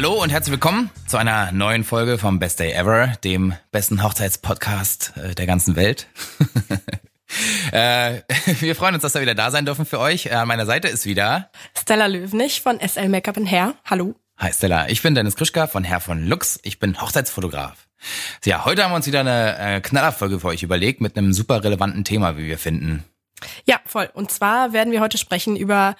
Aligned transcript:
Hallo 0.00 0.22
und 0.22 0.30
herzlich 0.30 0.52
willkommen 0.52 0.90
zu 1.08 1.16
einer 1.16 1.50
neuen 1.50 1.82
Folge 1.82 2.18
vom 2.18 2.38
Best 2.38 2.60
Day 2.60 2.70
Ever, 2.70 3.14
dem 3.24 3.54
besten 3.72 4.00
Hochzeitspodcast 4.00 5.14
äh, 5.16 5.34
der 5.34 5.46
ganzen 5.46 5.74
Welt. 5.74 6.06
äh, 7.72 8.20
wir 8.60 8.76
freuen 8.76 8.94
uns, 8.94 9.02
dass 9.02 9.14
wir 9.14 9.22
wieder 9.22 9.34
da 9.34 9.50
sein 9.50 9.66
dürfen 9.66 9.84
für 9.84 9.98
euch. 9.98 10.26
Äh, 10.26 10.34
an 10.34 10.46
meiner 10.46 10.66
Seite 10.66 10.86
ist 10.86 11.04
wieder 11.04 11.50
Stella 11.76 12.06
Löwenich 12.06 12.62
von 12.62 12.78
SL 12.78 13.08
Makeup 13.08 13.38
Hair. 13.44 13.74
Hallo. 13.86 14.14
Hi 14.36 14.52
Stella, 14.52 14.88
ich 14.88 15.02
bin 15.02 15.16
Dennis 15.16 15.34
Krischka 15.34 15.66
von 15.66 15.82
Herr 15.82 15.98
von 15.98 16.24
Lux. 16.24 16.60
Ich 16.62 16.78
bin 16.78 17.00
Hochzeitsfotograf. 17.00 17.88
Ja, 18.44 18.64
heute 18.64 18.84
haben 18.84 18.92
wir 18.92 18.96
uns 18.96 19.08
wieder 19.08 19.18
eine 19.18 19.58
äh, 19.58 19.80
Knallerfolge 19.80 20.38
für 20.38 20.46
euch 20.46 20.62
überlegt 20.62 21.00
mit 21.00 21.18
einem 21.18 21.32
super 21.32 21.64
relevanten 21.64 22.04
Thema, 22.04 22.36
wie 22.36 22.46
wir 22.46 22.58
finden. 22.58 23.02
Ja, 23.66 23.80
voll. 23.84 24.08
Und 24.14 24.30
zwar 24.30 24.72
werden 24.72 24.92
wir 24.92 25.00
heute 25.00 25.18
sprechen 25.18 25.56
über 25.56 25.96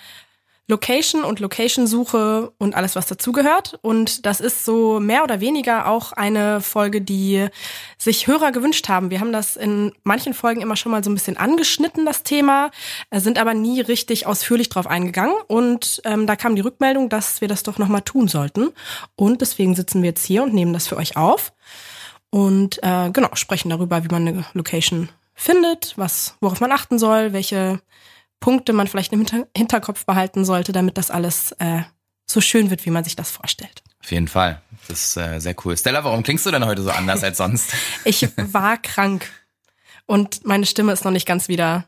Location 0.70 1.24
und 1.24 1.40
Location-Suche 1.40 2.52
und 2.58 2.74
alles, 2.74 2.94
was 2.94 3.06
dazugehört. 3.06 3.78
Und 3.80 4.26
das 4.26 4.40
ist 4.40 4.66
so 4.66 5.00
mehr 5.00 5.24
oder 5.24 5.40
weniger 5.40 5.88
auch 5.88 6.12
eine 6.12 6.60
Folge, 6.60 7.00
die 7.00 7.48
sich 7.96 8.26
Hörer 8.26 8.52
gewünscht 8.52 8.88
haben. 8.88 9.10
Wir 9.10 9.20
haben 9.20 9.32
das 9.32 9.56
in 9.56 9.92
manchen 10.04 10.34
Folgen 10.34 10.60
immer 10.60 10.76
schon 10.76 10.92
mal 10.92 11.02
so 11.02 11.10
ein 11.10 11.14
bisschen 11.14 11.38
angeschnitten, 11.38 12.04
das 12.04 12.22
Thema, 12.22 12.70
äh, 13.08 13.18
sind 13.18 13.38
aber 13.38 13.54
nie 13.54 13.80
richtig 13.80 14.26
ausführlich 14.26 14.68
drauf 14.68 14.86
eingegangen. 14.86 15.34
Und 15.46 16.02
ähm, 16.04 16.26
da 16.26 16.36
kam 16.36 16.54
die 16.54 16.62
Rückmeldung, 16.62 17.08
dass 17.08 17.40
wir 17.40 17.48
das 17.48 17.62
doch 17.62 17.78
nochmal 17.78 18.02
tun 18.02 18.28
sollten. 18.28 18.68
Und 19.16 19.40
deswegen 19.40 19.74
sitzen 19.74 20.02
wir 20.02 20.10
jetzt 20.10 20.24
hier 20.24 20.42
und 20.42 20.52
nehmen 20.52 20.74
das 20.74 20.86
für 20.86 20.98
euch 20.98 21.16
auf. 21.16 21.54
Und 22.28 22.78
äh, 22.82 23.10
genau, 23.10 23.30
sprechen 23.32 23.70
darüber, 23.70 24.04
wie 24.04 24.08
man 24.08 24.28
eine 24.28 24.44
Location 24.52 25.08
findet, 25.34 25.94
was, 25.96 26.36
worauf 26.40 26.60
man 26.60 26.72
achten 26.72 26.98
soll, 26.98 27.32
welche 27.32 27.80
Punkte 28.40 28.72
man 28.72 28.86
vielleicht 28.86 29.12
im 29.12 29.26
Hinterkopf 29.56 30.04
behalten 30.04 30.44
sollte, 30.44 30.72
damit 30.72 30.98
das 30.98 31.10
alles 31.10 31.52
äh, 31.52 31.82
so 32.26 32.40
schön 32.40 32.70
wird, 32.70 32.86
wie 32.86 32.90
man 32.90 33.04
sich 33.04 33.16
das 33.16 33.30
vorstellt. 33.30 33.82
Auf 34.02 34.10
jeden 34.10 34.28
Fall. 34.28 34.62
Das 34.86 35.08
ist 35.08 35.16
äh, 35.16 35.38
sehr 35.40 35.54
cool. 35.64 35.76
Stella, 35.76 36.04
warum 36.04 36.22
klingst 36.22 36.46
du 36.46 36.50
denn 36.50 36.64
heute 36.64 36.82
so 36.82 36.90
anders 36.90 37.22
als 37.24 37.38
sonst? 37.38 37.74
ich 38.04 38.28
war 38.36 38.76
krank 38.78 39.28
und 40.06 40.46
meine 40.46 40.66
Stimme 40.66 40.92
ist 40.92 41.04
noch 41.04 41.10
nicht 41.10 41.26
ganz 41.26 41.48
wieder 41.48 41.84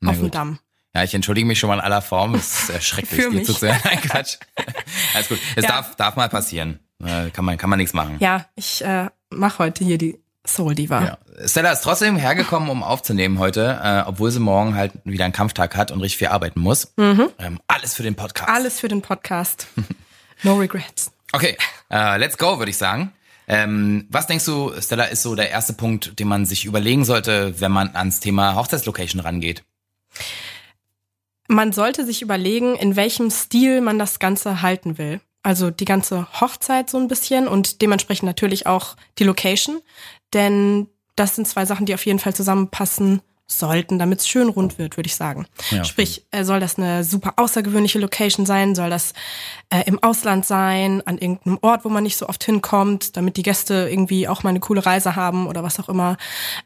Na 0.00 0.10
auf 0.10 0.16
gut. 0.16 0.26
dem 0.26 0.30
Damm. 0.30 0.58
Ja, 0.94 1.04
ich 1.04 1.14
entschuldige 1.14 1.46
mich 1.46 1.58
schon 1.58 1.68
mal 1.68 1.74
in 1.74 1.80
aller 1.80 2.02
Form. 2.02 2.34
Es 2.34 2.68
ist 2.70 2.84
schrecklich, 2.84 3.28
dir 3.28 3.42
zuzuhören. 3.42 3.80
Nein, 3.84 4.00
Quatsch. 4.00 4.38
Alles 5.14 5.28
gut. 5.28 5.38
Es 5.54 5.64
ja. 5.64 5.70
darf, 5.70 5.96
darf 5.96 6.16
mal 6.16 6.28
passieren. 6.28 6.80
Äh, 7.04 7.30
kann 7.30 7.44
man, 7.44 7.58
kann 7.58 7.70
man 7.70 7.78
nichts 7.78 7.92
machen. 7.92 8.16
Ja, 8.20 8.46
ich 8.54 8.84
äh, 8.84 9.08
mache 9.30 9.58
heute 9.58 9.84
hier 9.84 9.98
die 9.98 10.18
Soul 10.46 10.74
Diva. 10.74 11.04
Ja. 11.04 11.18
Stella 11.46 11.72
ist 11.72 11.82
trotzdem 11.82 12.16
hergekommen, 12.16 12.70
um 12.70 12.82
aufzunehmen 12.82 13.38
heute, 13.38 13.78
äh, 13.82 14.02
obwohl 14.06 14.30
sie 14.30 14.40
morgen 14.40 14.74
halt 14.74 14.92
wieder 15.04 15.24
einen 15.24 15.34
Kampftag 15.34 15.76
hat 15.76 15.90
und 15.90 16.00
richtig 16.00 16.18
viel 16.18 16.28
arbeiten 16.28 16.60
muss. 16.60 16.92
Mhm. 16.96 17.30
Ähm, 17.38 17.60
alles 17.66 17.94
für 17.94 18.02
den 18.02 18.14
Podcast. 18.14 18.48
Alles 18.48 18.80
für 18.80 18.88
den 18.88 19.02
Podcast. 19.02 19.66
No 20.44 20.54
regrets. 20.54 21.10
Okay, 21.32 21.56
uh, 21.92 22.16
let's 22.16 22.38
go, 22.38 22.58
würde 22.58 22.70
ich 22.70 22.76
sagen. 22.76 23.12
Ähm, 23.48 24.06
was 24.10 24.26
denkst 24.26 24.44
du, 24.44 24.72
Stella, 24.80 25.04
ist 25.04 25.22
so 25.22 25.34
der 25.34 25.50
erste 25.50 25.72
Punkt, 25.72 26.18
den 26.20 26.28
man 26.28 26.46
sich 26.46 26.64
überlegen 26.64 27.04
sollte, 27.04 27.60
wenn 27.60 27.72
man 27.72 27.96
ans 27.96 28.20
Thema 28.20 28.54
Hochzeitslocation 28.54 29.20
rangeht? 29.20 29.64
Man 31.48 31.72
sollte 31.72 32.04
sich 32.04 32.20
überlegen, 32.20 32.76
in 32.76 32.94
welchem 32.94 33.30
Stil 33.30 33.80
man 33.80 33.98
das 33.98 34.18
Ganze 34.18 34.60
halten 34.60 34.98
will. 34.98 35.20
Also 35.42 35.70
die 35.70 35.86
ganze 35.86 36.28
Hochzeit 36.40 36.90
so 36.90 36.98
ein 36.98 37.08
bisschen 37.08 37.48
und 37.48 37.80
dementsprechend 37.80 38.26
natürlich 38.26 38.66
auch 38.66 38.96
die 39.18 39.24
Location. 39.24 39.80
Denn 40.34 40.88
das 41.16 41.34
sind 41.34 41.48
zwei 41.48 41.64
Sachen, 41.64 41.86
die 41.86 41.94
auf 41.94 42.06
jeden 42.06 42.18
Fall 42.18 42.34
zusammenpassen 42.34 43.22
sollten, 43.50 43.98
damit 43.98 44.20
es 44.20 44.28
schön 44.28 44.48
rund 44.48 44.78
wird, 44.78 44.96
würde 44.96 45.06
ich 45.06 45.16
sagen. 45.16 45.46
Ja, 45.70 45.82
Sprich, 45.82 46.26
äh, 46.30 46.44
soll 46.44 46.60
das 46.60 46.76
eine 46.76 47.02
super 47.02 47.34
außergewöhnliche 47.36 47.98
Location 47.98 48.44
sein? 48.44 48.74
Soll 48.74 48.90
das 48.90 49.14
äh, 49.70 49.84
im 49.86 50.02
Ausland 50.02 50.44
sein, 50.44 51.02
an 51.06 51.16
irgendeinem 51.16 51.58
Ort, 51.62 51.84
wo 51.84 51.88
man 51.88 52.02
nicht 52.02 52.18
so 52.18 52.28
oft 52.28 52.44
hinkommt, 52.44 53.16
damit 53.16 53.38
die 53.38 53.42
Gäste 53.42 53.88
irgendwie 53.90 54.28
auch 54.28 54.42
mal 54.42 54.50
eine 54.50 54.60
coole 54.60 54.84
Reise 54.84 55.16
haben 55.16 55.46
oder 55.46 55.62
was 55.62 55.80
auch 55.80 55.88
immer? 55.88 56.18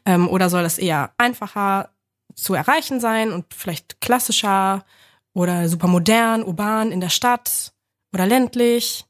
Ähm, 0.05 0.27
oder 0.27 0.49
soll 0.49 0.63
das 0.63 0.77
eher 0.77 1.13
einfacher 1.17 1.89
zu 2.35 2.53
erreichen 2.53 2.99
sein 2.99 3.31
und 3.31 3.45
vielleicht 3.53 4.01
klassischer 4.01 4.83
oder 5.33 5.69
super 5.69 5.87
modern, 5.87 6.43
urban 6.43 6.91
in 6.91 6.99
der 6.99 7.09
Stadt 7.09 7.71
oder 8.13 8.25
ländlich? 8.27 9.05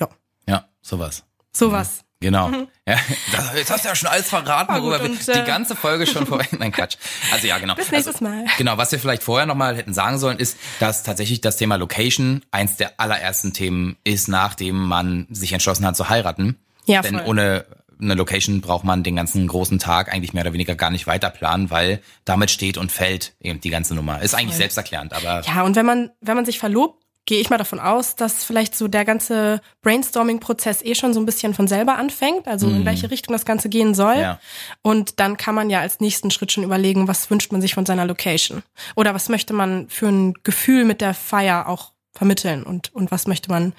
Ja. 0.00 0.08
Ja, 0.48 0.68
sowas. 0.82 1.24
Sowas. 1.52 2.04
Genau. 2.26 2.48
Mhm. 2.48 2.66
Ja, 2.88 2.96
das, 3.30 3.54
jetzt 3.54 3.70
hast 3.70 3.84
du 3.84 3.88
ja 3.88 3.94
schon 3.94 4.08
alles 4.08 4.28
verraten, 4.28 4.74
worüber 4.74 5.00
wir 5.00 5.10
die 5.10 5.30
äh, 5.30 5.46
ganze 5.46 5.76
Folge 5.76 6.08
schon 6.08 6.26
vorhin. 6.26 6.48
Nein, 6.58 6.72
Quatsch. 6.72 6.96
Also 7.30 7.46
ja, 7.46 7.56
genau. 7.58 7.76
Bis 7.76 7.92
nächstes 7.92 8.16
also, 8.16 8.24
Mal. 8.24 8.46
Genau, 8.58 8.76
was 8.78 8.90
wir 8.90 8.98
vielleicht 8.98 9.22
vorher 9.22 9.46
nochmal 9.46 9.76
hätten 9.76 9.94
sagen 9.94 10.18
sollen, 10.18 10.40
ist, 10.40 10.58
dass 10.80 11.04
tatsächlich 11.04 11.40
das 11.40 11.56
Thema 11.56 11.76
Location 11.76 12.42
eins 12.50 12.78
der 12.78 12.98
allerersten 12.98 13.52
Themen 13.52 13.96
ist, 14.02 14.26
nachdem 14.26 14.74
man 14.74 15.28
sich 15.30 15.52
entschlossen 15.52 15.86
hat 15.86 15.96
zu 15.96 16.08
heiraten. 16.08 16.56
Ja, 16.86 17.00
Denn 17.00 17.14
voll. 17.18 17.28
ohne 17.28 17.66
eine 18.00 18.14
Location 18.14 18.60
braucht 18.60 18.82
man 18.82 19.04
den 19.04 19.14
ganzen 19.14 19.46
großen 19.46 19.78
Tag 19.78 20.12
eigentlich 20.12 20.32
mehr 20.32 20.42
oder 20.42 20.52
weniger 20.52 20.74
gar 20.74 20.90
nicht 20.90 21.06
weiter 21.06 21.30
planen, 21.30 21.70
weil 21.70 22.00
damit 22.24 22.50
steht 22.50 22.76
und 22.76 22.90
fällt 22.90 23.34
eben 23.40 23.60
die 23.60 23.70
ganze 23.70 23.94
Nummer. 23.94 24.20
Ist 24.20 24.34
eigentlich 24.34 24.48
voll. 24.48 24.58
selbsterklärend, 24.58 25.12
aber. 25.12 25.42
Ja, 25.46 25.62
und 25.62 25.76
wenn 25.76 25.86
man, 25.86 26.10
wenn 26.20 26.34
man 26.34 26.44
sich 26.44 26.58
verlobt, 26.58 27.05
gehe 27.26 27.40
ich 27.40 27.50
mal 27.50 27.58
davon 27.58 27.80
aus, 27.80 28.14
dass 28.14 28.44
vielleicht 28.44 28.76
so 28.76 28.86
der 28.86 29.04
ganze 29.04 29.60
Brainstorming-Prozess 29.82 30.82
eh 30.82 30.94
schon 30.94 31.12
so 31.12 31.20
ein 31.20 31.26
bisschen 31.26 31.54
von 31.54 31.66
selber 31.66 31.98
anfängt, 31.98 32.46
also 32.46 32.68
mhm. 32.68 32.76
in 32.76 32.84
welche 32.84 33.10
Richtung 33.10 33.32
das 33.32 33.44
Ganze 33.44 33.68
gehen 33.68 33.94
soll. 33.94 34.16
Ja. 34.16 34.40
Und 34.82 35.18
dann 35.18 35.36
kann 35.36 35.56
man 35.56 35.68
ja 35.68 35.80
als 35.80 35.98
nächsten 35.98 36.30
Schritt 36.30 36.52
schon 36.52 36.62
überlegen, 36.62 37.08
was 37.08 37.28
wünscht 37.28 37.50
man 37.50 37.60
sich 37.60 37.74
von 37.74 37.84
seiner 37.84 38.06
Location? 38.06 38.62
Oder 38.94 39.12
was 39.12 39.28
möchte 39.28 39.52
man 39.52 39.88
für 39.88 40.06
ein 40.06 40.34
Gefühl 40.44 40.84
mit 40.84 41.00
der 41.00 41.14
Feier 41.14 41.68
auch 41.68 41.92
vermitteln 42.12 42.62
und, 42.62 42.94
und 42.94 43.10
was 43.10 43.26
möchte 43.26 43.50
man 43.50 43.72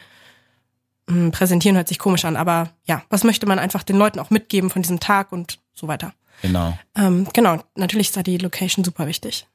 mh, 1.08 1.16
hm, 1.16 1.32
präsentieren, 1.32 1.78
hört 1.78 1.88
sich 1.88 2.00
komisch 2.00 2.26
an, 2.26 2.36
aber 2.36 2.70
ja, 2.86 3.02
was 3.10 3.24
möchte 3.24 3.46
man 3.46 3.60
einfach 3.60 3.84
den 3.84 3.98
Leuten 3.98 4.20
auch 4.20 4.30
mitgeben 4.30 4.70
von 4.70 4.82
diesem 4.82 5.00
Tag 5.00 5.32
und 5.32 5.60
so 5.74 5.88
weiter. 5.88 6.14
Genau. 6.42 6.78
Ähm, 6.96 7.28
genau, 7.34 7.64
natürlich 7.76 8.08
ist 8.08 8.18
da 8.18 8.24
die 8.24 8.38
Location 8.38 8.84
super 8.84 9.08
wichtig. 9.08 9.48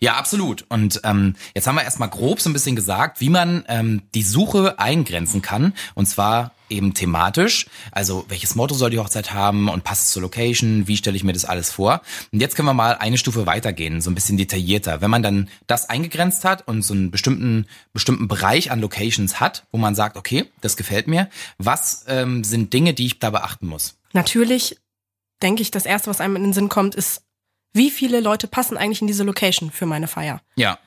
Ja, 0.00 0.16
absolut. 0.16 0.64
Und 0.68 1.00
ähm, 1.04 1.34
jetzt 1.54 1.66
haben 1.66 1.74
wir 1.74 1.82
erstmal 1.82 2.08
grob 2.08 2.40
so 2.40 2.48
ein 2.48 2.52
bisschen 2.52 2.76
gesagt, 2.76 3.20
wie 3.20 3.30
man 3.30 3.64
ähm, 3.68 4.02
die 4.14 4.22
Suche 4.22 4.78
eingrenzen 4.78 5.42
kann. 5.42 5.74
Und 5.94 6.06
zwar 6.06 6.52
eben 6.70 6.94
thematisch. 6.94 7.66
Also 7.90 8.24
welches 8.28 8.54
Motto 8.54 8.74
soll 8.74 8.90
die 8.90 8.98
Hochzeit 8.98 9.32
haben 9.32 9.68
und 9.68 9.84
passt 9.84 10.06
es 10.06 10.12
zur 10.12 10.22
Location? 10.22 10.86
Wie 10.86 10.96
stelle 10.96 11.16
ich 11.16 11.24
mir 11.24 11.32
das 11.32 11.44
alles 11.44 11.70
vor? 11.70 12.02
Und 12.32 12.40
jetzt 12.40 12.54
können 12.54 12.68
wir 12.68 12.74
mal 12.74 12.96
eine 12.96 13.18
Stufe 13.18 13.46
weitergehen, 13.46 14.00
so 14.00 14.10
ein 14.10 14.14
bisschen 14.14 14.36
detaillierter. 14.36 15.00
Wenn 15.00 15.10
man 15.10 15.22
dann 15.22 15.48
das 15.66 15.88
eingegrenzt 15.88 16.44
hat 16.44 16.68
und 16.68 16.82
so 16.82 16.94
einen 16.94 17.10
bestimmten, 17.10 17.66
bestimmten 17.92 18.28
Bereich 18.28 18.70
an 18.70 18.80
Locations 18.80 19.40
hat, 19.40 19.66
wo 19.72 19.78
man 19.78 19.94
sagt, 19.94 20.16
okay, 20.16 20.44
das 20.60 20.76
gefällt 20.76 21.08
mir, 21.08 21.28
was 21.58 22.04
ähm, 22.06 22.44
sind 22.44 22.72
Dinge, 22.72 22.94
die 22.94 23.06
ich 23.06 23.18
da 23.18 23.30
beachten 23.30 23.66
muss? 23.66 23.96
Natürlich 24.12 24.76
denke 25.42 25.62
ich, 25.62 25.70
das 25.70 25.86
Erste, 25.86 26.10
was 26.10 26.20
einem 26.20 26.36
in 26.36 26.42
den 26.44 26.52
Sinn 26.52 26.68
kommt, 26.68 26.94
ist 26.94 27.22
wie 27.72 27.90
viele 27.90 28.20
Leute 28.20 28.48
passen 28.48 28.76
eigentlich 28.76 29.00
in 29.00 29.06
diese 29.06 29.24
Location 29.24 29.70
für 29.70 29.86
meine 29.86 30.08
Feier? 30.08 30.40
Ja. 30.56 30.78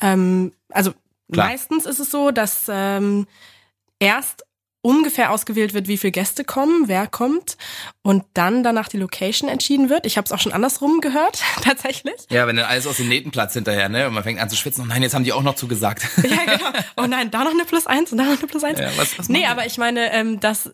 Ähm, 0.00 0.52
also 0.70 0.92
Klar. 1.32 1.48
meistens 1.48 1.86
ist 1.86 1.98
es 1.98 2.10
so, 2.10 2.30
dass 2.30 2.66
ähm, 2.68 3.26
erst 3.98 4.44
ungefähr 4.86 5.32
ausgewählt 5.32 5.74
wird, 5.74 5.88
wie 5.88 5.98
viele 5.98 6.12
Gäste 6.12 6.44
kommen, 6.44 6.86
wer 6.86 7.08
kommt 7.08 7.56
und 8.02 8.22
dann 8.34 8.62
danach 8.62 8.88
die 8.88 8.98
Location 8.98 9.50
entschieden 9.50 9.90
wird. 9.90 10.06
Ich 10.06 10.16
habe 10.16 10.26
es 10.26 10.30
auch 10.30 10.38
schon 10.38 10.52
andersrum 10.52 11.00
gehört, 11.00 11.42
tatsächlich. 11.62 12.14
Ja, 12.30 12.46
wenn 12.46 12.54
dann 12.54 12.66
alles 12.66 12.86
aus 12.86 12.98
dem 12.98 13.08
Nähtenplatz 13.08 13.54
hinterher, 13.54 13.88
ne? 13.88 14.06
Und 14.06 14.14
man 14.14 14.22
fängt 14.22 14.40
an 14.40 14.48
zu 14.48 14.54
schwitzen. 14.54 14.84
Oh 14.84 14.86
nein, 14.86 15.02
jetzt 15.02 15.12
haben 15.16 15.24
die 15.24 15.32
auch 15.32 15.42
noch 15.42 15.56
zugesagt. 15.56 16.06
Ja, 16.26 16.44
genau. 16.44 16.70
Oh 16.96 17.06
nein, 17.06 17.30
da 17.30 17.44
noch 17.44 17.52
eine 17.52 17.64
Plus 17.64 17.86
eins 17.86 18.12
und 18.12 18.18
da 18.18 18.24
noch 18.24 18.38
eine 18.38 18.46
Plus 18.46 18.62
eins. 18.62 18.78
Ja, 18.78 18.90
was, 18.96 19.18
was 19.18 19.28
nee, 19.28 19.46
aber 19.46 19.66
ich 19.66 19.78
meine, 19.78 20.12
ähm, 20.12 20.40
dass 20.40 20.70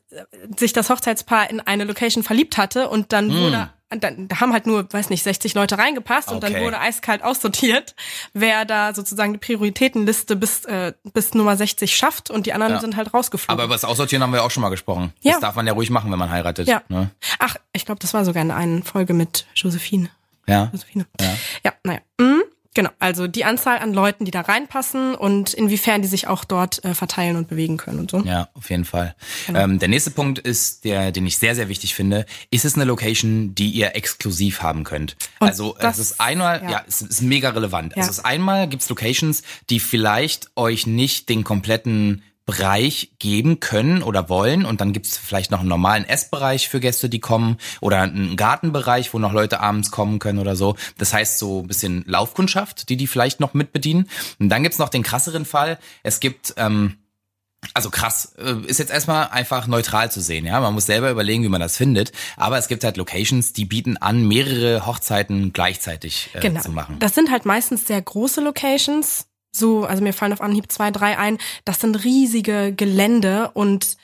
sich 0.57 0.73
das 0.73 0.91
Hochzeitspaar 0.91 1.51
in 1.51 1.61
eine 1.61 1.85
Location 1.85 2.23
verliebt 2.23 2.59
hatte 2.59 2.89
und 2.89 3.13
dann 3.13 3.31
hm. 3.31 3.39
wurde 3.39 3.71
dann, 3.97 4.29
da 4.29 4.41
haben 4.41 4.53
halt 4.53 4.67
nur, 4.67 4.91
weiß 4.93 5.11
nicht, 5.11 5.23
60 5.23 5.55
Leute 5.55 5.79
reingepasst 5.79 6.29
okay. 6.29 6.35
und 6.35 6.43
dann 6.45 6.61
wurde 6.63 6.81
eiskalt 6.81 7.23
aussortiert, 7.23 7.95
wer 8.33 8.65
da 8.65 8.95
sozusagen 8.95 9.33
die 9.33 9.39
Prioritätenliste 9.39 10.37
bis, 10.37 10.65
äh, 10.65 10.93
bis 11.13 11.35
Nummer 11.35 11.57
60 11.57 11.95
schafft 11.95 12.31
und 12.31 12.47
die 12.47 12.53
anderen 12.53 12.75
ja. 12.75 12.81
sind 12.81 12.97
halt 12.97 13.13
rausgeflogen. 13.13 13.53
Aber 13.53 13.65
über 13.65 13.75
das 13.75 13.85
Aussortieren 13.85 14.23
haben 14.23 14.33
wir 14.33 14.45
auch 14.45 14.51
schon 14.51 14.63
mal 14.63 14.71
gesprochen. 14.71 15.13
Ja. 15.21 15.33
Das 15.33 15.41
darf 15.41 15.55
man 15.55 15.67
ja 15.67 15.73
ruhig 15.73 15.91
machen, 15.91 16.11
wenn 16.11 16.19
man 16.19 16.31
heiratet. 16.31 16.69
Ja. 16.69 16.83
Ne? 16.89 17.11
Ach, 17.39 17.57
ich 17.73 17.85
glaube, 17.85 18.01
das 18.01 18.15
war 18.15 18.25
sogar 18.25 18.43
in 18.43 18.51
einer 18.51 18.83
Folge 18.83 19.15
mit 19.15 19.47
Josephine. 19.55 20.11
Ja. 20.47 20.71
Josephine. 20.73 21.07
Ja, 21.21 21.35
ja 21.65 21.73
naja. 21.85 22.01
Mhm. 22.21 22.43
Genau, 22.75 22.91
also 22.99 23.27
die 23.27 23.45
Anzahl 23.45 23.79
an 23.79 23.93
Leuten, 23.93 24.25
die 24.25 24.31
da 24.31 24.41
reinpassen 24.41 25.15
und 25.15 25.53
inwiefern 25.53 26.01
die 26.01 26.09
sich 26.09 26.27
auch 26.27 26.45
dort 26.45 26.83
äh, 26.85 26.95
verteilen 26.95 27.37
und 27.37 27.49
bewegen 27.49 27.77
können 27.77 27.99
und 27.99 28.11
so. 28.11 28.21
Ja, 28.21 28.49
auf 28.55 28.71
jeden 28.71 28.87
Fall. 28.87 29.15
Genau. 29.47 29.61
Ähm, 29.61 29.79
der 29.79 29.89
nächste 29.89 30.11
Punkt 30.11 30.39
ist, 30.39 30.85
der, 30.85 31.13
den 31.13 31.27
ich 31.27 31.37
sehr, 31.37 31.55
sehr 31.55 31.69
wichtig 31.69 31.95
finde, 31.95 32.25
ist 32.51 32.65
es 32.65 32.75
eine 32.75 32.85
Location, 32.85 33.55
die 33.55 33.71
ihr 33.71 33.95
exklusiv 33.95 34.63
haben 34.63 34.85
könnt. 34.85 35.17
Und 35.39 35.49
also 35.49 35.77
das, 35.79 35.99
es 35.99 36.13
ist 36.13 36.21
einmal, 36.21 36.63
ja, 36.63 36.71
ja 36.71 36.85
es 36.89 37.03
ist 37.03 37.21
mega 37.21 37.51
relevant. 37.51 37.93
Ja. 37.93 37.99
Also 37.99 38.11
es 38.11 38.19
ist 38.19 38.25
einmal 38.25 38.67
gibt's 38.69 38.89
Locations, 38.89 39.43
die 39.69 39.79
vielleicht 39.79 40.51
euch 40.57 40.87
nicht 40.87 41.29
den 41.29 41.45
kompletten 41.45 42.23
Bereich 42.45 43.13
geben 43.19 43.61
können 43.61 44.03
oder 44.03 44.29
wollen. 44.29 44.65
Und 44.65 44.81
dann 44.81 44.93
gibt's 44.93 45.17
vielleicht 45.17 45.51
noch 45.51 45.61
einen 45.61 45.69
normalen 45.69 46.05
Essbereich 46.05 46.69
für 46.69 46.81
Gäste, 46.81 47.09
die 47.09 47.21
kommen 47.21 47.57
oder 47.81 48.01
einen 48.01 48.37
Gartenbereich, 48.37 49.15
wo 49.15 49.19
noch 49.19 49.33
Leute 49.33 49.61
abends 49.61 49.91
kommen 49.91 50.19
können 50.19 50.39
oder 50.39 50.57
so. 50.57 50.77
Das 50.99 51.13
heißt 51.15 51.39
so 51.39 51.61
ein 51.61 51.69
bisschen 51.69 52.05
Laufkundschaft, 52.07 52.89
die 52.89 52.97
die 52.97 53.07
vielleicht 53.07 53.41
noch 53.41 53.55
mitbedienen. 53.55 54.09
Und 54.41 54.49
dann 54.49 54.63
gibt's 54.63 54.79
noch 54.79 54.89
den 54.89 55.03
krasseren 55.03 55.45
Fall. 55.45 55.79
Es 56.03 56.19
gibt 56.21 56.55
ähm, 56.57 56.99
Also 57.75 57.91
krass, 57.91 58.35
äh, 58.39 58.57
ist 58.67 58.81
jetzt 58.81 58.91
erstmal 58.91 59.29
einfach 59.29 59.69
neutral 59.69 60.11
zu 60.11 60.21
sehen, 60.21 60.45
ja. 60.45 60.59
Man 60.61 60.75
muss 60.75 60.87
selber 60.87 61.13
überlegen, 61.13 61.45
wie 61.45 61.49
man 61.49 61.61
das 61.61 61.77
findet. 61.77 62.11
Aber 62.37 62.59
es 62.59 62.67
gibt 62.67 62.83
halt 62.83 62.97
Locations, 62.97 63.53
die 63.53 63.65
bieten 63.67 63.97
an, 63.99 64.27
mehrere 64.27 64.85
Hochzeiten 64.85 65.53
gleichzeitig 65.53 66.31
äh, 66.33 66.41
Genau. 66.41 66.61
zu 66.61 66.73
machen. 66.73 66.97
Das 66.99 67.15
sind 67.15 67.31
halt 67.31 67.47
meistens 67.47 67.87
sehr 67.87 68.03
große 68.03 68.41
Locations. 68.41 69.27
So, 69.55 69.85
also 69.85 70.03
mir 70.03 70.13
fallen 70.15 70.33
auf 70.33 70.41
Anhieb 70.41 70.73
zwei, 70.73 70.91
drei 70.91 71.19
ein. 71.19 71.39
Das 71.65 71.81
sind 71.81 72.05
riesige 72.05 72.73
Gelände 72.75 73.51
und 73.53 73.97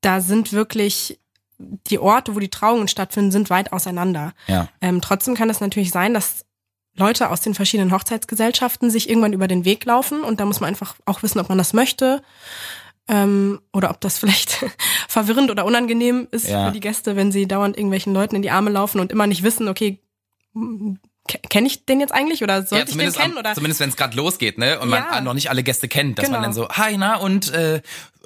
da 0.00 0.20
sind 0.20 0.52
wirklich 0.52 1.18
die 1.58 1.98
Orte, 1.98 2.34
wo 2.34 2.38
die 2.38 2.50
Trauungen 2.50 2.88
stattfinden, 2.88 3.30
sind 3.30 3.50
weit 3.50 3.72
auseinander. 3.72 4.32
Ja. 4.46 4.68
Ähm, 4.80 5.00
trotzdem 5.00 5.34
kann 5.34 5.50
es 5.50 5.60
natürlich 5.60 5.90
sein, 5.90 6.14
dass 6.14 6.44
Leute 6.94 7.30
aus 7.30 7.40
den 7.42 7.54
verschiedenen 7.54 7.92
Hochzeitsgesellschaften 7.92 8.90
sich 8.90 9.08
irgendwann 9.08 9.32
über 9.34 9.48
den 9.48 9.64
Weg 9.64 9.84
laufen 9.84 10.22
und 10.22 10.40
da 10.40 10.44
muss 10.46 10.60
man 10.60 10.68
einfach 10.68 10.96
auch 11.04 11.22
wissen, 11.22 11.38
ob 11.40 11.48
man 11.50 11.58
das 11.58 11.72
möchte 11.74 12.22
ähm, 13.08 13.60
oder 13.72 13.90
ob 13.90 14.00
das 14.00 14.18
vielleicht 14.18 14.64
verwirrend 15.08 15.50
oder 15.50 15.66
unangenehm 15.66 16.26
ist 16.30 16.48
Ja. 16.48 16.66
für 16.66 16.72
die 16.72 16.80
Gäste, 16.80 17.14
wenn 17.16 17.32
sie 17.32 17.46
dauernd 17.46 17.76
irgendwelchen 17.76 18.14
Leuten 18.14 18.36
in 18.36 18.42
die 18.42 18.50
Arme 18.50 18.70
laufen 18.70 19.00
und 19.00 19.12
immer 19.12 19.26
nicht 19.26 19.42
wissen, 19.42 19.68
okay, 19.68 19.98
kenne 21.26 21.66
ich 21.66 21.84
den 21.86 22.00
jetzt 22.00 22.12
eigentlich 22.12 22.42
oder 22.42 22.62
sollte 22.62 22.74
ja, 22.74 22.78
ich 22.80 22.84
den 22.86 22.92
zumindest, 22.92 23.18
kennen 23.18 23.32
am- 23.34 23.38
oder 23.38 23.54
zumindest 23.54 23.80
wenn 23.80 23.88
es 23.90 23.96
gerade 23.96 24.16
losgeht, 24.16 24.58
ne? 24.58 24.78
Und 24.80 24.88
man 24.88 25.02
Ja. 25.10 25.20
noch 25.20 25.34
nicht 25.34 25.50
alle 25.50 25.62
Gäste 25.62 25.88
kennt, 25.88 26.18
dass 26.18 26.24
man 26.30 26.40
Genau. 26.42 26.44
dann 26.44 26.52
so, 26.54 26.68
hi, 26.68 26.96
na, 26.96 27.16
und 27.16 27.52
äh, 27.52 27.76
äh, 27.76 27.80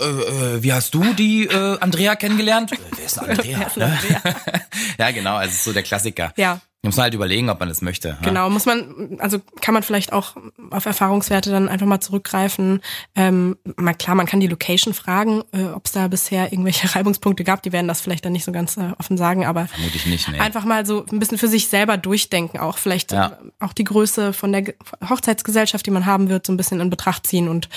äh, 0.04 0.62
wie 0.62 0.72
hast 0.72 0.94
du 0.94 1.12
die 1.14 1.44
äh, 1.46 1.78
Andrea 1.80 2.16
kennengelernt? 2.16 2.70
Wer 2.96 3.04
ist 3.06 3.18
Andrea? 3.18 3.58
Wer 3.58 3.66
ist 3.66 3.76
ne? 3.76 3.84
Andrea? 3.86 4.34
ja, 4.98 5.10
genau, 5.10 5.36
also 5.36 5.54
so 5.56 5.72
der 5.72 5.82
Klassiker. 5.82 6.32
ja, 6.36 6.60
muss 6.82 6.96
man 6.96 7.04
halt 7.04 7.14
überlegen, 7.14 7.50
ob 7.50 7.60
man 7.60 7.68
das 7.68 7.82
möchte. 7.82 8.16
Genau, 8.22 8.48
muss 8.48 8.64
man, 8.64 9.16
also 9.18 9.38
kann 9.60 9.74
man 9.74 9.82
vielleicht 9.82 10.14
auch 10.14 10.34
auf 10.70 10.86
Erfahrungswerte 10.86 11.50
dann 11.50 11.68
einfach 11.68 11.84
mal 11.86 12.00
zurückgreifen. 12.00 12.80
Ähm, 13.14 13.56
mal 13.76 13.92
klar, 13.92 14.16
man 14.16 14.24
kann 14.26 14.40
die 14.40 14.46
Location 14.46 14.94
fragen, 14.94 15.42
äh, 15.52 15.64
ob 15.64 15.84
es 15.84 15.92
da 15.92 16.08
bisher 16.08 16.52
irgendwelche 16.52 16.88
Reibungspunkte 16.94 17.44
gab. 17.44 17.62
Die 17.62 17.72
werden 17.72 17.86
das 17.86 18.00
vielleicht 18.00 18.24
dann 18.24 18.32
nicht 18.32 18.44
so 18.46 18.52
ganz 18.52 18.78
äh, 18.78 18.92
offen 18.98 19.18
sagen, 19.18 19.44
aber 19.44 19.66
Vermute 19.66 19.96
ich 19.96 20.06
nicht, 20.06 20.26
ne? 20.30 20.40
einfach 20.40 20.64
mal 20.64 20.86
so 20.86 21.04
ein 21.12 21.18
bisschen 21.18 21.36
für 21.36 21.48
sich 21.48 21.68
selber 21.68 21.98
durchdenken, 21.98 22.58
auch 22.58 22.78
vielleicht 22.78 23.12
Ja. 23.12 23.26
äh, 23.26 23.50
auch 23.64 23.74
die 23.74 23.84
Größe 23.84 24.32
von 24.32 24.50
der 24.52 24.62
Ge- 24.62 24.74
Hochzeitsgesellschaft, 25.06 25.84
die 25.84 25.90
man 25.90 26.06
haben 26.06 26.30
wird, 26.30 26.46
so 26.46 26.52
ein 26.52 26.56
bisschen 26.56 26.80
in 26.80 26.88
Betracht 26.88 27.26
ziehen 27.26 27.48
und 27.48 27.68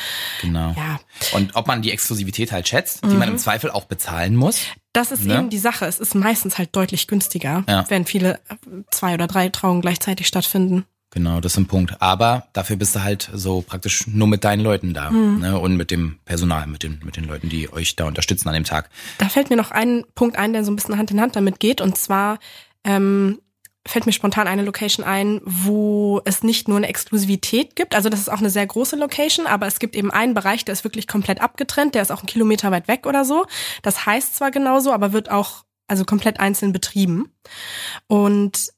Genau. 0.41 0.73
ja, 0.77 0.99
Und 1.33 1.55
ob 1.55 1.67
man 1.67 1.81
die 1.81 1.91
Exklusivität 1.91 2.53
halt 2.53 2.69
schätzt, 2.69 3.03
die 3.03 3.07
man 3.15 3.27
Mhm. 3.27 3.33
im 3.35 3.37
Zweifel 3.37 3.69
auch 3.69 3.83
bezahlen 3.85 4.35
muss. 4.37 4.61
Das 4.93 5.11
ist 5.11 5.25
Ne? 5.25 5.35
eben 5.39 5.49
die 5.49 5.57
Sache. 5.59 5.85
Es 5.85 5.99
ist 5.99 6.15
meistens 6.15 6.57
halt 6.57 6.75
deutlich 6.75 7.07
günstiger, 7.07 7.63
Ja. 7.67 7.85
wenn 7.89 8.05
viele 8.05 8.35
äh, 8.49 8.55
zwei 8.91 9.13
oder 9.15 9.27
drei 9.27 9.49
Trauungen 9.49 9.81
gleichzeitig 9.81 10.27
stattfinden. 10.27 10.85
Genau, 11.11 11.39
das 11.41 11.51
ist 11.53 11.57
ein 11.59 11.67
Punkt. 11.67 12.01
Aber 12.01 12.47
dafür 12.53 12.75
bist 12.75 12.95
du 12.95 13.03
halt 13.03 13.29
so 13.33 13.61
praktisch 13.61 14.07
nur 14.07 14.27
mit 14.27 14.43
deinen 14.43 14.61
Leuten 14.61 14.95
da. 14.95 15.11
Mhm. 15.11 15.39
Ne? 15.41 15.59
Und 15.59 15.77
mit 15.77 15.91
dem 15.91 16.17
Personal, 16.25 16.65
mit 16.65 16.81
den, 16.81 16.99
mit 17.05 17.17
den 17.17 17.25
Leuten, 17.25 17.49
die 17.49 17.71
euch 17.71 17.95
da 17.95 18.05
unterstützen 18.05 18.47
an 18.47 18.55
dem 18.55 18.63
Tag. 18.63 18.89
Da 19.19 19.29
fällt 19.29 19.51
mir 19.51 19.55
noch 19.55 19.69
ein 19.69 20.05
Punkt 20.15 20.37
ein, 20.37 20.53
der 20.53 20.63
so 20.63 20.71
ein 20.71 20.75
bisschen 20.75 20.97
Hand 20.97 21.11
in 21.11 21.21
Hand 21.21 21.35
damit 21.35 21.59
geht. 21.59 21.81
Und 21.81 21.99
zwar 21.99 22.39
ähm, 22.83 23.39
fällt 23.85 24.05
mir 24.05 24.13
spontan 24.13 24.47
eine 24.47 24.63
Location 24.63 25.05
ein, 25.05 25.41
wo 25.43 26.21
es 26.25 26.41
nicht 26.41 26.67
nur 26.67 26.77
eine 26.77 26.87
Exklusivität 26.87 27.75
gibt. 27.75 27.95
Also 27.95 28.09
das 28.09 28.21
ist 28.21 28.29
auch 28.29 28.39
eine 28.39 28.49
sehr 28.49 28.65
große 28.65 28.95
Location, 28.95 29.45
aber 29.45 29.67
es 29.67 29.79
gibt 29.79 29.95
eben 29.95 30.09
einen 30.09 30.33
Bereich, 30.33 30.63
der 30.63 30.73
ist 30.73 30.83
wirklich 30.85 31.07
komplett 31.07 31.41
abgetrennt. 31.41 31.95
Der 31.95 32.01
ist 32.01 32.11
auch 32.11 32.19
einen 32.19 32.27
Kilometer 32.27 32.71
weit 32.71 32.87
weg 32.87 33.05
oder 33.05 33.25
so. 33.25 33.45
Das 33.81 34.05
heißt 34.05 34.35
zwar 34.35 34.51
genauso, 34.51 34.93
aber 34.93 35.11
wird 35.11 35.29
auch 35.29 35.65
also 35.87 36.05
komplett 36.05 36.39
einzeln 36.39 36.71
betrieben. 36.71 37.33
Und 38.07 38.71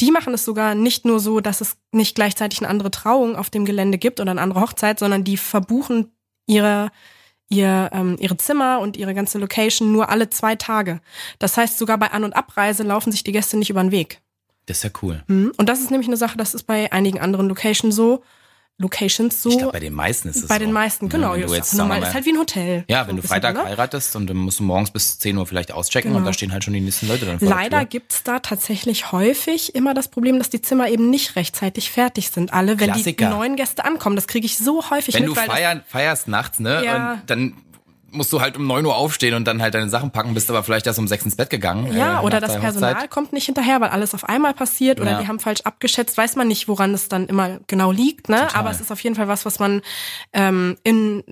die 0.00 0.12
machen 0.12 0.32
es 0.32 0.44
sogar 0.44 0.74
nicht 0.74 1.04
nur 1.04 1.18
so, 1.18 1.40
dass 1.40 1.60
es 1.60 1.76
nicht 1.90 2.14
gleichzeitig 2.14 2.60
eine 2.60 2.68
andere 2.68 2.90
Trauung 2.90 3.36
auf 3.36 3.50
dem 3.50 3.64
Gelände 3.64 3.98
gibt 3.98 4.20
oder 4.20 4.30
eine 4.30 4.40
andere 4.40 4.60
Hochzeit, 4.60 4.98
sondern 4.98 5.24
die 5.24 5.36
verbuchen 5.36 6.12
ihre 6.46 6.90
ihr, 7.52 7.90
ähm, 7.92 8.16
ihre 8.18 8.36
Zimmer 8.38 8.80
und 8.80 8.96
ihre 8.96 9.14
ganze 9.14 9.38
Location 9.38 9.92
nur 9.92 10.08
alle 10.08 10.30
zwei 10.30 10.56
Tage. 10.56 11.00
Das 11.38 11.56
heißt, 11.56 11.78
sogar 11.78 11.98
bei 11.98 12.10
An- 12.10 12.24
und 12.24 12.34
Abreise 12.34 12.82
laufen 12.82 13.12
sich 13.12 13.24
die 13.24 13.32
Gäste 13.32 13.58
nicht 13.58 13.70
über 13.70 13.82
den 13.82 13.92
Weg. 13.92 14.22
Das 14.66 14.78
ist 14.78 14.84
ja 14.84 14.90
cool. 15.02 15.22
Mhm. 15.26 15.52
Und 15.56 15.68
das 15.68 15.80
ist 15.80 15.90
nämlich 15.90 16.08
eine 16.08 16.16
Sache, 16.16 16.36
das 16.38 16.54
ist 16.54 16.64
bei 16.64 16.92
einigen 16.92 17.18
anderen 17.20 17.48
Locations 17.48 17.94
so. 17.94 18.22
Locations 18.78 19.42
so. 19.42 19.50
Ich 19.50 19.58
glaube, 19.58 19.72
bei 19.72 19.80
den 19.80 19.92
meisten 19.92 20.28
ist 20.28 20.36
es 20.36 20.46
bei 20.48 20.54
so. 20.54 20.60
den 20.60 20.72
meisten, 20.72 21.04
Ne, 21.04 21.10
genau. 21.10 21.32
Wenn 21.34 21.40
du 21.42 21.46
ist 21.48 21.52
jetzt, 21.56 21.74
normal, 21.74 22.00
mal, 22.00 22.06
ist 22.08 22.14
halt 22.14 22.24
wie 22.24 22.30
ein 22.32 22.38
Hotel. 22.38 22.84
ja, 22.88 23.02
So 23.02 23.08
wenn 23.10 23.16
du 23.16 23.22
Freitag 23.22 23.54
ne? 23.54 23.64
heiratest 23.64 24.16
und 24.16 24.26
dann 24.28 24.36
musst 24.38 24.58
du 24.60 24.64
morgens 24.64 24.90
bis 24.90 25.18
10 25.18 25.36
Uhr 25.36 25.46
vielleicht 25.46 25.70
auschecken 25.72 26.10
und 26.12 26.16
Genau. 26.16 26.26
da 26.26 26.32
stehen 26.32 26.52
halt 26.52 26.64
schon 26.64 26.74
die 26.74 26.80
nächsten 26.80 27.06
Leute 27.06 27.26
dann 27.26 27.38
vor 27.38 27.46
der 27.48 27.56
Leider 27.56 27.78
Tür. 27.80 27.86
gibt's 27.86 28.22
da 28.24 28.40
tatsächlich 28.40 29.12
häufig 29.12 29.74
immer 29.74 29.94
das 29.94 30.08
Problem, 30.08 30.38
dass 30.38 30.50
die 30.50 30.62
Zimmer 30.62 30.88
eben 30.88 31.10
nicht 31.10 31.36
rechtzeitig 31.36 31.90
fertig 31.90 32.30
sind. 32.30 32.52
Alle, 32.52 32.80
wenn 32.80 32.90
Klassiker. 32.90 33.26
die 33.28 33.30
neuen 33.32 33.56
Gäste 33.56 33.84
ankommen. 33.84 34.16
Das 34.16 34.26
kriege 34.26 34.46
ich 34.46 34.58
so 34.58 34.90
häufig 34.90 35.14
Wenn 35.14 35.24
mit, 35.24 35.30
du 35.32 35.36
weil 35.36 35.46
das 35.46 35.54
feiern, 35.54 35.82
feierst 35.86 36.28
nachts, 36.28 36.58
ne? 36.58 36.82
Ja. 36.84 37.12
Und 37.12 37.22
dann 37.30 37.56
musst 38.12 38.32
du 38.32 38.40
halt 38.40 38.56
um 38.56 38.66
9 38.66 38.84
Uhr 38.86 38.94
aufstehen 38.94 39.34
und 39.34 39.44
dann 39.46 39.60
halt 39.60 39.74
deine 39.74 39.88
Sachen 39.88 40.10
packen, 40.10 40.34
bist 40.34 40.48
aber 40.50 40.62
vielleicht 40.62 40.86
erst 40.86 40.98
um 40.98 41.08
6 41.08 41.24
ins 41.24 41.36
Bett 41.36 41.50
gegangen. 41.50 41.92
Ja, 41.96 42.20
äh, 42.20 42.24
oder 42.24 42.40
das 42.40 42.58
Personal 42.58 42.94
Hochzeit. 42.94 43.10
kommt 43.10 43.32
nicht 43.32 43.46
hinterher, 43.46 43.80
weil 43.80 43.88
alles 43.90 44.14
auf 44.14 44.28
einmal 44.28 44.54
passiert 44.54 45.00
oder 45.00 45.12
Ja. 45.12 45.20
die 45.20 45.28
haben 45.28 45.40
falsch 45.40 45.62
abgeschätzt. 45.62 46.16
Weiß 46.16 46.36
man 46.36 46.46
nicht, 46.48 46.68
woran 46.68 46.94
es 46.94 47.08
dann 47.08 47.26
immer 47.26 47.58
genau 47.66 47.90
liegt, 47.90 48.28
ne? 48.28 48.36
Total. 48.36 48.54
Aber 48.60 48.70
es 48.70 48.80
ist 48.80 48.92
auf 48.92 49.00
jeden 49.02 49.16
Fall 49.16 49.28
was, 49.28 49.44
was 49.44 49.58
man 49.58 49.82
ähm, 50.32 50.76
in, 50.84 51.24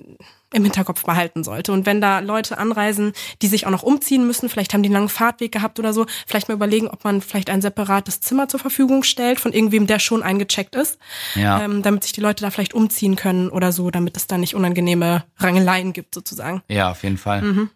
im 0.53 0.63
Hinterkopf 0.63 1.03
behalten 1.03 1.43
sollte. 1.43 1.71
Und 1.71 1.85
wenn 1.85 2.01
da 2.01 2.19
Leute 2.19 2.57
anreisen, 2.57 3.13
die 3.41 3.47
sich 3.47 3.65
auch 3.65 3.71
noch 3.71 3.83
umziehen 3.83 4.25
müssen, 4.27 4.49
vielleicht 4.49 4.73
haben 4.73 4.83
die 4.83 4.87
einen 4.87 4.95
langen 4.95 5.09
Fahrtweg 5.09 5.51
gehabt 5.51 5.79
oder 5.79 5.93
so, 5.93 6.05
vielleicht 6.27 6.47
mal 6.49 6.55
überlegen, 6.55 6.87
ob 6.87 7.03
man 7.03 7.21
vielleicht 7.21 7.49
ein 7.49 7.61
separates 7.61 8.19
Zimmer 8.19 8.47
zur 8.47 8.59
Verfügung 8.59 9.03
stellt 9.03 9.39
von 9.39 9.53
irgendwem, 9.53 9.87
der 9.87 9.99
schon 9.99 10.23
eingecheckt 10.23 10.75
ist, 10.75 10.99
Ja. 11.35 11.63
ähm, 11.63 11.81
damit 11.81 12.03
sich 12.03 12.11
die 12.11 12.21
Leute 12.21 12.43
da 12.43 12.51
vielleicht 12.51 12.73
umziehen 12.73 13.15
können 13.15 13.49
oder 13.49 13.71
so, 13.71 13.91
damit 13.91 14.17
es 14.17 14.27
da 14.27 14.37
nicht 14.37 14.55
unangenehme 14.55 15.23
Rangeleien 15.37 15.93
gibt 15.93 16.13
sozusagen. 16.13 16.61
Ja, 16.67 16.91
auf 16.91 17.03
jeden 17.03 17.17
Fall. 17.17 17.41
Mhm. 17.41 17.69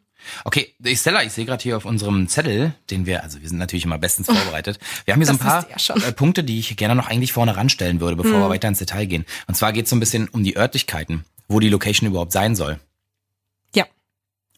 Okay, 0.44 0.74
Stella, 0.96 1.22
ich 1.24 1.34
sehe 1.34 1.46
gerade 1.46 1.62
hier 1.62 1.78
auf 1.78 1.86
unserem 1.86 2.28
Zettel, 2.28 2.74
den 2.90 3.06
wir, 3.06 3.24
also 3.24 3.42
wir 3.42 3.48
sind 3.48 3.60
natürlich 3.60 3.86
immer 3.86 4.00
bestens 4.00 4.26
vorbereitet. 4.26 4.80
Wir 5.06 5.14
haben 5.14 5.22
hier 5.22 5.28
so 5.28 5.34
ein 5.34 5.38
Das 5.38 5.48
paar 5.48 5.68
ja. 5.70 5.96
Mhm. 5.96 6.02
äh, 6.04 6.12
Punkte, 6.14 6.44
die 6.44 6.60
ich 6.60 6.76
gerne 6.78 6.96
noch 6.96 7.08
eigentlich 7.08 7.32
vorne 7.32 7.56
ranstellen 7.56 8.00
würde, 8.00 8.16
bevor 8.16 8.40
wir 8.40 8.50
weiter 8.50 8.68
ins 8.68 8.80
Detail 8.80 9.06
gehen. 9.06 9.26
Und 9.48 9.56
zwar 9.56 9.72
geht 9.72 9.84
es 9.86 9.92
so 9.92 9.96
ein 9.96 10.00
bisschen 10.00 10.28
um 10.30 10.44
die 10.44 10.58
Örtlichkeiten, 10.58 11.26
wo 11.48 11.60
die 11.60 11.70
Location 11.70 12.10
überhaupt 12.10 12.32
sein 12.32 12.56
soll. 12.56 12.80
Ja, 13.76 13.86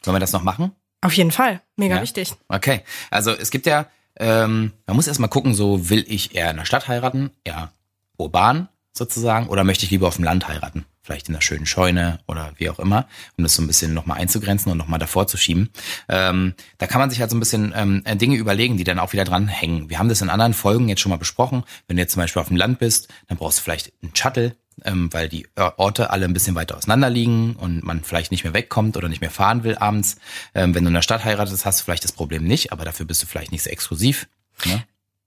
Sollen 0.04 0.16
wir 0.16 0.20
das 0.20 0.32
noch 0.34 0.44
machen? 0.44 0.72
auf 1.02 1.14
jeden 1.14 1.32
Fall. 1.32 1.62
Mega 1.76 1.98
Ja. 1.98 2.02
wichtig. 2.02 2.34
Okay, 2.50 2.82
also 3.12 3.32
es 3.32 3.52
gibt 3.52 3.66
ja, 3.66 3.86
ähm, 4.20 4.74
man 4.88 4.96
muss 4.96 5.08
erstmal 5.08 5.30
gucken, 5.30 5.54
so 5.54 5.90
will 5.90 6.04
ich 6.08 6.36
eher 6.36 6.50
in 6.52 6.58
der 6.58 6.66
Stadt 6.66 6.88
heiraten, 6.88 7.30
eher 7.44 7.72
urban 8.18 8.68
sozusagen, 8.94 9.48
oder 9.48 9.64
möchte 9.64 9.86
ich 9.86 9.92
lieber 9.92 10.08
auf 10.08 10.16
dem 10.16 10.26
Land 10.26 10.48
heiraten? 10.48 10.86
Vielleicht 11.04 11.30
in 11.30 11.36
einer 11.36 11.42
schönen 11.42 11.66
Scheune 11.68 12.20
oder 12.28 12.52
wie 12.58 12.70
auch 12.70 12.80
immer, 12.80 13.08
um 13.38 13.44
das 13.44 13.54
so 13.56 13.62
ein 13.62 13.68
bisschen 13.68 13.94
nochmal 13.94 14.18
einzugrenzen 14.18 14.72
und 14.72 14.78
nochmal 14.78 15.00
davor 15.00 15.28
zu 15.28 15.38
schieben. 15.38 15.70
Ähm, 16.10 16.54
da 16.80 16.88
kann 16.88 17.00
man 17.00 17.10
sich 17.10 17.22
halt 17.22 17.30
so 17.30 17.38
ein 17.38 17.40
bisschen 17.40 17.72
ähm, 17.76 18.04
Dinge 18.18 18.36
überlegen, 18.36 18.76
die 18.76 18.84
dann 18.84 19.00
auch 19.00 19.14
wieder 19.14 19.24
dran 19.24 19.48
hängen. 19.48 19.90
Wir 19.90 20.00
haben 20.00 20.10
das 20.10 20.22
in 20.22 20.30
anderen 20.30 20.54
Folgen 20.54 20.90
jetzt 20.90 21.00
schon 21.00 21.12
mal 21.12 21.16
besprochen. 21.18 21.64
Wenn 21.88 21.96
du 21.96 22.02
jetzt 22.02 22.12
zum 22.14 22.22
Beispiel 22.24 22.42
auf 22.42 22.50
dem 22.50 22.58
Land 22.58 22.80
bist, 22.80 23.08
dann 23.28 23.38
brauchst 23.38 23.60
du 23.60 23.64
vielleicht 23.64 23.94
einen 24.04 24.14
Shuttle, 24.16 24.58
ähm, 24.86 25.12
weil 25.12 25.30
die 25.30 25.48
Orte 25.56 26.10
alle 26.12 26.26
ein 26.26 26.34
bisschen 26.34 26.56
weiter 26.56 26.78
auseinander 26.78 27.10
liegen 27.10 27.56
und 27.56 27.84
man 27.84 28.04
vielleicht 28.04 28.32
nicht 28.32 28.44
mehr 28.44 28.54
wegkommt 28.54 28.98
oder 28.98 29.10
nicht 29.10 29.22
mehr 29.22 29.32
fahren 29.32 29.64
will 29.64 29.78
abends. 29.78 30.18
Ähm, 30.54 30.76
wenn 30.76 30.84
du 30.84 30.90
in 30.90 30.94
der 30.94 31.02
Stadt 31.02 31.24
heiratest, 31.26 31.66
hast 31.66 31.80
du 31.80 31.84
vielleicht 31.84 32.04
das 32.04 32.12
Problem 32.12 32.44
nicht, 32.44 32.72
aber 32.72 32.86
dafür 32.86 33.06
bist 33.06 33.24
du 33.24 33.28
vielleicht 33.28 33.52
nicht 33.52 33.64
so 33.64 33.70
exklusiv. 33.70 34.28
Ne? 34.66 34.84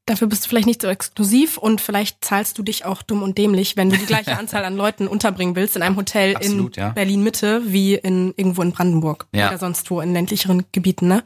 Dafür 0.07 0.29
bist 0.29 0.45
du 0.45 0.49
vielleicht 0.49 0.67
nicht 0.67 0.83
so 0.83 0.89
exklusiv 0.89 1.57
und 1.57 1.81
vielleicht 1.81 2.25
zahlst 2.25 2.59
du 2.59 2.63
dich 2.63 2.85
auch 2.85 3.03
dumm 3.03 3.23
und 3.23 3.39
dämlich, 3.39 3.77
wenn 3.77 3.91
du 3.91 3.97
die 3.97 4.07
gleiche 4.07 4.37
Anzahl 4.39 4.65
an 4.65 4.77
Leuten 4.77 5.07
unterbringen 5.07 5.55
willst 5.55 5.77
in 5.77 5.83
einem 5.83 5.97
Hotel 5.97 6.37
Absolut, 6.37 6.77
in 6.77 6.83
ja. 6.83 6.89
Berlin 6.91 7.23
Mitte 7.23 7.63
wie 7.67 7.95
in 7.95 8.35
irgendwo 8.37 8.63
in 8.63 8.73
Brandenburg 8.73 9.27
Ja. 9.33 9.49
oder 9.49 9.59
sonst 9.59 9.91
wo 9.91 10.01
in 10.01 10.13
ländlicheren 10.13 10.65
Gebieten, 10.73 11.07
ne? 11.07 11.23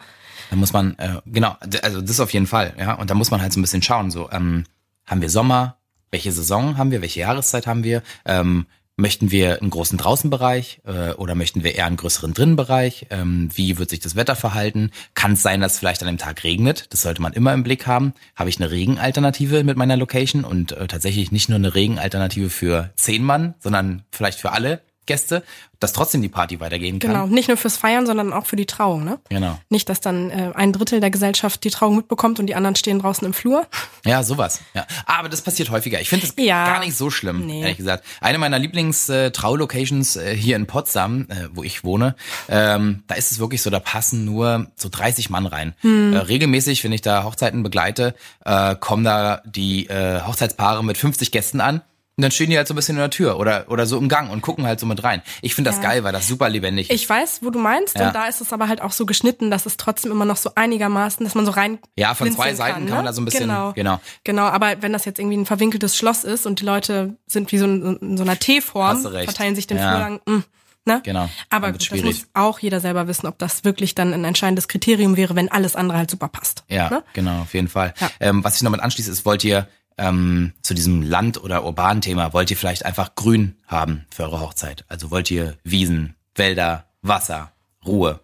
Da 0.51 0.57
muss 0.57 0.73
man, 0.73 0.99
äh, 0.99 1.21
genau, 1.25 1.57
also 1.83 2.03
das 2.03 2.21
auf 2.21 2.33
jeden 2.33 2.47
Fall, 2.47 2.75
ja. 2.79 2.95
Und 2.95 3.09
da 3.09 3.15
muss 3.15 3.31
man 3.31 3.41
halt 3.41 3.53
so 3.53 3.61
ein 3.61 3.63
bisschen 3.63 3.83
schauen, 3.83 4.11
so, 4.11 4.31
ähm, 4.31 4.65
haben 5.07 5.21
wir 5.23 5.31
Sommer, 5.31 5.79
welche 6.15 6.31
Saison 6.31 6.79
haben 6.79 6.93
wir, 6.93 7.03
welche 7.03 7.21
Jahreszeit 7.21 7.67
haben 7.67 7.83
wir, 7.83 8.01
ähm, 8.25 8.67
möchten 8.97 9.33
wir 9.33 9.61
einen 9.61 9.71
großen 9.71 9.99
Draußenbereich 9.99 10.81
äh, 10.87 11.11
oder 11.15 11.35
möchten 11.35 11.65
wir 11.65 11.75
eher 11.75 11.87
einen 11.87 11.97
größeren 11.97 12.35
Drinnenbereich? 12.35 13.09
Ähm, 13.11 13.49
wie 13.53 13.79
wird 13.79 13.91
sich 13.91 13.99
das 13.99 14.15
Wetter 14.15 14.37
verhalten? 14.37 14.93
Kann 15.15 15.33
es 15.33 15.43
sein, 15.43 15.61
dass 15.61 15.77
vielleicht 15.77 16.03
an 16.03 16.07
dem 16.07 16.19
Tag 16.19 16.45
regnet? 16.45 16.87
Das 16.91 17.03
sollte 17.03 17.21
man 17.21 17.33
immer 17.33 17.53
im 17.53 17.65
Blick 17.65 17.89
haben. 17.89 18.15
Habe 18.37 18.49
ich 18.49 18.61
eine 18.61 18.71
Regenalternative 18.71 19.65
mit 19.65 19.77
meiner 19.77 19.97
Location 19.97 20.45
und 20.45 20.71
äh, 20.71 20.87
tatsächlich 20.87 21.33
nicht 21.33 21.49
nur 21.49 21.59
eine 21.59 21.75
Regenalternative 21.75 22.49
für 22.49 22.93
zehn 22.95 23.25
Mann, 23.25 23.55
sondern 23.59 24.05
vielleicht 24.13 24.39
für 24.39 24.53
alle 24.53 24.83
Gäste, 25.07 25.43
dass 25.81 25.93
trotzdem 25.93 26.23
die 26.23 26.29
Party 26.29 26.61
weitergehen 26.61 26.99
kann. 26.99 27.11
Genau, 27.13 27.27
nicht 27.27 27.49
nur 27.49 27.57
fürs 27.57 27.77
Feiern, 27.77 28.07
sondern 28.07 28.33
auch 28.33 28.47
für 28.47 28.57
die 28.57 28.65
Trauung, 28.67 29.05
ne? 29.05 29.19
Genau. 29.29 29.59
Nicht, 29.69 29.89
dass 29.89 30.01
dann 30.01 30.31
äh, 30.31 30.53
ein 30.55 30.73
Drittel 30.73 31.01
der 31.01 31.11
Gesellschaft 31.11 31.63
die 31.65 31.71
Trauung 31.71 31.97
mitbekommt 31.97 32.39
und 32.41 32.47
die 32.47 32.55
anderen 32.55 32.75
stehen 32.77 32.99
draußen 33.01 33.27
im 33.27 33.35
Flur. 33.35 33.67
Ja, 34.07 34.23
sowas. 34.23 34.61
Ja. 34.75 34.87
Aber 35.07 35.31
das 35.31 35.41
passiert 35.41 35.71
häufiger. 35.71 35.99
Ich 35.99 36.11
finde 36.11 36.27
das 36.27 36.35
Ja. 36.37 36.67
gar 36.67 36.81
nicht 36.81 36.95
so 36.95 37.09
schlimm, 37.09 37.47
Nee. 37.47 37.63
ehrlich 37.63 37.79
gesagt. 37.79 38.05
Eine 38.21 38.37
meiner 38.37 38.59
Lieblings-Trau-Locations 38.59 40.17
äh, 40.17 40.37
hier 40.37 40.57
in 40.57 40.67
Potsdam, 40.67 41.27
äh, 41.31 41.49
wo 41.53 41.63
ich 41.63 41.85
wohne, 41.85 42.15
ähm, 42.49 43.03
da 43.07 43.15
ist 43.15 43.33
es 43.33 43.39
wirklich 43.39 43.63
so, 43.63 43.71
da 43.71 43.81
passen 43.81 44.25
nur 44.27 44.67
so 44.77 44.89
30 44.91 45.31
Mann 45.31 45.47
rein. 45.47 45.75
Hm. 45.81 46.13
Äh, 46.13 46.19
regelmäßig, 46.19 46.85
wenn 46.85 46.93
ich 46.93 47.01
da 47.03 47.25
Hochzeiten 47.25 47.63
begleite, 47.63 48.15
äh, 48.45 48.75
kommen 48.77 49.05
da 49.05 49.41
die 49.47 49.87
äh, 49.89 50.21
Hochzeitspaare 50.23 50.85
mit 50.85 50.99
50 50.99 51.31
Gästen 51.31 51.61
an. 51.61 51.81
Und 52.17 52.23
dann 52.23 52.31
stehen 52.31 52.49
die 52.51 52.57
halt 52.57 52.69
so 52.69 52.75
ein 52.75 52.77
bisschen 52.77 52.95
in 52.95 53.01
der 53.01 53.11
Tür 53.11 53.41
oder, 53.41 53.65
oder 53.69 53.87
so 53.87 53.99
im 53.99 54.09
Gang 54.09 54.31
und 54.31 54.41
gucken 54.41 54.67
halt 54.67 54.79
so 54.79 54.87
mit 54.87 55.03
rein. 55.03 55.21
Ich 55.43 55.55
finde 55.57 55.71
das 55.71 55.79
Ja. 55.79 55.89
geil, 55.89 56.05
weil 56.05 56.13
das 56.13 56.29
super 56.29 56.49
lebendig 56.49 56.89
ist. 56.89 56.95
Ich 56.95 57.09
weiß, 57.09 57.41
wo 57.43 57.51
du 57.51 57.59
meinst, 57.59 57.99
Ja. 57.99 58.07
und 58.07 58.15
da 58.15 58.27
ist 58.27 58.41
es 58.41 58.53
aber 58.53 58.69
halt 58.69 58.81
auch 58.83 58.93
so 58.93 59.05
geschnitten, 59.05 59.51
dass 59.51 59.67
es 59.67 59.77
trotzdem 59.77 60.13
immer 60.13 60.25
noch 60.25 60.37
so 60.37 60.53
einigermaßen, 60.55 61.25
dass 61.25 61.35
man 61.35 61.45
so 61.45 61.51
rein. 61.51 61.79
Ja, 61.97 62.15
von 62.15 62.31
zwei 62.31 62.55
Seiten 62.55 62.87
kann 62.87 62.97
man 62.99 63.05
da 63.05 63.13
so 63.13 63.21
ein 63.21 63.25
bisschen- 63.25 63.49
Genau. 63.49 63.73
genau. 63.73 64.01
Genau, 64.23 64.45
aber 64.45 64.77
wenn 64.81 64.93
das 64.93 65.05
jetzt 65.07 65.19
irgendwie 65.19 65.39
ein 65.39 65.47
verwinkeltes 65.47 65.97
Schloss 65.97 66.23
ist 66.23 66.47
und 66.47 66.61
die 66.61 66.65
Leute 66.65 67.17
sind 67.27 67.51
wie 67.51 67.59
so 67.59 67.65
in, 67.65 67.97
in 67.97 68.17
so 68.17 68.23
einer 68.23 68.39
T-Form, 68.39 69.03
verteilen 69.03 69.57
sich 69.57 69.67
den 69.67 69.79
Ja. 69.79 69.91
Flur 69.91 69.99
lang. 70.01 70.21
Mh, 70.27 70.43
ne? 70.85 71.01
Genau. 71.05 71.29
Aber 71.51 71.73
gut, 71.73 71.91
das 71.91 72.01
muss 72.03 72.27
auch 72.33 72.61
jeder 72.61 72.79
selber 72.79 73.09
wissen, 73.09 73.27
ob 73.27 73.39
das 73.41 73.65
wirklich 73.65 73.97
dann 73.97 74.15
ein 74.15 74.25
entscheidendes 74.25 74.69
Kriterium 74.69 75.17
wäre, 75.17 75.35
wenn 75.35 75.51
alles 75.51 75.75
andere 75.75 75.99
halt 75.99 76.13
super 76.13 76.29
passt. 76.29 76.63
Ja, 76.69 76.91
Ne? 76.91 77.03
genau, 77.13 77.41
auf 77.41 77.55
jeden 77.55 77.69
Fall. 77.69 77.93
Ja. 77.99 78.09
Ähm, 78.21 78.45
was 78.45 78.55
ich 78.55 78.63
noch 78.63 78.71
mit 78.71 78.81
anschließe, 78.81 79.11
ist, 79.11 79.25
wollt 79.27 79.43
ihr 79.43 79.67
ähm, 79.99 80.53
zu 80.63 80.75
diesem 80.75 81.03
Land- 81.03 81.43
oder 81.43 81.65
urbanen 81.65 82.01
Thema, 82.01 82.33
wollt 82.33 82.51
ihr 82.51 82.57
vielleicht 82.57 82.85
einfach 82.85 83.15
grün 83.15 83.57
haben 83.67 84.05
für 84.15 84.25
eure 84.25 84.41
Hochzeit? 84.41 84.85
Also 84.89 85.11
wollt 85.11 85.31
ihr 85.31 85.55
Wiesen, 85.65 86.15
Wälder, 86.35 86.85
Wasser, 87.03 87.53
Ruhe? 87.87 88.21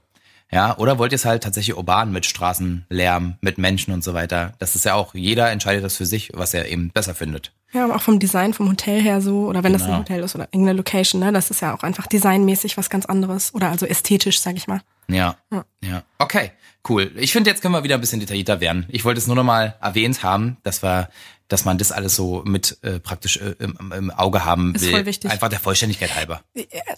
Ja, 0.53 0.77
oder 0.79 0.99
wollt 0.99 1.13
ihr 1.13 1.17
es 1.17 1.25
halt 1.25 1.45
tatsächlich 1.45 1.77
urban 1.77 2.11
mit 2.11 2.27
Straßen, 2.27 2.85
Lärm, 2.89 3.37
mit 3.41 3.57
Menschen 3.59 3.93
und 3.95 4.03
so 4.03 4.15
weiter? 4.15 4.55
Das 4.59 4.75
ist 4.75 4.85
ja 4.85 4.95
auch, 4.95 5.15
jeder 5.15 5.49
entscheidet 5.53 5.85
das 5.85 5.97
für 5.97 6.07
sich, 6.07 6.33
was 6.35 6.55
er 6.55 6.69
eben 6.69 6.91
besser 6.91 7.15
findet. 7.15 7.53
Ja, 7.73 7.85
aber 7.85 7.95
auch 7.95 8.03
vom 8.03 8.19
Design, 8.19 8.53
vom 8.53 8.69
Hotel 8.69 9.01
her 9.01 9.21
so, 9.21 9.47
oder 9.47 9.63
wenn 9.63 9.73
das 9.73 9.83
Genau. 9.83 9.95
ein 9.95 10.01
Hotel 10.01 10.25
ist 10.25 10.35
oder 10.35 10.47
irgendeine 10.51 10.77
Location, 10.79 11.21
ne, 11.21 11.31
das 11.33 11.53
ist 11.53 11.63
ja 11.63 11.73
auch 11.73 11.85
einfach 11.85 12.09
designmäßig 12.09 12.77
was 12.77 12.91
ganz 12.91 13.07
anderes. 13.07 13.55
Oder 13.55 13.69
also 13.71 13.87
ästhetisch, 13.87 14.41
sag 14.41 14.57
ich 14.57 14.67
mal. 14.67 14.81
Ja, 15.07 15.37
Ja. 15.53 15.65
ja. 15.85 16.03
Okay, 16.19 16.51
cool. 16.89 17.13
Ich 17.15 17.31
finde, 17.31 17.49
jetzt 17.51 17.63
können 17.63 17.75
wir 17.75 17.85
wieder 17.85 17.95
ein 17.95 18.01
bisschen 18.01 18.19
detaillierter 18.19 18.61
werden. 18.61 18.87
Ich 18.89 19.05
wollte 19.05 19.19
es 19.21 19.29
nur 19.29 19.37
noch 19.37 19.45
mal 19.45 19.77
erwähnt 19.81 20.25
haben, 20.25 20.57
dass 20.65 20.83
wir, 20.83 21.11
dass 21.51 21.65
man 21.65 21.77
das 21.79 21.93
alles 21.93 22.17
so 22.17 22.43
mit 22.47 22.79
äh, 22.83 22.99
praktisch 23.01 23.37
äh, 23.37 23.55
im, 23.59 23.93
im 23.93 24.11
Auge 24.11 24.45
haben 24.45 24.75
Ist 24.75 24.85
will. 24.85 24.93
voll 24.93 25.07
wichtig. 25.07 25.31
Einfach 25.31 25.49
der 25.49 25.61
Vollständigkeit 25.61 26.15
halber. 26.15 26.41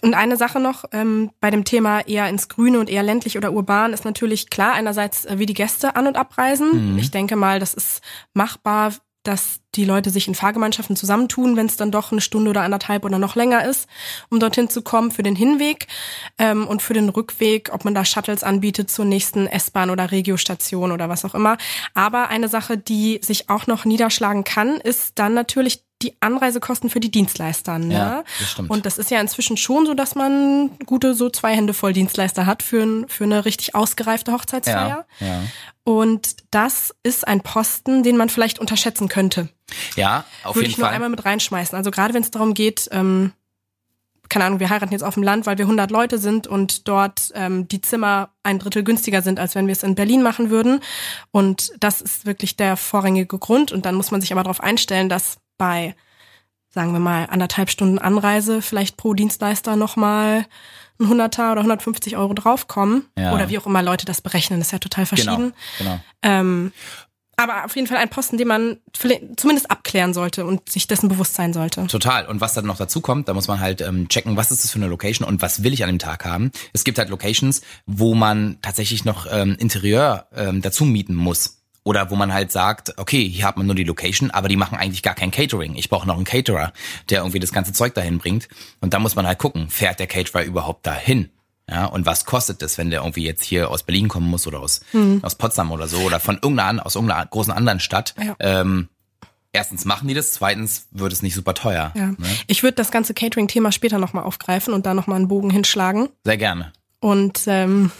Und 0.01 0.13
eine 0.13 0.37
Sache 0.37 0.59
noch 0.59 0.85
ähm, 0.91 1.31
bei 1.41 1.51
dem 1.51 1.65
Thema 1.65 2.01
eher 2.01 2.29
ins 2.29 2.47
Grüne 2.47 2.79
und 2.79 2.89
eher 2.89 3.03
ländlich 3.03 3.37
oder 3.37 3.51
urban 3.51 3.93
ist 3.93 4.05
natürlich 4.05 4.49
klar, 4.49 4.73
einerseits, 4.73 5.25
äh, 5.25 5.39
wie 5.39 5.45
die 5.45 5.53
Gäste 5.53 5.95
an- 5.95 6.07
und 6.07 6.15
abreisen. 6.15 6.97
Ich 6.99 7.11
denke 7.11 7.35
mal, 7.35 7.59
das 7.59 7.73
ist 7.73 8.01
machbar, 8.33 8.93
dass 9.23 9.61
die 9.75 9.85
Leute 9.85 10.09
sich 10.09 10.27
in 10.27 10.35
Fahrgemeinschaften 10.35 10.95
zusammentun, 10.95 11.55
wenn 11.55 11.65
es 11.65 11.77
dann 11.77 11.91
doch 11.91 12.11
eine 12.11 12.21
Stunde 12.21 12.51
oder 12.51 12.61
anderthalb 12.61 13.05
oder 13.05 13.17
noch 13.17 13.35
länger 13.35 13.65
ist, 13.65 13.87
um 14.29 14.39
dorthin 14.39 14.69
zu 14.69 14.81
kommen 14.81 15.11
für 15.11 15.23
den 15.23 15.35
Hinweg 15.35 15.87
ähm, 16.37 16.67
und 16.67 16.81
für 16.81 16.93
den 16.93 17.09
Rückweg, 17.09 17.71
ob 17.73 17.85
man 17.85 17.95
da 17.95 18.05
Shuttles 18.05 18.43
anbietet 18.43 18.91
zur 18.91 19.05
nächsten 19.05 19.47
S-Bahn 19.47 19.89
oder 19.89 20.11
Regiostation 20.11 20.91
oder 20.91 21.09
was 21.09 21.25
auch 21.25 21.35
immer. 21.35 21.57
Aber 21.93 22.29
eine 22.29 22.49
Sache, 22.49 22.77
die 22.77 23.19
sich 23.23 23.49
auch 23.49 23.65
noch 23.65 23.85
niederschlagen 23.85 24.43
kann, 24.43 24.79
ist 24.81 25.17
dann 25.19 25.33
natürlich 25.33 25.83
die 26.03 26.15
Anreisekosten 26.19 26.89
für 26.89 26.99
die 26.99 27.11
Dienstleister. 27.11 27.79
Ne? 27.79 27.93
Ja, 27.93 28.23
das 28.39 28.51
stimmt. 28.51 28.69
Und 28.69 28.85
das 28.85 28.97
ist 28.97 29.09
ja 29.09 29.19
inzwischen 29.21 29.57
schon 29.57 29.85
so, 29.85 29.93
dass 29.93 30.15
man 30.15 30.71
gute 30.85 31.15
so 31.15 31.29
zwei 31.29 31.55
Hände 31.55 31.73
voll 31.73 31.93
Dienstleister 31.93 32.45
hat 32.45 32.61
für, 32.61 32.83
ein, 32.83 33.07
für 33.07 33.23
eine 33.23 33.45
richtig 33.45 33.75
ausgereifte 33.75 34.33
Hochzeitsfeier. 34.33 35.05
Ja, 35.19 35.27
ja. 35.27 35.41
Und 35.83 36.37
das 36.51 36.93
ist 37.03 37.27
ein 37.27 37.41
Posten, 37.41 38.03
den 38.03 38.17
man 38.17 38.29
vielleicht 38.29 38.59
unterschätzen 38.59 39.07
könnte. 39.09 39.49
Ja, 39.95 40.25
auf 40.43 40.55
Würde 40.55 40.67
jeden 40.67 40.71
ich 40.71 40.77
nur 40.77 40.87
Fall. 40.87 40.95
einmal 40.95 41.09
mit 41.09 41.25
reinschmeißen. 41.25 41.77
Also 41.77 41.91
gerade 41.91 42.13
wenn 42.13 42.21
es 42.21 42.31
darum 42.31 42.53
geht, 42.53 42.87
ähm, 42.91 43.33
keine 44.29 44.45
Ahnung, 44.45 44.59
wir 44.59 44.69
heiraten 44.69 44.91
jetzt 44.91 45.03
auf 45.03 45.13
dem 45.13 45.23
Land, 45.23 45.45
weil 45.45 45.57
wir 45.57 45.65
100 45.65 45.91
Leute 45.91 46.17
sind 46.17 46.47
und 46.47 46.87
dort 46.87 47.31
ähm, 47.35 47.67
die 47.67 47.81
Zimmer 47.81 48.29
ein 48.41 48.57
Drittel 48.57 48.83
günstiger 48.83 49.21
sind, 49.21 49.39
als 49.39 49.53
wenn 49.53 49.67
wir 49.67 49.73
es 49.73 49.83
in 49.83 49.95
Berlin 49.95 50.23
machen 50.23 50.49
würden. 50.49 50.79
Und 51.31 51.71
das 51.79 52.01
ist 52.01 52.25
wirklich 52.25 52.57
der 52.57 52.75
vorrangige 52.75 53.37
Grund. 53.37 53.71
Und 53.71 53.85
dann 53.85 53.93
muss 53.95 54.09
man 54.09 54.21
sich 54.21 54.31
aber 54.31 54.41
darauf 54.43 54.61
einstellen, 54.61 55.07
dass 55.07 55.37
bei, 55.63 55.95
sagen 56.69 56.91
wir 56.91 56.99
mal, 56.99 57.27
anderthalb 57.29 57.69
Stunden 57.69 57.99
Anreise 57.99 58.61
vielleicht 58.61 58.97
pro 58.97 59.13
Dienstleister 59.13 59.77
nochmal 59.77 60.45
ein 60.99 61.05
100er 61.07 61.53
oder 61.53 61.61
150 61.61 62.17
Euro 62.17 62.33
draufkommen. 62.33 63.05
Ja. 63.17 63.33
Oder 63.33 63.47
wie 63.47 63.57
auch 63.57 63.65
immer 63.65 63.81
Leute 63.81 64.05
das 64.05 64.19
berechnen. 64.19 64.59
Das 64.59 64.67
ist 64.67 64.71
ja 64.73 64.79
total 64.79 65.05
verschieden. 65.05 65.53
Genau, 65.77 65.91
genau. 65.91 65.99
Ähm, 66.21 66.73
aber 67.37 67.63
auf 67.63 67.75
jeden 67.77 67.87
Fall 67.87 67.97
ein 67.97 68.09
Posten, 68.09 68.37
den 68.37 68.47
man 68.47 68.77
zumindest 68.91 69.71
abklären 69.71 70.13
sollte 70.13 70.45
und 70.45 70.69
sich 70.69 70.85
dessen 70.85 71.07
bewusst 71.07 71.33
sein 71.33 71.53
sollte. 71.53 71.87
Total. 71.87 72.27
Und 72.27 72.41
was 72.41 72.53
dann 72.53 72.65
noch 72.65 72.77
dazu 72.77 72.99
kommt, 72.99 73.29
da 73.29 73.33
muss 73.33 73.47
man 73.47 73.61
halt 73.61 73.79
ähm, 73.79 74.09
checken, 74.09 74.35
was 74.35 74.51
ist 74.51 74.65
das 74.65 74.71
für 74.71 74.79
eine 74.79 74.87
Location 74.87 75.25
und 75.27 75.41
was 75.41 75.63
will 75.63 75.73
ich 75.73 75.83
an 75.83 75.89
dem 75.89 75.99
Tag 75.99 76.25
haben. 76.25 76.51
Es 76.73 76.83
gibt 76.83 76.99
halt 76.99 77.09
Locations, 77.09 77.61
wo 77.85 78.15
man 78.15 78.57
tatsächlich 78.61 79.05
noch 79.05 79.25
ähm, 79.31 79.55
Interieur 79.57 80.27
ähm, 80.35 80.61
dazu 80.61 80.83
mieten 80.83 81.15
muss. 81.15 81.62
Oder 81.83 82.09
wo 82.09 82.15
man 82.15 82.33
halt 82.33 82.51
sagt, 82.51 82.97
okay, 82.97 83.27
hier 83.27 83.45
hat 83.45 83.57
man 83.57 83.65
nur 83.65 83.75
die 83.75 83.83
Location, 83.83 84.31
aber 84.31 84.47
die 84.47 84.55
machen 84.55 84.77
eigentlich 84.77 85.03
gar 85.03 85.15
kein 85.15 85.31
Catering. 85.31 85.75
Ich 85.75 85.89
brauche 85.89 86.07
noch 86.07 86.15
einen 86.15 86.23
Caterer, 86.23 86.71
der 87.09 87.19
irgendwie 87.19 87.39
das 87.39 87.51
ganze 87.51 87.73
Zeug 87.73 87.93
dahin 87.93 88.19
bringt. 88.19 88.47
Und 88.79 88.93
da 88.93 88.99
muss 88.99 89.15
man 89.15 89.27
halt 89.27 89.39
gucken, 89.39 89.69
fährt 89.69 89.99
der 89.99 90.07
Caterer 90.07 90.43
überhaupt 90.43 90.85
dahin? 90.87 91.29
Ja, 91.69 91.85
und 91.85 92.05
was 92.05 92.25
kostet 92.25 92.61
es, 92.61 92.77
wenn 92.77 92.89
der 92.89 93.01
irgendwie 93.01 93.23
jetzt 93.23 93.43
hier 93.43 93.69
aus 93.69 93.83
Berlin 93.83 94.09
kommen 94.09 94.29
muss 94.29 94.47
oder 94.47 94.59
aus, 94.59 94.81
aus 95.21 95.35
Potsdam 95.35 95.71
oder 95.71 95.87
so 95.87 95.97
oder 95.99 96.19
von 96.19 96.35
irgendeiner, 96.35 96.85
aus 96.85 96.95
irgendeiner 96.95 97.25
großen 97.25 97.53
anderen 97.53 97.79
Stadt? 97.79 98.15
Ja. 98.21 98.35
Ähm, 98.39 98.89
erstens 99.53 99.85
machen 99.85 100.07
die 100.07 100.13
das, 100.13 100.33
zweitens 100.33 100.87
wird 100.91 101.13
es 101.13 101.21
nicht 101.21 101.35
super 101.35 101.53
teuer. 101.53 101.91
Ja. 101.95 102.07
Ne? 102.07 102.17
Ich 102.47 102.63
würde 102.63 102.75
das 102.75 102.91
ganze 102.91 103.13
Catering-Thema 103.13 103.71
später 103.71 103.97
nochmal 103.97 104.23
aufgreifen 104.23 104.73
und 104.73 104.85
da 104.85 104.93
nochmal 104.93 105.17
einen 105.17 105.29
Bogen 105.29 105.49
hinschlagen. 105.49 106.09
Sehr 106.25 106.37
gerne. 106.37 106.73
Und 106.99 107.43
ähm, 107.47 107.91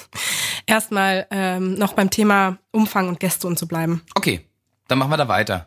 erstmal 0.66 1.26
ähm, 1.30 1.74
noch 1.74 1.92
beim 1.94 2.10
Thema 2.10 2.58
Umfang 2.70 3.08
und 3.08 3.20
Gäste 3.20 3.46
und 3.46 3.58
so 3.58 3.66
bleiben. 3.66 4.02
Okay, 4.14 4.40
dann 4.88 4.98
machen 4.98 5.10
wir 5.10 5.16
da 5.16 5.28
weiter. 5.28 5.66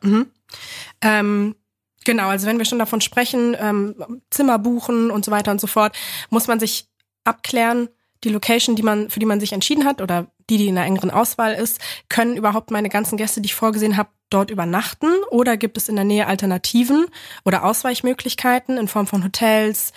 Ähm, 1.02 1.56
genau, 2.04 2.30
also 2.30 2.48
wenn 2.48 2.58
wir 2.58 2.66
schon 2.66 2.80
davon 2.80 3.02
sprechen, 3.02 3.56
ähm, 3.60 4.22
Zimmer 4.30 4.60
buchen 4.60 5.12
und 5.12 5.26
so 5.26 5.32
weiter 5.32 5.52
und 5.52 5.62
so 5.62 5.68
fort, 5.68 5.96
muss 6.30 6.48
man 6.48 6.60
sich 6.60 6.88
abklären, 7.24 7.90
die 8.24 8.30
Location, 8.30 8.76
die 8.76 8.84
man, 8.84 9.10
für 9.10 9.20
die 9.20 9.26
man 9.26 9.40
sich 9.40 9.54
entschieden 9.54 9.86
hat 9.86 10.02
oder 10.02 10.28
die, 10.50 10.58
die 10.58 10.68
in 10.68 10.78
einer 10.78 10.88
engeren 10.88 11.12
Auswahl 11.12 11.54
ist, 11.54 11.80
können 12.10 12.38
überhaupt 12.38 12.72
meine 12.72 12.90
ganzen 12.90 13.18
Gäste, 13.18 13.42
die 13.42 13.48
ich 13.48 13.56
vorgesehen 13.56 13.98
habe, 13.98 14.10
dort 14.30 14.50
übernachten 14.50 15.08
oder 15.30 15.56
gibt 15.58 15.78
es 15.78 15.88
in 15.88 15.96
der 15.96 16.06
Nähe 16.06 16.28
Alternativen 16.28 17.06
oder 17.46 17.64
Ausweichmöglichkeiten 17.64 18.78
in 18.78 18.88
Form 18.88 19.08
von 19.08 19.24
Hotels, 19.24 19.94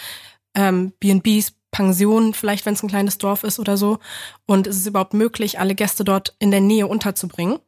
ähm, 0.55 0.93
B&Bs, 1.01 1.55
Pensionen, 1.79 2.35
vielleicht 2.35 2.67
wenn 2.67 2.75
es 2.75 2.83
ein 2.83 2.89
kleines 2.89 3.19
Dorf 3.19 3.45
ist 3.45 3.61
oder 3.61 3.77
so. 3.77 4.01
Und 4.47 4.67
ist 4.67 4.79
es 4.79 4.87
überhaupt 4.87 5.15
möglich, 5.15 5.61
alle 5.61 5.77
Gäste 5.77 6.03
dort 6.03 6.35
in 6.41 6.51
der 6.51 6.61
Nähe 6.61 6.89
unterzubringen? 6.89 7.61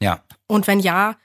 Ja, 0.00 0.22
Und 0.46 0.66
wenn 0.66 0.80
ja, 0.80 1.16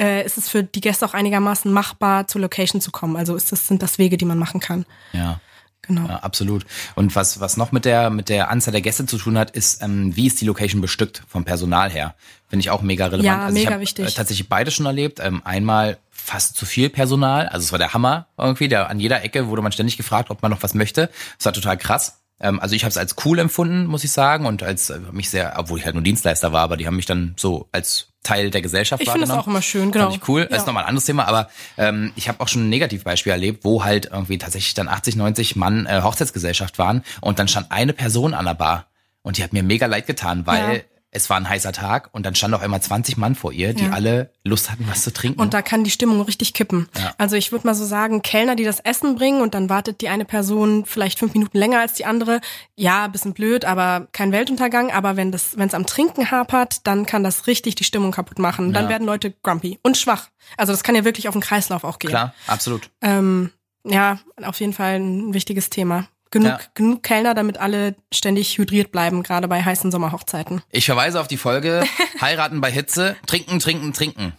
äh, 0.00 0.26
ist 0.26 0.38
es 0.38 0.48
für 0.48 0.64
die 0.64 0.80
Gäste 0.80 1.06
auch 1.06 1.14
einigermaßen 1.14 1.72
machbar, 1.72 2.26
zur 2.26 2.40
Location 2.40 2.80
zu 2.80 2.90
kommen? 2.90 3.16
Also 3.16 3.36
ist 3.36 3.52
das, 3.52 3.68
sind 3.68 3.80
das 3.80 3.98
Wege, 3.98 4.16
die 4.16 4.24
man 4.24 4.38
machen 4.38 4.60
kann? 4.60 4.84
ja. 5.12 5.40
Genau. 5.84 6.06
Ja, 6.06 6.18
absolut. 6.18 6.64
Und 6.94 7.16
was, 7.16 7.40
was 7.40 7.56
noch 7.56 7.72
mit 7.72 7.84
der, 7.84 8.08
mit 8.10 8.28
der 8.28 8.50
Anzahl 8.52 8.70
der 8.70 8.82
Gäste 8.82 9.04
zu 9.04 9.18
tun 9.18 9.36
hat, 9.36 9.50
ist, 9.50 9.82
ähm, 9.82 10.14
wie 10.14 10.28
ist 10.28 10.40
die 10.40 10.44
Location 10.46 10.80
bestückt 10.80 11.24
vom 11.26 11.44
Personal 11.44 11.90
her? 11.90 12.14
Finde 12.48 12.60
ich 12.60 12.70
auch 12.70 12.82
mega 12.82 13.06
relevant. 13.06 13.24
Ja, 13.24 13.46
also 13.46 13.56
ich 13.56 13.64
mega 13.64 13.74
hab, 13.74 13.80
wichtig. 13.80 14.06
Äh, 14.06 14.12
tatsächlich 14.12 14.48
beides 14.48 14.74
schon 14.74 14.86
erlebt. 14.86 15.18
Ähm, 15.18 15.42
einmal 15.44 15.98
fast 16.24 16.56
zu 16.56 16.66
viel 16.66 16.88
Personal. 16.90 17.48
Also 17.48 17.64
es 17.64 17.72
war 17.72 17.78
der 17.78 17.94
Hammer 17.94 18.26
irgendwie. 18.38 18.68
Der, 18.68 18.88
an 18.90 19.00
jeder 19.00 19.22
Ecke 19.24 19.48
wurde 19.48 19.62
man 19.62 19.72
ständig 19.72 19.96
gefragt, 19.96 20.30
ob 20.30 20.42
man 20.42 20.50
noch 20.50 20.62
was 20.62 20.74
möchte. 20.74 21.10
Das 21.38 21.46
war 21.46 21.52
total 21.52 21.76
krass. 21.76 22.18
Ähm, 22.40 22.60
also 22.60 22.74
ich 22.74 22.84
habe 22.84 22.90
es 22.90 22.96
als 22.96 23.16
cool 23.24 23.38
empfunden, 23.38 23.86
muss 23.86 24.04
ich 24.04 24.12
sagen. 24.12 24.46
Und 24.46 24.62
als 24.62 24.90
äh, 24.90 24.98
mich 25.12 25.30
sehr, 25.30 25.54
obwohl 25.58 25.78
ich 25.78 25.84
halt 25.84 25.94
nur 25.94 26.04
Dienstleister 26.04 26.52
war, 26.52 26.62
aber 26.62 26.76
die 26.76 26.86
haben 26.86 26.96
mich 26.96 27.06
dann 27.06 27.34
so 27.36 27.68
als 27.72 28.08
Teil 28.22 28.50
der 28.50 28.62
Gesellschaft 28.62 29.02
Ich 29.02 29.08
finde 29.08 29.22
das 29.26 29.30
wahrgenommen. 29.30 29.48
auch 29.48 29.52
immer 29.52 29.62
schön, 29.62 29.90
genau. 29.90 30.10
Fand 30.10 30.22
ich 30.22 30.28
cool. 30.28 30.42
Ja. 30.42 30.46
Das 30.46 30.58
ist 30.58 30.66
nochmal 30.66 30.84
ein 30.84 30.88
anderes 30.90 31.06
Thema, 31.06 31.26
aber 31.26 31.48
ähm, 31.76 32.12
ich 32.14 32.28
habe 32.28 32.40
auch 32.40 32.46
schon 32.48 32.66
ein 32.66 32.68
Negativbeispiel 32.68 33.32
erlebt, 33.32 33.64
wo 33.64 33.82
halt 33.84 34.06
irgendwie 34.12 34.38
tatsächlich 34.38 34.74
dann 34.74 34.86
80, 34.86 35.16
90 35.16 35.56
Mann 35.56 35.86
äh, 35.86 36.02
Hochzeitsgesellschaft 36.02 36.78
waren 36.78 37.02
und 37.20 37.40
dann 37.40 37.48
stand 37.48 37.72
eine 37.72 37.92
Person 37.92 38.34
an 38.34 38.44
der 38.44 38.54
Bar 38.54 38.86
und 39.22 39.38
die 39.38 39.42
hat 39.44 39.52
mir 39.52 39.64
mega 39.64 39.86
leid 39.86 40.06
getan, 40.06 40.46
weil 40.46 40.76
Ja. 40.76 40.82
Es 41.14 41.28
war 41.28 41.36
ein 41.36 41.46
heißer 41.48 41.72
Tag 41.72 42.08
und 42.12 42.24
dann 42.24 42.34
stand 42.34 42.54
auf 42.54 42.62
einmal 42.62 42.80
20 42.80 43.18
Mann 43.18 43.34
vor 43.34 43.52
ihr, 43.52 43.74
die 43.74 43.84
Ja. 43.84 43.90
alle 43.90 44.32
Lust 44.44 44.70
hatten, 44.70 44.86
was 44.88 45.02
zu 45.02 45.12
trinken. 45.12 45.40
Und 45.40 45.52
da 45.52 45.60
kann 45.60 45.84
die 45.84 45.90
Stimmung 45.90 46.22
richtig 46.22 46.54
kippen. 46.54 46.88
Ja. 46.98 47.12
Also 47.18 47.36
ich 47.36 47.52
würde 47.52 47.66
mal 47.66 47.74
so 47.74 47.84
sagen, 47.84 48.22
Kellner, 48.22 48.56
die 48.56 48.64
das 48.64 48.80
Essen 48.80 49.14
bringen 49.14 49.42
und 49.42 49.52
dann 49.54 49.68
wartet 49.68 50.00
die 50.00 50.08
eine 50.08 50.24
Person 50.24 50.86
vielleicht 50.86 51.18
fünf 51.18 51.34
Minuten 51.34 51.58
länger 51.58 51.80
als 51.80 51.92
die 51.92 52.06
andere. 52.06 52.40
Ja, 52.76 53.06
bisschen 53.08 53.34
blöd, 53.34 53.66
aber 53.66 54.08
kein 54.12 54.32
Weltuntergang. 54.32 54.90
Aber 54.90 55.16
wenn 55.16 55.30
das, 55.32 55.58
wenn 55.58 55.68
es 55.68 55.74
am 55.74 55.84
Trinken 55.86 56.30
hapert, 56.30 56.86
dann 56.86 57.04
kann 57.04 57.22
das 57.22 57.46
richtig 57.46 57.74
die 57.74 57.84
Stimmung 57.84 58.10
kaputt 58.10 58.38
machen. 58.38 58.72
Dann 58.72 58.84
Ja. 58.84 58.90
werden 58.90 59.06
Leute 59.06 59.32
grumpy 59.42 59.78
und 59.82 59.98
schwach. 59.98 60.28
Also 60.56 60.72
das 60.72 60.82
kann 60.82 60.94
ja 60.94 61.04
wirklich 61.04 61.28
auf 61.28 61.34
den 61.34 61.42
Kreislauf 61.42 61.84
auch 61.84 61.98
gehen. 61.98 62.08
Klar, 62.10 62.32
absolut. 62.46 62.90
Ähm, 63.02 63.50
ja, 63.84 64.18
auf 64.42 64.60
jeden 64.60 64.72
Fall 64.72 64.94
ein 64.94 65.34
wichtiges 65.34 65.68
Thema. 65.68 66.06
Genug, 66.32 66.48
Ja. 66.48 66.58
genug 66.74 67.02
Kellner, 67.04 67.34
damit 67.34 67.58
alle 67.58 67.94
ständig 68.12 68.58
hydriert 68.58 68.90
bleiben, 68.90 69.22
gerade 69.22 69.46
bei 69.46 69.62
heißen 69.62 69.92
Sommerhochzeiten. 69.92 70.62
Ich 70.70 70.86
verweise 70.86 71.20
auf 71.20 71.28
die 71.28 71.36
Folge 71.36 71.84
Heiraten 72.20 72.60
bei 72.60 72.72
Hitze, 72.72 73.14
trinken, 73.26 73.60
trinken, 73.60 73.92
trinken. 73.92 74.32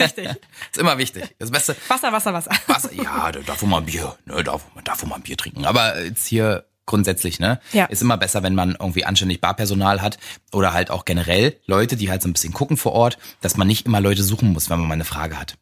Richtig. 0.00 0.26
ist 0.72 0.78
immer 0.78 0.98
wichtig. 0.98 1.36
Das 1.38 1.50
Beste. 1.50 1.76
Wasser, 1.88 2.10
Wasser, 2.10 2.32
Wasser. 2.32 2.50
Was? 2.66 2.88
Ja, 2.92 3.30
da 3.30 3.40
darf 3.40 3.62
man 3.62 3.70
mal 3.70 3.78
ein 3.78 3.86
Bier, 3.86 4.16
ne, 4.24 4.42
darf, 4.42 4.64
darf 4.82 5.02
man 5.02 5.10
mal 5.10 5.16
ein 5.16 5.22
Bier 5.22 5.36
trinken. 5.36 5.64
Aber 5.66 6.02
jetzt 6.02 6.26
hier 6.26 6.64
grundsätzlich, 6.86 7.38
ne? 7.40 7.60
Ja. 7.72 7.84
Ist 7.86 8.00
immer 8.00 8.16
besser, 8.16 8.42
wenn 8.42 8.54
man 8.54 8.70
irgendwie 8.78 9.04
anständig 9.04 9.40
Barpersonal 9.40 10.00
hat 10.02 10.18
oder 10.52 10.72
halt 10.72 10.90
auch 10.90 11.04
generell 11.04 11.58
Leute, 11.66 11.96
die 11.96 12.10
halt 12.10 12.22
so 12.22 12.28
ein 12.28 12.32
bisschen 12.32 12.52
gucken 12.54 12.76
vor 12.76 12.92
Ort, 12.92 13.18
dass 13.40 13.56
man 13.56 13.66
nicht 13.66 13.86
immer 13.86 14.00
Leute 14.00 14.22
suchen 14.22 14.52
muss, 14.52 14.70
wenn 14.70 14.78
man 14.78 14.88
mal 14.88 14.94
eine 14.94 15.04
Frage 15.04 15.38
hat. 15.38 15.56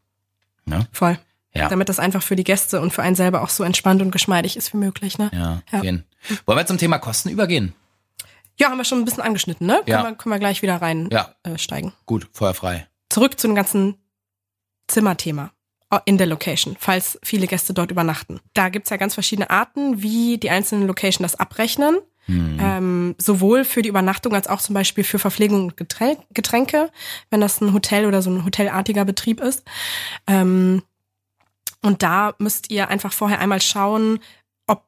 Ne? 0.67 0.87
Voll. 0.93 1.19
Ja. 1.57 1.69
Damit 1.69 1.89
das 1.89 1.99
einfach 2.01 2.23
für 2.23 2.35
die 2.37 2.45
Gäste 2.45 2.81
und 2.81 2.93
für 2.93 3.03
einen 3.03 3.15
selber 3.17 3.43
auch 3.43 3.49
so 3.49 3.63
entspannt 3.65 4.03
und 4.03 4.11
geschmeidig 4.11 4.57
ist 4.57 4.73
wie 4.73 4.77
möglich. 4.79 5.19
Ne? 5.19 5.31
Ja, 5.33 5.63
Ja. 5.71 5.81
Gehen. 5.81 6.05
Wollen 6.47 6.59
wir 6.59 6.67
zum 6.67 6.79
Thema 6.79 6.99
Kosten 6.99 7.29
übergehen? 7.29 7.75
Ja, 8.59 8.71
haben 8.71 8.79
wir 8.79 8.85
schon 8.85 8.99
ein 8.99 9.05
bisschen 9.05 9.23
angeschnitten, 9.23 9.67
ne? 9.67 9.81
Ja. 9.87 9.99
Können, 10.03 10.11
wir, 10.13 10.17
können 10.17 10.35
wir 10.35 10.39
gleich 10.41 10.63
wieder 10.63 10.77
rein 10.83 11.09
Ja. 11.13 11.35
äh, 11.45 11.57
steigen. 11.59 11.93
Gut, 12.07 12.29
feuerfrei. 12.33 12.87
Zurück 13.09 13.39
zu 13.39 13.47
dem 13.47 13.55
ganzen 13.55 13.97
Zimmerthema 14.89 15.51
äh, 15.91 15.99
in 16.05 16.19
der 16.19 16.27
Location, 16.27 16.77
falls 16.79 17.19
viele 17.23 17.47
Gäste 17.47 17.75
dort 17.75 17.91
übernachten. 17.91 18.41
Da 18.55 18.69
gibt's 18.69 18.91
ja 18.91 18.97
ganz 18.97 19.15
verschiedene 19.15 19.51
Arten, 19.51 20.03
wie 20.03 20.39
die 20.39 20.51
einzelnen 20.51 20.87
Location 20.87 21.23
das 21.23 21.37
abrechnen. 21.37 21.99
Hm. 22.27 22.59
Ähm, 22.59 23.15
sowohl 23.19 23.65
für 23.67 23.83
die 23.83 23.91
Übernachtung 23.91 24.35
als 24.35 24.47
auch 24.49 24.61
zum 24.63 24.75
Beispiel 24.75 25.05
für 25.05 25.19
Verpflegung 25.19 25.65
und 25.65 25.77
Geträn- 25.77 26.17
Getränke, 26.33 26.91
wenn 27.31 27.43
das 27.43 27.61
ein 27.61 27.75
Hotel 27.75 28.07
oder 28.07 28.23
so 28.23 28.31
ein 28.31 28.47
hotelartiger 28.47 29.05
Betrieb 29.05 29.41
ist. 29.41 29.63
Ähm, 30.27 30.83
und 31.85 32.03
da 32.03 32.35
müsst 32.39 32.71
ihr 32.71 32.89
einfach 32.89 33.13
vorher 33.13 33.39
einmal 33.41 33.61
schauen, 33.61 34.19
ob 34.67 34.85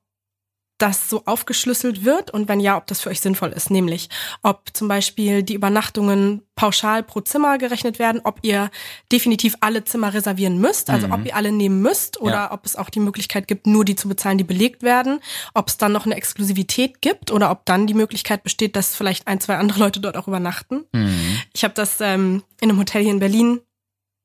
das 0.78 1.08
so 1.08 1.22
aufgeschlüsselt 1.24 2.04
wird 2.04 2.30
und 2.30 2.48
wenn 2.48 2.60
ja, 2.60 2.76
ob 2.76 2.86
das 2.86 3.00
für 3.00 3.08
euch 3.10 3.20
sinnvoll 3.20 3.50
ist. 3.52 3.70
Nämlich, 3.70 4.08
ob 4.42 4.68
zum 4.74 4.88
Beispiel 4.88 5.42
die 5.42 5.54
Übernachtungen 5.54 6.42
pauschal 6.54 7.02
pro 7.02 7.20
Zimmer 7.20 7.56
gerechnet 7.58 7.98
werden, 7.98 8.20
ob 8.24 8.38
ihr 8.42 8.70
definitiv 9.12 9.56
alle 9.60 9.84
Zimmer 9.84 10.12
reservieren 10.14 10.58
müsst, 10.58 10.90
also 10.90 11.06
Mhm. 11.06 11.12
ob 11.14 11.26
ihr 11.26 11.34
alle 11.36 11.52
nehmen 11.52 11.80
müsst 11.80 12.20
oder 12.20 12.32
Ja. 12.34 12.52
ob 12.52 12.66
es 12.66 12.76
auch 12.76 12.90
die 12.90 13.00
Möglichkeit 13.00 13.46
gibt, 13.48 13.66
nur 13.66 13.84
die 13.86 13.96
zu 13.96 14.08
bezahlen, 14.08 14.36
die 14.38 14.44
belegt 14.44 14.82
werden, 14.82 15.20
ob 15.54 15.68
es 15.68 15.76
dann 15.78 15.92
noch 15.92 16.04
eine 16.06 16.14
Exklusivität 16.16 17.00
gibt 17.00 17.30
oder 17.30 17.50
ob 17.50 17.64
dann 17.66 17.86
die 17.86 17.94
Möglichkeit 17.94 18.42
besteht, 18.42 18.74
dass 18.76 18.94
vielleicht 18.96 19.26
ein, 19.28 19.40
zwei 19.40 19.56
andere 19.56 19.78
Leute 19.80 20.00
dort 20.00 20.16
auch 20.16 20.28
übernachten. 20.28 20.84
Mhm. 20.92 21.38
Ich 21.54 21.64
habe 21.64 21.74
das 21.74 22.00
ähm, 22.00 22.42
in 22.60 22.68
einem 22.70 22.78
Hotel 22.78 23.02
hier 23.02 23.12
in 23.12 23.18
Berlin. 23.20 23.60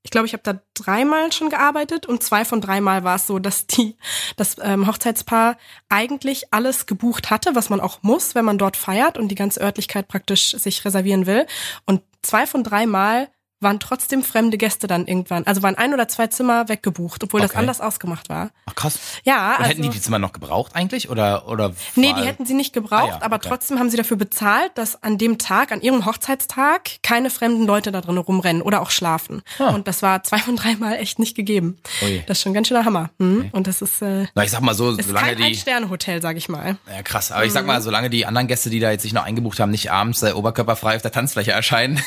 Ich 0.03 0.09
glaube, 0.09 0.25
ich 0.25 0.33
habe 0.33 0.43
da 0.43 0.59
dreimal 0.73 1.31
schon 1.31 1.49
gearbeitet 1.49 2.07
und 2.07 2.23
zwei 2.23 2.43
von 2.43 2.59
dreimal 2.59 3.03
war 3.03 3.15
es 3.15 3.27
so, 3.27 3.37
dass 3.37 3.67
die 3.67 3.95
das 4.35 4.55
ähm, 4.61 4.87
Hochzeitspaar 4.87 5.57
eigentlich 5.89 6.53
alles 6.53 6.87
gebucht 6.87 7.29
hatte, 7.29 7.55
was 7.55 7.69
man 7.69 7.79
auch 7.79 8.01
muss, 8.01 8.33
wenn 8.33 8.45
man 8.45 8.57
dort 8.57 8.77
feiert 8.77 9.17
und 9.17 9.27
die 9.27 9.35
ganze 9.35 9.61
Örtlichkeit 9.61 10.07
praktisch 10.07 10.51
sich 10.51 10.83
reservieren 10.85 11.27
will. 11.27 11.45
Und 11.85 12.01
zwei 12.23 12.47
von 12.47 12.63
dreimal 12.63 13.29
waren 13.61 13.79
trotzdem 13.79 14.23
fremde 14.23 14.57
Gäste 14.57 14.87
dann 14.87 15.05
irgendwann. 15.07 15.45
Also 15.45 15.61
waren 15.63 15.75
ein 15.75 15.93
oder 15.93 16.07
zwei 16.07 16.27
Zimmer 16.27 16.67
weggebucht, 16.69 17.23
obwohl 17.23 17.41
das 17.41 17.51
Okay. 17.51 17.59
anders 17.59 17.81
ausgemacht 17.81 18.29
war. 18.29 18.49
Ach 18.65 18.75
krass. 18.75 18.97
Ja, 19.23 19.51
Und 19.51 19.57
also 19.59 19.69
hätten 19.69 19.81
die 19.83 19.89
die 19.89 20.01
Zimmer 20.01 20.19
noch 20.19 20.31
gebraucht 20.33 20.75
eigentlich? 20.75 21.09
Oder, 21.09 21.47
oder 21.47 21.73
Nee, 21.95 22.13
die 22.13 22.25
hätten 22.25 22.45
sie 22.45 22.53
nicht 22.53 22.73
gebraucht, 22.73 23.03
Ah 23.13 23.17
ja, 23.19 23.21
aber 23.21 23.37
okay. 23.37 23.49
trotzdem 23.49 23.79
haben 23.79 23.89
sie 23.89 23.97
dafür 23.97 24.17
bezahlt, 24.17 24.71
dass 24.75 25.01
an 25.03 25.17
dem 25.17 25.37
Tag, 25.37 25.71
an 25.71 25.81
ihrem 25.81 26.05
Hochzeitstag, 26.05 26.89
keine 27.03 27.29
fremden 27.29 27.65
Leute 27.65 27.91
da 27.91 28.01
drin 28.01 28.17
rumrennen 28.17 28.61
oder 28.61 28.81
auch 28.81 28.89
schlafen. 28.91 29.41
Ah. 29.59 29.69
Und 29.69 29.87
das 29.87 30.01
war 30.01 30.23
zwei 30.23 30.37
von 30.39 30.55
dreimal 30.55 30.95
echt 30.95 31.19
nicht 31.19 31.35
gegeben. 31.35 31.77
Ui. 32.03 32.23
Das 32.27 32.37
ist 32.37 32.43
schon 32.43 32.53
ganz 32.53 32.67
schöner 32.67 32.85
Hammer. 32.85 33.09
Hm? 33.19 33.49
Und 33.51 33.67
das 33.67 33.81
ist, 33.81 34.01
äh, 34.01 34.25
Na, 34.33 34.43
ich 34.43 34.51
sag 34.51 34.61
mal 34.61 34.73
so, 34.73 34.91
ist 34.91 35.07
solange 35.07 35.27
kein 35.27 35.37
die. 35.37 35.43
Ein-Sterne-Hotel, 35.43 36.21
sag 36.21 36.37
ich 36.37 36.49
mal. 36.49 36.77
Ja, 36.87 37.01
krass. 37.03 37.31
Aber 37.31 37.45
ich 37.45 37.51
sag 37.53 37.65
mal, 37.65 37.81
solange 37.81 38.09
die 38.09 38.25
anderen 38.25 38.47
Gäste, 38.47 38.69
die 38.69 38.79
da 38.79 38.91
jetzt 38.91 39.01
sich 39.03 39.13
noch 39.13 39.23
eingebucht 39.23 39.59
haben, 39.59 39.71
nicht 39.71 39.91
abends 39.91 40.21
äh, 40.23 40.31
oberkörperfrei 40.31 40.95
auf 40.95 41.01
der 41.01 41.11
Tanzfläche 41.11 41.51
erscheinen. 41.51 42.01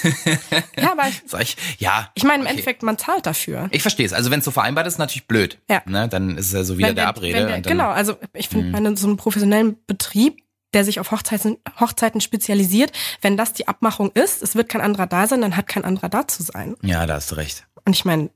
Ja, 0.80 0.92
aber 0.92 1.04
ich, 1.08 1.22
ich, 1.44 1.56
ja. 1.78 2.10
ich 2.14 2.24
meine, 2.24 2.36
im 2.36 2.40
okay. 2.42 2.50
Endeffekt, 2.50 2.82
man 2.82 2.98
zahlt 2.98 3.26
dafür. 3.26 3.68
Ich 3.70 3.82
verstehe 3.82 4.04
es. 4.06 4.12
Also 4.12 4.30
wenn 4.30 4.40
es 4.40 4.44
so 4.44 4.50
vereinbart 4.50 4.86
ist, 4.86 4.98
natürlich 4.98 5.26
blöd. 5.26 5.58
Ja. 5.70 5.82
Ne? 5.86 6.08
Dann 6.08 6.36
ist 6.36 6.46
es 6.46 6.52
ja 6.52 6.64
so 6.64 6.76
wieder 6.78 6.88
Wenn 6.88 6.96
der, 6.96 7.08
Abrede. 7.08 7.34
wenn 7.38 7.44
und 7.44 7.50
dann, 7.52 7.58
Mhm. 7.60 7.62
genau, 7.64 7.90
also 7.90 8.16
ich 8.32 8.48
finde, 8.48 8.72
bei 8.72 8.96
so 8.96 9.06
einem 9.06 9.16
professionellen 9.16 9.76
Betrieb, 9.86 10.42
der 10.72 10.84
sich 10.84 10.98
auf 10.98 11.12
Hochzeiten, 11.12 11.56
Hochzeiten 11.78 12.20
spezialisiert, 12.20 12.90
wenn 13.22 13.36
das 13.36 13.52
die 13.52 13.68
Abmachung 13.68 14.10
ist, 14.12 14.42
es 14.42 14.56
wird 14.56 14.68
kein 14.68 14.80
anderer 14.80 15.06
da 15.06 15.26
sein, 15.28 15.40
dann 15.40 15.56
hat 15.56 15.68
kein 15.68 15.84
anderer 15.84 16.08
da 16.08 16.26
zu 16.26 16.42
sein. 16.42 16.74
Ja, 16.82 17.06
da 17.06 17.14
hast 17.14 17.30
du 17.30 17.36
recht. 17.36 17.64
Und 17.84 17.92
ich 17.94 18.04
meine, 18.04 18.30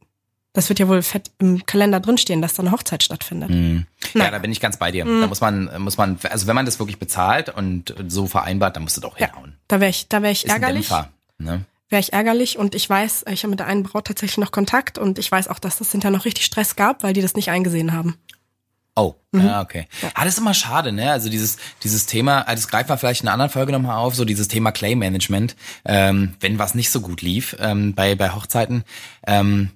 das 0.52 0.68
wird 0.68 0.78
ja 0.78 0.88
wohl 0.88 1.02
fett 1.02 1.30
im 1.38 1.66
Kalender 1.66 2.00
drinstehen, 2.00 2.40
dass 2.40 2.54
da 2.54 2.62
eine 2.62 2.72
Hochzeit 2.72 3.02
stattfindet. 3.02 3.50
Mhm. 3.50 3.86
Ja, 4.14 4.18
Naja. 4.20 4.30
da 4.30 4.38
bin 4.38 4.50
ich 4.52 4.60
ganz 4.60 4.76
bei 4.76 4.90
dir. 4.92 5.04
Mhm. 5.04 5.20
Da 5.20 5.26
muss 5.26 5.40
man, 5.40 5.70
muss 5.82 5.96
man, 5.96 6.18
also 6.30 6.46
wenn 6.46 6.54
man 6.54 6.64
das 6.64 6.78
wirklich 6.78 6.98
bezahlt 6.98 7.48
und 7.50 7.94
so 8.08 8.26
vereinbart, 8.26 8.76
dann 8.76 8.84
musst 8.84 8.96
du 8.96 9.00
doch 9.00 9.18
Ja. 9.18 9.26
hinhauen. 9.26 9.54
Da 9.68 9.80
wäre 9.80 9.90
ich, 9.90 10.08
da 10.08 10.22
wäre 10.22 10.32
ich 10.32 10.44
Ist 10.44 10.50
ein 10.50 10.62
ärgerlich. 10.62 10.88
Dämpfer. 10.88 11.10
Ne? 11.38 11.64
Wäre 11.90 12.00
ich 12.00 12.12
ärgerlich 12.12 12.58
und 12.58 12.74
ich 12.74 12.88
weiß, 12.88 13.24
ich 13.30 13.42
habe 13.42 13.50
mit 13.50 13.60
der 13.60 13.66
einen 13.66 13.82
Braut 13.82 14.06
tatsächlich 14.06 14.38
noch 14.38 14.52
Kontakt 14.52 14.98
und 14.98 15.18
ich 15.18 15.30
weiß 15.32 15.48
auch, 15.48 15.58
dass 15.58 15.78
das 15.78 15.90
hinterher 15.92 16.16
noch 16.16 16.24
richtig 16.26 16.44
Stress 16.44 16.76
gab, 16.76 17.02
weil 17.02 17.14
die 17.14 17.22
das 17.22 17.34
nicht 17.34 17.50
eingesehen 17.50 17.92
haben. 17.92 18.16
Oh, 18.94 19.14
Mhm. 19.30 19.46
ja, 19.46 19.60
okay. 19.62 19.86
Ah, 20.14 20.24
das 20.24 20.34
ist 20.34 20.38
immer 20.40 20.54
schade, 20.54 20.90
ne? 20.90 21.12
Also 21.12 21.28
dieses, 21.28 21.56
dieses 21.84 22.06
Thema, 22.06 22.44
ah, 22.48 22.54
das 22.54 22.66
greifen 22.68 22.88
wir 22.88 22.98
vielleicht 22.98 23.22
in 23.22 23.28
einer 23.28 23.34
anderen 23.34 23.50
Folge 23.52 23.72
nochmal 23.72 23.96
auf, 23.96 24.14
so 24.14 24.24
dieses 24.24 24.48
Thema 24.48 24.72
Clay-Management, 24.72 25.54
ähm, 25.84 26.34
wenn 26.40 26.58
was 26.58 26.74
nicht 26.74 26.90
so 26.90 27.00
gut 27.00 27.22
lief 27.22 27.54
ähm, 27.60 27.94
bei, 27.94 28.14
bei 28.16 28.30
Hochzeiten, 28.34 28.82
ähm, 29.26 29.70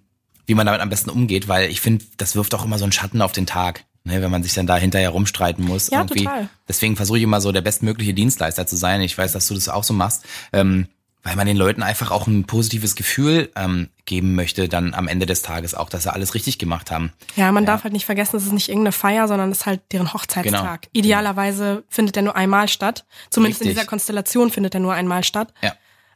wie 0.47 0.55
man 0.55 0.67
damit 0.67 0.81
am 0.81 0.91
besten 0.91 1.11
umgeht, 1.11 1.47
weil 1.49 1.71
ich 1.71 1.81
finde, 1.81 2.05
das 2.17 2.35
wirft 2.35 2.55
auch 2.55 2.65
immer 2.65 2.79
so 2.79 2.85
einen 2.85 2.93
Schatten 2.93 3.23
auf 3.23 3.33
den 3.33 3.47
Tag. 3.47 3.85
Ne, 4.05 4.21
wenn 4.21 4.33
man 4.33 4.43
sich 4.43 4.53
dann 4.55 4.67
da 4.67 4.77
hinterher 4.77 5.11
rumstreiten 5.11 5.65
muss. 5.65 5.89
Ja, 5.89 6.01
irgendwie. 6.01 6.25
total. 6.25 6.49
Deswegen 6.67 6.97
versuche 6.97 7.19
ich 7.19 7.23
immer 7.23 7.41
so 7.41 7.53
der 7.53 7.61
bestmögliche 7.61 8.13
Dienstleister 8.13 8.67
zu 8.67 8.75
sein. 8.75 9.01
Ich 9.01 9.17
weiß, 9.17 9.31
dass 9.31 9.47
du 9.47 9.55
das 9.55 9.69
auch 9.69 9.85
so 9.85 9.95
machst. 9.95 10.25
Ähm, 10.53 10.89
weil 11.23 11.37
man 11.37 11.47
den 11.47 11.57
Leuten 11.57 11.83
einfach 11.83 12.11
auch 12.11 12.27
ein 12.27 12.45
positives 12.45 12.97
Gefühl 12.97 13.51
ähm, 13.55 13.89
geben 14.05 14.35
möchte, 14.35 14.69
dann 14.69 14.95
am 14.95 15.09
Ende 15.09 15.27
des 15.27 15.43
Tages 15.43 15.75
auch, 15.75 15.89
dass 15.89 16.03
sie 16.03 16.13
alles 16.13 16.35
richtig 16.35 16.59
gemacht 16.59 16.91
haben. 16.91 17.13
Ja, 17.37 17.53
man 17.53 17.65
darf 17.65 17.85
halt 17.85 17.93
nicht 17.93 18.07
vergessen, 18.07 18.37
es 18.37 18.45
ist 18.45 18.53
nicht 18.53 18.69
irgendeine 18.69 18.93
Feier, 18.93 19.29
sondern 19.29 19.51
es 19.51 19.59
ist 19.61 19.67
halt 19.67 19.81
deren 19.93 20.13
Hochzeitstag. 20.13 20.83
Genau. 20.83 20.91
Idealerweise 20.93 21.85
findet 21.89 22.17
der 22.17 22.23
nur 22.23 22.37
einmal 22.37 22.69
statt. 22.69 23.05
Zumindest 23.31 23.63
in 23.63 23.69
Richtig. 23.69 23.81
dieser 23.81 23.89
Konstellation 23.89 24.51
findet 24.51 24.75
er 24.75 24.81
nur 24.81 24.95
einmal 24.95 25.23
statt. 25.23 25.55
Ja. 25.63 25.75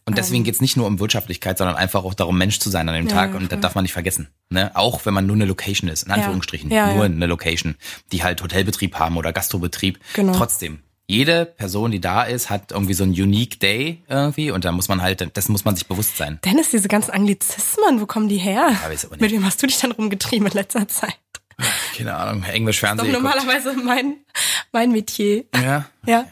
Und 0.08 0.16
deswegen 0.18 0.44
geht's 0.44 0.60
nicht 0.60 0.76
nur 0.76 0.86
um 0.86 1.00
Wirtschaftlichkeit, 1.00 1.58
sondern 1.58 1.76
einfach 1.76 2.04
auch 2.04 2.14
darum, 2.14 2.38
Mensch 2.38 2.60
zu 2.60 2.70
sein 2.70 2.88
an 2.88 2.94
dem 2.94 3.06
Ähm. 3.06 3.08
Ja, 3.08 3.14
Tag. 3.14 3.30
ja, 3.32 3.38
Und 3.38 3.50
das 3.50 3.60
darf 3.60 3.74
man 3.74 3.82
nicht 3.82 3.92
vergessen. 3.92 4.28
Ne? 4.50 4.70
Auch 4.74 5.04
wenn 5.04 5.12
man 5.12 5.26
nur 5.26 5.34
eine 5.34 5.46
Location 5.46 5.90
ist, 5.90 6.04
in 6.04 6.12
Anführungsstrichen. 6.12 6.70
Ja, 6.70 6.92
nur 6.94 7.06
ja. 7.06 7.10
eine 7.10 7.26
Location, 7.26 7.74
die 8.12 8.22
halt 8.22 8.40
Hotelbetrieb 8.40 8.96
haben 9.00 9.16
oder 9.16 9.32
Gastrobetrieb. 9.32 9.98
Genau. 10.14 10.32
Trotzdem. 10.32 10.78
Jede 11.08 11.46
Person, 11.46 11.92
die 11.92 12.00
da 12.00 12.24
ist, 12.24 12.50
hat 12.50 12.72
irgendwie 12.72 12.94
so 12.94 13.04
einen 13.04 13.12
unique 13.12 13.60
Day 13.60 14.02
irgendwie 14.08 14.50
und 14.50 14.64
da 14.64 14.72
muss 14.72 14.88
man 14.88 15.02
halt, 15.02 15.36
dessen 15.36 15.52
muss 15.52 15.64
man 15.64 15.76
sich 15.76 15.86
bewusst 15.86 16.16
sein. 16.16 16.40
Dennis, 16.44 16.70
diese 16.70 16.88
ganzen 16.88 17.12
Anglizismen, 17.12 18.00
wo 18.00 18.06
kommen 18.06 18.28
die 18.28 18.38
her? 18.38 18.72
Mit 19.18 19.30
wem 19.30 19.44
hast 19.44 19.62
du 19.62 19.66
dich 19.68 19.78
dann 19.78 19.92
rumgetrieben 19.92 20.48
in 20.48 20.52
letzter 20.52 20.88
Zeit? 20.88 21.16
Keine 21.96 22.14
Ahnung, 22.14 22.42
Englisch 22.42 22.80
Fernsehen. 22.80 23.06
geguckt. 23.06 23.22
normalerweise 23.22 23.72
mein, 23.74 24.16
mein 24.72 24.90
Metier. 24.90 25.44
Ja. 25.54 25.86
Ja. 26.06 26.26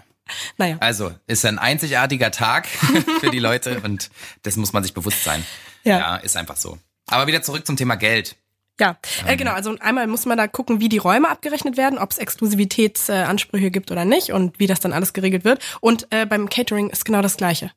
Naja. 0.56 0.76
Also, 0.80 1.12
ist 1.26 1.44
ein 1.44 1.58
einzigartiger 1.58 2.30
Tag 2.30 2.66
für 3.20 3.30
die 3.30 3.38
Leute 3.38 3.80
und 3.80 4.10
dessen 4.44 4.60
muss 4.60 4.72
man 4.72 4.82
sich 4.82 4.94
bewusst 4.94 5.22
sein. 5.22 5.44
Ja. 5.84 5.98
ja, 5.98 6.16
ist 6.16 6.36
einfach 6.36 6.56
so. 6.56 6.78
Aber 7.06 7.26
wieder 7.26 7.42
zurück 7.42 7.66
zum 7.66 7.76
Thema 7.76 7.96
Geld. 7.96 8.36
Ja, 8.80 8.96
äh, 9.26 9.36
genau. 9.36 9.52
Also 9.52 9.76
einmal 9.80 10.06
muss 10.08 10.26
man 10.26 10.36
da 10.36 10.48
gucken, 10.48 10.80
wie 10.80 10.88
die 10.88 10.98
Räume 10.98 11.28
abgerechnet 11.28 11.76
werden, 11.76 11.98
ob 11.98 12.10
es 12.10 12.18
Exklusivitätsansprüche 12.18 13.70
gibt 13.70 13.90
oder 13.90 14.04
nicht 14.04 14.32
und 14.32 14.58
wie 14.58 14.66
das 14.66 14.80
dann 14.80 14.92
alles 14.92 15.12
geregelt 15.12 15.44
wird. 15.44 15.62
Und 15.80 16.06
äh, 16.10 16.26
beim 16.26 16.48
Catering 16.48 16.90
ist 16.90 17.04
genau 17.04 17.22
das 17.22 17.36
Gleiche. 17.36 17.70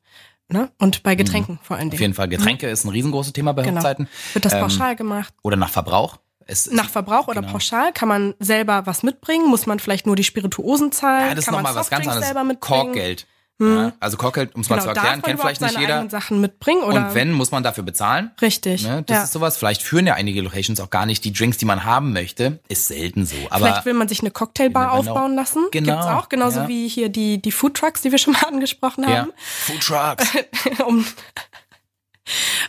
Ne? 0.48 0.70
Und 0.78 1.02
bei 1.02 1.14
Getränken 1.14 1.58
vor 1.62 1.76
allen 1.76 1.88
Auf 1.88 1.90
Dingen. 1.92 2.00
jeden 2.00 2.14
Fall, 2.14 2.28
Getränke 2.28 2.68
ist 2.68 2.84
ein 2.84 2.88
riesengroßes 2.88 3.32
Thema 3.32 3.52
bei 3.52 3.62
Genau. 3.62 3.76
Hochzeiten. 3.76 4.08
Wird 4.32 4.44
das 4.44 4.54
Ähm, 4.54 4.60
pauschal 4.60 4.96
gemacht? 4.96 5.34
Oder 5.42 5.56
nach 5.56 5.68
Verbrauch. 5.70 6.18
Es, 6.46 6.70
Nach 6.70 6.88
Verbrauch 6.88 7.28
oder 7.28 7.42
genau. 7.42 7.52
pauschal? 7.52 7.92
Kann 7.92 8.08
man 8.08 8.34
selber 8.38 8.86
was 8.86 9.02
mitbringen? 9.02 9.46
Muss 9.48 9.66
man 9.66 9.78
vielleicht 9.80 10.06
nur 10.06 10.16
die 10.16 10.24
Spirituosen 10.24 10.90
zahlen? 10.92 11.28
ja, 11.28 11.34
das 11.34 11.40
ist 11.40 11.44
Kann 11.44 11.54
man 11.56 11.62
nochmal 11.64 11.78
was 11.78 11.90
ganz 11.90 12.06
anderes. 12.08 12.24
selber 12.24 12.42
mitbringen? 12.44 12.84
Korkgeld. 12.84 13.26
Ja, 13.60 13.92
also 13.98 14.16
Korkgeld, 14.16 14.54
um 14.54 14.60
es 14.60 14.68
mal 14.68 14.76
Genau, 14.76 14.88
zu 14.88 14.94
darf 14.94 15.04
erklären, 15.04 15.22
kennt 15.22 15.40
vielleicht 15.40 15.60
nicht 15.60 15.78
jeder. 15.78 16.08
Sachen 16.08 16.40
mitbringen? 16.40 16.82
Oder? 16.82 17.08
Und 17.08 17.14
wenn, 17.14 17.32
muss 17.32 17.50
man 17.50 17.64
dafür 17.64 17.82
bezahlen. 17.82 18.30
Richtig. 18.40 18.84
Ne? 18.84 19.02
Das 19.06 19.16
ja. 19.16 19.24
ist 19.24 19.32
sowas. 19.32 19.56
Vielleicht 19.56 19.82
führen 19.82 20.06
ja 20.06 20.14
einige 20.14 20.40
Locations 20.42 20.78
auch 20.78 20.90
gar 20.90 21.06
nicht 21.06 21.24
die 21.24 21.32
Drinks, 21.32 21.58
die 21.58 21.64
man 21.64 21.84
haben 21.84 22.12
möchte. 22.12 22.60
Ist 22.68 22.86
selten 22.86 23.26
so. 23.26 23.36
Aber 23.50 23.66
Vielleicht 23.66 23.84
will 23.84 23.94
man 23.94 24.06
sich 24.06 24.20
eine 24.20 24.30
Cocktailbar 24.30 24.90
know. 24.90 25.10
aufbauen 25.10 25.34
lassen. 25.34 25.66
Genau, 25.72 25.94
Gibt's 25.94 26.06
auch, 26.06 26.28
genauso 26.28 26.60
ja. 26.60 26.68
wie 26.68 26.86
hier 26.86 27.08
die, 27.08 27.42
die 27.42 27.50
Food 27.50 27.74
Trucks, 27.74 28.02
die 28.02 28.12
wir 28.12 28.18
schon 28.18 28.34
mal 28.34 28.44
angesprochen 28.46 29.06
haben. 29.06 29.32
Food 29.36 29.80
Trucks. 29.80 30.30
um, 30.86 31.04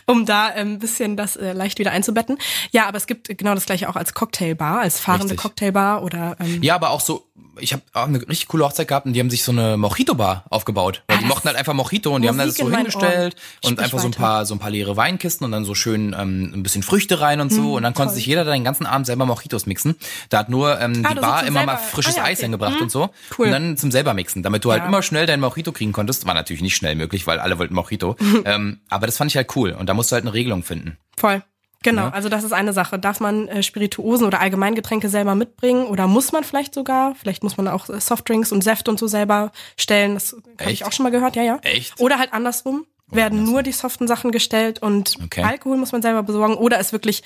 um 0.06 0.26
da 0.26 0.46
ein 0.46 0.78
bisschen 0.78 1.16
das 1.16 1.36
äh, 1.36 1.52
leicht 1.52 1.78
wieder 1.78 1.92
einzubetten. 1.92 2.38
Ja, 2.72 2.86
aber 2.86 2.96
es 2.96 3.06
gibt 3.06 3.36
genau 3.38 3.54
das 3.54 3.66
gleiche 3.66 3.88
auch 3.88 3.96
als 3.96 4.14
Cocktailbar, 4.14 4.80
als 4.80 4.98
fahrende 4.98 5.24
Richtig. 5.24 5.40
Cocktailbar 5.40 6.02
oder 6.02 6.36
ähm, 6.40 6.62
Ja, 6.62 6.74
aber 6.74 6.90
auch 6.90 7.00
so, 7.00 7.29
ich 7.60 7.72
habe 7.72 7.82
auch 7.92 8.06
eine 8.06 8.18
richtig 8.20 8.48
coole 8.48 8.64
Hochzeit 8.64 8.88
gehabt 8.88 9.06
und 9.06 9.12
die 9.12 9.20
haben 9.20 9.30
sich 9.30 9.42
so 9.44 9.52
eine 9.52 9.76
Mojito-Bar 9.76 10.44
aufgebaut. 10.50 11.02
Weil 11.06 11.16
Ah, 11.16 11.20
die 11.20 11.26
mochten 11.26 11.46
halt 11.48 11.56
einfach 11.56 11.74
Mojito 11.74 12.14
und 12.14 12.22
die 12.22 12.28
haben 12.28 12.38
das 12.38 12.46
Musik 12.58 12.64
so 12.66 12.70
hingestellt 12.76 13.36
und 13.64 13.78
einfach 13.80 13.98
so 13.98 14.08
ein 14.08 14.12
paar, 14.12 14.46
so 14.46 14.54
ein 14.54 14.58
paar 14.58 14.70
leere 14.70 14.96
Weinkisten 14.96 15.44
und 15.44 15.52
dann 15.52 15.64
so 15.64 15.74
schön 15.74 16.14
ähm, 16.18 16.52
ein 16.54 16.62
bisschen 16.62 16.82
Früchte 16.82 17.20
rein 17.20 17.40
und 17.40 17.52
so. 17.52 17.74
und 17.76 17.82
dann 17.82 17.94
konnte 17.94 18.10
Hm, 18.10 18.14
toll. 18.14 18.14
sich 18.16 18.26
jeder 18.26 18.44
da 18.44 18.52
den 18.52 18.64
ganzen 18.64 18.86
Abend 18.86 19.06
selber 19.06 19.26
Mojitos 19.26 19.66
mixen. 19.66 19.96
Da 20.28 20.38
hat 20.38 20.48
nur 20.48 20.80
ähm, 20.80 21.04
Ah, 21.06 21.14
die 21.14 21.20
Bar 21.20 21.44
immer 21.46 21.64
mal 21.64 21.76
selber- 21.76 21.90
frisches 21.92 22.14
Ah, 22.16 22.18
ja, 22.18 22.24
Eis 22.24 22.38
okay. 22.38 22.44
hingebracht 22.46 22.74
Hm, 22.76 22.82
und 22.82 22.90
so. 22.90 23.10
cool. 23.38 23.46
Und 23.46 23.52
dann 23.52 23.76
zum 23.76 23.90
selber 23.90 24.14
mixen, 24.14 24.42
damit 24.42 24.64
du 24.64 24.70
halt 24.72 24.82
Ja. 24.82 24.88
immer 24.88 25.02
schnell 25.02 25.26
dein 25.26 25.40
Mojito 25.40 25.72
kriegen 25.72 25.92
konntest. 25.92 26.26
War 26.26 26.34
natürlich 26.34 26.62
nicht 26.62 26.76
schnell 26.76 26.94
möglich, 26.94 27.26
weil 27.26 27.38
alle 27.38 27.58
wollten 27.58 27.74
Mojito. 27.74 28.16
ähm, 28.44 28.80
aber 28.88 29.06
das 29.06 29.16
fand 29.16 29.30
ich 29.30 29.36
halt 29.36 29.54
cool 29.56 29.72
und 29.72 29.86
da 29.88 29.94
musst 29.94 30.10
du 30.10 30.14
halt 30.14 30.24
eine 30.24 30.32
Regelung 30.34 30.62
finden. 30.62 30.96
voll. 31.16 31.42
Genau, 31.82 32.02
Ja. 32.02 32.10
also 32.10 32.28
das 32.28 32.44
ist 32.44 32.52
eine 32.52 32.72
Sache. 32.72 32.98
Darf 32.98 33.20
man 33.20 33.48
äh, 33.48 33.62
Spirituosen 33.62 34.26
oder 34.26 34.40
Allgemeingetränke 34.40 35.08
selber 35.08 35.34
mitbringen 35.34 35.86
oder 35.86 36.06
muss 36.06 36.30
man 36.32 36.44
vielleicht 36.44 36.74
sogar? 36.74 37.14
Vielleicht 37.14 37.42
muss 37.42 37.56
man 37.56 37.68
auch 37.68 37.88
äh, 37.88 38.00
Softdrinks 38.00 38.52
und 38.52 38.62
Säfte 38.62 38.90
und 38.90 38.98
so 38.98 39.06
selber 39.06 39.50
stellen. 39.78 40.14
Das 40.14 40.36
habe 40.60 40.72
ich 40.72 40.84
auch 40.84 40.92
schon 40.92 41.04
mal 41.04 41.10
gehört, 41.10 41.36
ja, 41.36 41.42
ja. 41.42 41.58
Echt? 41.62 41.98
Oder 42.00 42.18
halt 42.18 42.32
andersrum. 42.34 42.84
werden 43.12 43.42
nur 43.42 43.64
die 43.64 43.72
soften 43.72 44.06
Sachen 44.06 44.30
gestellt 44.30 44.80
und 44.82 45.16
Okay. 45.24 45.42
Alkohol 45.42 45.78
muss 45.78 45.90
man 45.90 46.00
selber 46.00 46.22
besorgen 46.22 46.54
oder 46.54 46.78
ist 46.78 46.92
wirklich 46.92 47.24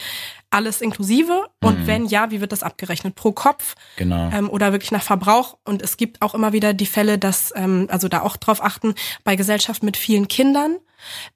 alles 0.50 0.80
inklusive? 0.80 1.44
Und 1.60 1.86
wenn 1.86 2.06
ja, 2.06 2.30
wie 2.30 2.40
wird 2.40 2.52
das 2.52 2.62
abgerechnet? 2.62 3.16
Pro 3.16 3.32
Kopf 3.32 3.74
Genau. 3.96 4.30
ähm, 4.32 4.48
oder 4.48 4.72
wirklich 4.72 4.92
nach 4.92 5.02
Verbrauch? 5.02 5.58
Und 5.64 5.82
es 5.82 5.98
gibt 5.98 6.22
auch 6.22 6.32
immer 6.34 6.52
wieder 6.54 6.72
die 6.72 6.86
Fälle, 6.86 7.18
dass, 7.18 7.52
ähm, 7.54 7.86
also 7.90 8.08
da 8.08 8.22
auch 8.22 8.36
drauf 8.38 8.62
achten, 8.64 8.94
bei 9.24 9.36
Gesellschaften 9.36 9.84
mit 9.84 9.98
vielen 9.98 10.26
Kindern, 10.28 10.78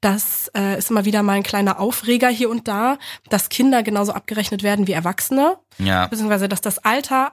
das 0.01 0.51
äh, 0.57 0.79
ist 0.79 0.91
immer 0.91 1.05
wieder 1.05 1.23
mal 1.23 1.35
ein 1.35 1.43
kleiner 1.43 1.81
Aufreger 1.81 2.29
hier 2.29 2.51
und 2.51 2.69
da, 2.69 2.99
dass 3.31 3.49
Kinder 3.49 3.83
genauso 3.83 4.13
abgerechnet 4.13 4.63
werden 4.63 4.87
wie 4.87 4.93
Erwachsene, 4.93 5.59
ja. 5.79 6.07
beziehungsweise 6.07 6.49
dass 6.49 6.61
das 6.61 6.79
Alter 6.79 7.33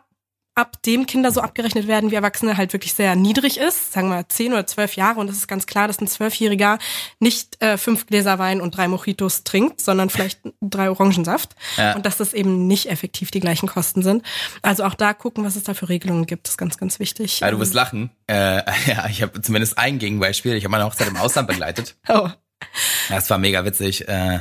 ab 0.55 0.81
dem 0.83 1.05
Kinder 1.05 1.31
so 1.31 1.41
abgerechnet 1.41 1.85
werden 1.85 2.11
wie 2.11 2.15
Erwachsene 2.15 2.55
halt 2.55 2.71
wirklich 2.71 2.93
sehr 2.93 3.15
niedrig 3.15 3.57
ist, 3.59 3.91
sagen 3.91 4.07
wir 4.09 4.27
zehn 4.29 4.53
oder 4.53 4.65
zwölf 4.65 4.95
Jahre 4.95 5.19
und 5.19 5.29
es 5.29 5.35
ist 5.35 5.47
ganz 5.47 5.65
klar, 5.67 5.87
dass 5.87 5.99
ein 5.99 6.07
Zwölfjähriger 6.07 6.79
nicht 7.19 7.61
äh, 7.61 7.77
fünf 7.77 8.07
Gläser 8.07 8.39
Wein 8.39 8.61
und 8.61 8.75
drei 8.77 8.87
Mojitos 8.87 9.43
trinkt, 9.43 9.81
sondern 9.81 10.09
vielleicht 10.09 10.39
drei 10.61 10.89
Orangensaft 10.89 11.55
Ja. 11.77 11.93
und 11.95 12.05
dass 12.05 12.15
das 12.17 12.33
eben 12.33 12.67
nicht 12.67 12.89
effektiv 12.89 13.31
die 13.31 13.41
gleichen 13.41 13.67
Kosten 13.67 14.01
sind. 14.01 14.23
Also 14.61 14.85
auch 14.85 14.93
da 14.93 15.13
gucken, 15.13 15.43
was 15.43 15.57
es 15.57 15.63
da 15.63 15.73
für 15.73 15.89
Regelungen 15.89 16.25
gibt, 16.25 16.47
ist 16.47 16.57
ganz, 16.57 16.77
ganz 16.77 16.99
wichtig. 16.99 17.41
Ja, 17.41 17.51
du 17.51 17.59
wirst 17.59 17.73
lachen. 17.73 18.09
Äh, 18.27 18.61
ja, 18.87 19.07
ich 19.09 19.21
habe 19.21 19.41
zumindest 19.41 19.77
ein 19.77 19.99
Gegenbeispiel. 19.99 20.55
Ich 20.55 20.63
habe 20.63 20.71
meine 20.71 20.85
Hochzeit 20.85 21.07
im 21.09 21.17
Ausland 21.17 21.47
begleitet. 21.47 21.95
Oh. 22.07 22.29
Das 23.09 23.29
war 23.29 23.37
mega 23.37 23.65
witzig. 23.65 24.07
Äh, 24.07 24.39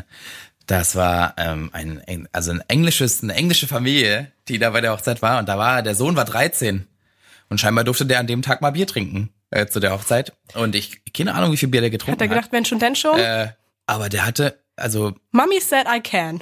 das 0.66 0.96
war 0.96 1.34
ähm, 1.36 1.70
ein, 1.72 2.28
also 2.32 2.50
ein 2.50 2.62
englisches, 2.68 3.22
eine 3.22 3.34
englische 3.34 3.66
Familie, 3.66 4.32
die 4.48 4.58
da 4.58 4.70
bei 4.70 4.80
der 4.80 4.92
Hochzeit 4.92 5.22
war. 5.22 5.38
Und 5.38 5.48
da 5.48 5.58
war 5.58 5.82
der 5.82 5.94
Sohn 5.94 6.16
war 6.16 6.24
13 6.24 6.86
und 7.48 7.60
scheinbar 7.60 7.84
durfte 7.84 8.06
der 8.06 8.20
an 8.20 8.26
dem 8.26 8.42
Tag 8.42 8.62
mal 8.62 8.70
Bier 8.70 8.86
trinken 8.86 9.30
äh, 9.50 9.66
zu 9.66 9.80
der 9.80 9.92
Hochzeit. 9.92 10.32
Und 10.54 10.74
ich 10.74 11.02
keine 11.12 11.34
Ahnung, 11.34 11.52
wie 11.52 11.56
viel 11.56 11.68
Bier 11.68 11.80
der 11.80 11.90
getrunken 11.90 12.12
Hat 12.12 12.22
er 12.22 12.28
gedacht, 12.28 12.52
Mensch 12.52 12.72
und 12.72 12.80
denn 12.80 12.96
schon? 12.96 13.18
Äh, 13.18 13.52
aber 13.86 14.08
der 14.08 14.24
hatte, 14.24 14.58
also 14.76 15.14
Mommy 15.32 15.60
said 15.60 15.86
I 15.86 16.00
can. 16.00 16.40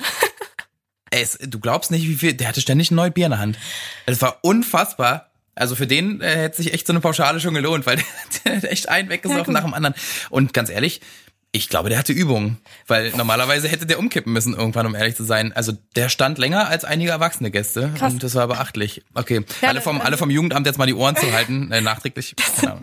es, 1.10 1.38
du 1.40 1.58
glaubst 1.58 1.90
nicht, 1.90 2.06
wie 2.08 2.14
viel, 2.14 2.34
der 2.34 2.48
hatte 2.48 2.60
ständig 2.60 2.90
ein 2.90 2.94
neues 2.94 3.12
Bier 3.12 3.26
in 3.26 3.32
der 3.32 3.40
Hand. 3.40 3.58
Es 4.06 4.22
war 4.22 4.38
unfassbar. 4.42 5.30
Also 5.54 5.74
für 5.74 5.86
den 5.86 6.22
äh, 6.22 6.36
hätte 6.36 6.56
sich 6.56 6.72
echt 6.72 6.86
so 6.86 6.92
eine 6.92 7.00
Pauschale 7.00 7.40
schon 7.40 7.54
gelohnt, 7.54 7.86
weil 7.86 7.96
der, 7.96 8.04
der 8.44 8.56
hat 8.56 8.64
echt 8.64 8.88
einen 8.88 9.08
weggesoffen 9.08 9.52
Ja, 9.54 9.60
nach 9.60 9.64
dem 9.64 9.74
anderen. 9.74 9.94
Und 10.30 10.54
ganz 10.54 10.70
ehrlich, 10.70 11.00
ich 11.54 11.68
glaube, 11.68 11.90
der 11.90 11.98
hatte 11.98 12.14
Übung, 12.14 12.56
weil 12.86 13.10
normalerweise 13.10 13.68
hätte 13.68 13.84
der 13.84 13.98
umkippen 13.98 14.32
müssen 14.32 14.54
irgendwann, 14.54 14.86
um 14.86 14.94
ehrlich 14.94 15.16
zu 15.16 15.22
sein. 15.24 15.52
Also 15.52 15.72
der 15.96 16.08
stand 16.08 16.38
länger 16.38 16.68
als 16.68 16.86
einige 16.86 17.10
erwachsene 17.10 17.50
Gäste 17.50 17.92
Krass. 17.98 18.14
und 18.14 18.22
das 18.22 18.34
war 18.34 18.48
beachtlich. 18.48 19.02
Okay, 19.12 19.44
Ja, 19.60 19.68
alle 19.68 19.82
vom 19.82 19.96
also- 19.96 20.06
alle 20.06 20.16
vom 20.16 20.30
Jugendamt 20.30 20.66
jetzt 20.66 20.78
mal 20.78 20.86
die 20.86 20.94
Ohren 20.94 21.14
zu 21.14 21.30
halten, 21.30 21.70
äh, 21.70 21.82
nachträglich. 21.82 22.34
Genau. 22.58 22.78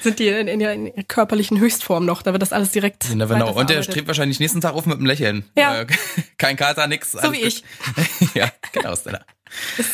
Sind 0.00 0.18
die 0.18 0.28
in, 0.28 0.48
in 0.48 0.60
ihrer 0.60 1.02
körperlichen 1.06 1.60
Höchstform 1.60 2.06
noch, 2.06 2.22
da 2.22 2.32
wird 2.32 2.40
das 2.40 2.52
alles 2.54 2.70
direkt 2.72 3.14
never 3.14 3.34
know. 3.36 3.50
Und 3.50 3.68
der 3.68 3.82
strebt 3.82 4.08
wahrscheinlich 4.08 4.40
nächsten 4.40 4.62
Tag 4.62 4.72
auf 4.72 4.86
mit 4.86 4.96
einem 4.96 5.06
Lächeln. 5.06 5.44
Ja. 5.54 5.82
Äh, 5.82 5.86
kein 6.38 6.56
Kater, 6.56 6.86
nix. 6.86 7.12
So 7.12 7.30
wie 7.30 7.40
gut. 7.42 7.46
ich. 7.46 7.64
ja, 8.34 8.50
genau, 8.72 8.96
Stella. 8.96 9.20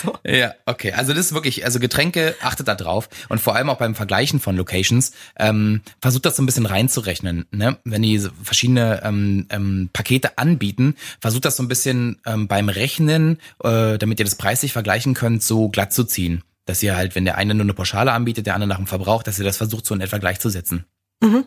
So. 0.02 0.16
Ja, 0.24 0.54
okay. 0.66 0.92
Also 0.92 1.12
das 1.12 1.26
ist 1.26 1.34
wirklich, 1.34 1.64
also 1.64 1.80
Getränke, 1.80 2.34
achtet 2.40 2.68
da 2.68 2.74
drauf. 2.74 3.08
Und 3.28 3.40
vor 3.40 3.56
allem 3.56 3.70
auch 3.70 3.78
beim 3.78 3.94
Vergleichen 3.94 4.40
von 4.40 4.56
Locations, 4.56 5.12
ähm, 5.38 5.82
versucht 6.00 6.26
das 6.26 6.36
so 6.36 6.42
ein 6.42 6.46
bisschen 6.46 6.66
reinzurechnen. 6.66 7.46
Ne? 7.50 7.76
Wenn 7.84 8.02
die 8.02 8.20
verschiedene 8.42 9.02
ähm, 9.04 9.46
ähm, 9.50 9.90
Pakete 9.92 10.38
anbieten, 10.38 10.96
versucht 11.20 11.44
das 11.44 11.56
so 11.56 11.62
ein 11.62 11.68
bisschen 11.68 12.20
ähm, 12.26 12.48
beim 12.48 12.68
Rechnen, 12.68 13.38
äh, 13.62 13.98
damit 13.98 14.18
ihr 14.18 14.24
das 14.24 14.34
preislich 14.34 14.72
vergleichen 14.72 15.14
könnt, 15.14 15.42
so 15.42 15.68
glatt 15.68 15.92
zu 15.92 16.04
ziehen. 16.04 16.42
Dass 16.66 16.82
ihr 16.82 16.96
halt, 16.96 17.14
wenn 17.14 17.24
der 17.24 17.36
eine 17.36 17.54
nur 17.54 17.64
eine 17.64 17.74
Pauschale 17.74 18.12
anbietet, 18.12 18.46
der 18.46 18.54
andere 18.54 18.68
nach 18.68 18.76
dem 18.76 18.86
Verbrauch, 18.86 19.22
dass 19.22 19.38
ihr 19.38 19.44
das 19.44 19.56
versucht, 19.56 19.86
so 19.86 19.94
in 19.94 20.00
etwa 20.00 20.18
gleichzusetzen. 20.18 20.84
Mhm. 21.22 21.44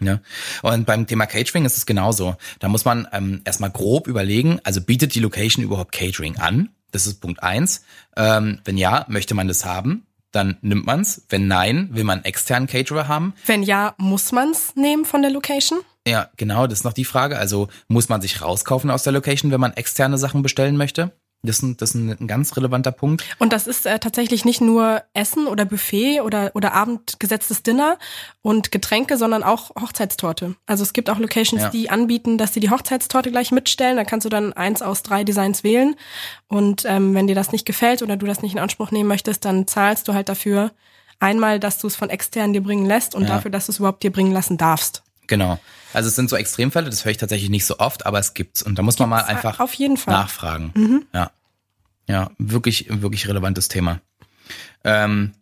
Ja. 0.00 0.20
Und 0.62 0.86
beim 0.86 1.06
Thema 1.06 1.26
Catering 1.26 1.64
ist 1.64 1.76
es 1.76 1.86
genauso. 1.86 2.36
Da 2.58 2.68
muss 2.68 2.84
man 2.84 3.06
ähm, 3.12 3.42
erstmal 3.44 3.70
grob 3.70 4.06
überlegen, 4.06 4.58
also 4.64 4.80
bietet 4.80 5.14
die 5.14 5.20
Location 5.20 5.64
überhaupt 5.64 5.92
Catering 5.92 6.36
an? 6.36 6.70
Das 6.92 7.06
ist 7.06 7.20
Punkt 7.20 7.42
eins. 7.42 7.84
Ähm, 8.16 8.60
wenn 8.64 8.76
ja, 8.76 9.04
möchte 9.08 9.34
man 9.34 9.48
das 9.48 9.64
haben, 9.64 10.06
dann 10.30 10.56
nimmt 10.62 10.86
man's. 10.86 11.22
Wenn 11.28 11.46
nein, 11.46 11.88
will 11.92 12.04
man 12.04 12.18
einen 12.18 12.24
externen 12.24 12.68
Caterer 12.68 13.08
haben. 13.08 13.34
Wenn 13.46 13.62
ja, 13.62 13.94
muss 13.98 14.32
man's 14.32 14.76
nehmen 14.76 15.04
von 15.04 15.22
der 15.22 15.30
Location? 15.30 15.80
Ja, 16.06 16.30
genau, 16.36 16.66
das 16.66 16.80
ist 16.80 16.84
noch 16.84 16.92
die 16.92 17.04
Frage. 17.04 17.38
Also 17.38 17.68
muss 17.88 18.08
man 18.08 18.20
sich 18.20 18.40
rauskaufen 18.40 18.90
aus 18.90 19.04
der 19.04 19.12
Location, 19.12 19.50
wenn 19.50 19.60
man 19.60 19.74
externe 19.74 20.18
Sachen 20.18 20.42
bestellen 20.42 20.76
möchte? 20.76 21.12
Das 21.44 21.56
ist 21.56 21.62
ein, 21.62 21.76
das 21.76 21.90
ist 21.90 21.94
ein, 21.96 22.26
ganz 22.28 22.56
relevanter 22.56 22.92
Punkt. 22.92 23.24
Und 23.40 23.52
das 23.52 23.66
ist 23.66 23.84
äh, 23.84 23.98
tatsächlich 23.98 24.44
nicht 24.44 24.60
nur 24.60 25.02
Essen 25.12 25.48
oder 25.48 25.64
Buffet 25.64 26.20
oder, 26.20 26.52
oder 26.54 26.72
abendgesetztes 26.72 27.64
Dinner 27.64 27.98
und 28.42 28.70
Getränke, 28.70 29.16
sondern 29.16 29.42
auch 29.42 29.70
Hochzeitstorte. 29.70 30.54
Also 30.66 30.84
es 30.84 30.92
gibt 30.92 31.10
auch 31.10 31.18
Locations, 31.18 31.62
Ja. 31.62 31.70
die 31.70 31.90
anbieten, 31.90 32.38
dass 32.38 32.54
sie 32.54 32.60
die 32.60 32.70
Hochzeitstorte 32.70 33.32
gleich 33.32 33.50
mitstellen. 33.50 33.96
Da 33.96 34.04
kannst 34.04 34.24
du 34.24 34.28
dann 34.28 34.52
eins 34.52 34.82
aus 34.82 35.02
drei 35.02 35.24
Designs 35.24 35.64
wählen. 35.64 35.96
Und 36.46 36.84
ähm, 36.86 37.12
wenn 37.14 37.26
dir 37.26 37.34
das 37.34 37.50
nicht 37.50 37.66
gefällt 37.66 38.02
oder 38.02 38.16
du 38.16 38.26
das 38.26 38.42
nicht 38.42 38.52
in 38.52 38.60
Anspruch 38.60 38.92
nehmen 38.92 39.08
möchtest, 39.08 39.44
dann 39.44 39.66
zahlst 39.66 40.06
du 40.06 40.14
halt 40.14 40.28
dafür 40.28 40.70
einmal, 41.18 41.58
dass 41.58 41.78
du 41.78 41.88
es 41.88 41.96
von 41.96 42.08
extern 42.08 42.52
dir 42.52 42.62
bringen 42.62 42.86
lässt 42.86 43.16
und 43.16 43.22
Ja. 43.22 43.30
dafür, 43.30 43.50
dass 43.50 43.66
du 43.66 43.72
es 43.72 43.78
überhaupt 43.80 44.04
dir 44.04 44.12
bringen 44.12 44.32
lassen 44.32 44.58
darfst. 44.58 45.02
Genau. 45.26 45.58
Also 45.92 46.08
es 46.08 46.16
sind 46.16 46.30
so 46.30 46.36
Extremfälle, 46.36 46.88
das 46.90 47.04
höre 47.04 47.12
ich 47.12 47.18
tatsächlich 47.18 47.50
nicht 47.50 47.66
so 47.66 47.78
oft, 47.78 48.06
aber 48.06 48.18
es 48.18 48.34
gibt's. 48.34 48.62
Und 48.62 48.78
da 48.78 48.82
muss 48.82 48.98
man 48.98 49.08
mal 49.08 49.22
einfach 49.22 49.60
auf 49.60 49.74
jeden 49.74 49.96
Fall. 49.96 50.14
nachfragen. 50.14 51.06
Ja. 51.12 51.30
Ja, 52.08 52.30
wirklich, 52.38 52.86
wirklich 52.88 53.28
relevantes 53.28 53.68
Thema. 53.68 54.00
Ähm, 54.84 55.32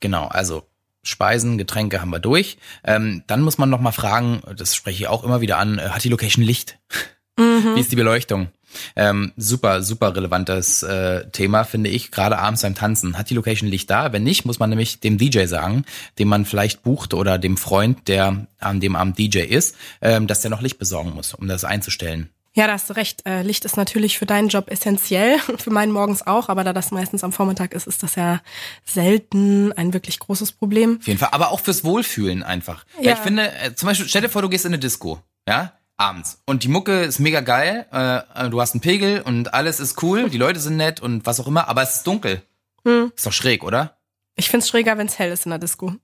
genau, 0.00 0.26
also 0.26 0.66
Speisen, 1.02 1.56
Getränke 1.56 2.00
haben 2.00 2.10
wir 2.10 2.18
durch. 2.18 2.58
Ähm, 2.84 3.22
dann 3.26 3.42
muss 3.42 3.58
man 3.58 3.70
noch 3.70 3.80
mal 3.80 3.92
fragen, 3.92 4.42
das 4.56 4.74
spreche 4.74 5.02
ich 5.02 5.08
auch 5.08 5.24
immer 5.24 5.40
wieder 5.40 5.58
an, 5.58 5.78
äh, 5.78 5.90
hat 5.90 6.04
die 6.04 6.08
Location 6.08 6.44
Licht? 6.44 6.78
Wie 7.36 7.80
ist 7.80 7.90
die 7.92 7.96
Beleuchtung? 7.96 8.48
Ähm, 8.96 9.32
super, 9.36 9.82
super 9.82 10.14
relevantes 10.14 10.82
äh, 10.82 11.28
Thema, 11.30 11.64
finde 11.64 11.90
ich, 11.90 12.10
gerade 12.10 12.38
abends 12.38 12.62
beim 12.62 12.74
Tanzen. 12.74 13.18
Hat 13.18 13.30
die 13.30 13.34
Location 13.34 13.68
Licht 13.68 13.90
da? 13.90 14.12
Wenn 14.12 14.22
nicht, 14.22 14.44
muss 14.44 14.58
man 14.58 14.70
nämlich 14.70 15.00
dem 15.00 15.18
DJ 15.18 15.46
sagen, 15.46 15.84
den 16.18 16.28
man 16.28 16.44
vielleicht 16.44 16.82
bucht 16.82 17.14
oder 17.14 17.38
dem 17.38 17.56
Freund, 17.56 18.08
der 18.08 18.46
an 18.58 18.80
dem 18.80 18.96
Abend 18.96 19.18
DJ 19.18 19.40
ist, 19.40 19.76
ähm, 20.00 20.26
dass 20.26 20.40
der 20.40 20.50
noch 20.50 20.62
Licht 20.62 20.78
besorgen 20.78 21.14
muss, 21.14 21.34
um 21.34 21.48
das 21.48 21.64
einzustellen. 21.64 22.30
Ja, 22.52 22.66
da 22.66 22.72
hast 22.72 22.90
du 22.90 22.94
recht. 22.94 23.26
Äh, 23.26 23.42
Licht 23.42 23.64
ist 23.64 23.76
natürlich 23.76 24.18
für 24.18 24.26
deinen 24.26 24.48
Job 24.48 24.70
essentiell, 24.70 25.38
für 25.58 25.70
meinen 25.70 25.92
morgens 25.92 26.26
auch, 26.26 26.48
aber 26.48 26.64
da 26.64 26.72
das 26.72 26.90
meistens 26.90 27.22
am 27.22 27.32
Vormittag 27.32 27.74
ist, 27.74 27.86
ist 27.86 28.02
das 28.02 28.16
ja 28.16 28.40
selten 28.84 29.72
ein 29.72 29.92
wirklich 29.92 30.18
großes 30.18 30.52
Problem. 30.52 30.98
Auf 31.00 31.06
jeden 31.06 31.18
Fall, 31.18 31.30
aber 31.32 31.52
auch 31.52 31.60
fürs 31.60 31.84
Wohlfühlen 31.84 32.42
einfach. 32.42 32.84
Ja. 33.00 33.12
ich 33.12 33.18
finde, 33.18 33.52
äh, 33.52 33.74
zum 33.74 33.86
Beispiel, 33.88 34.08
stell 34.08 34.22
dir 34.22 34.28
vor, 34.28 34.42
du 34.42 34.48
gehst 34.48 34.64
in 34.64 34.70
eine 34.70 34.80
Disco, 34.80 35.20
ja, 35.48 35.72
abends. 36.00 36.40
Und 36.46 36.62
die 36.64 36.68
Mucke 36.68 37.02
ist 37.02 37.18
mega 37.20 37.40
geil, 37.40 37.86
äh, 37.92 38.48
du 38.48 38.60
hast 38.60 38.72
einen 38.72 38.80
Pegel 38.80 39.20
und 39.22 39.54
alles 39.54 39.78
ist 39.80 40.02
cool, 40.02 40.28
die 40.30 40.38
Leute 40.38 40.58
sind 40.58 40.76
nett 40.76 41.00
und 41.00 41.26
was 41.26 41.38
auch 41.40 41.46
immer, 41.46 41.68
aber 41.68 41.82
es 41.82 41.96
ist 41.96 42.06
dunkel. 42.06 42.42
Hm. 42.84 43.12
Ist 43.14 43.26
doch 43.26 43.32
schräg, 43.32 43.62
oder? 43.62 43.98
Ich 44.36 44.48
find's 44.48 44.68
schräger, 44.68 44.96
wenn's 44.98 45.18
hell 45.18 45.30
ist 45.30 45.44
in 45.46 45.50
der 45.50 45.58
Disco. 45.58 45.94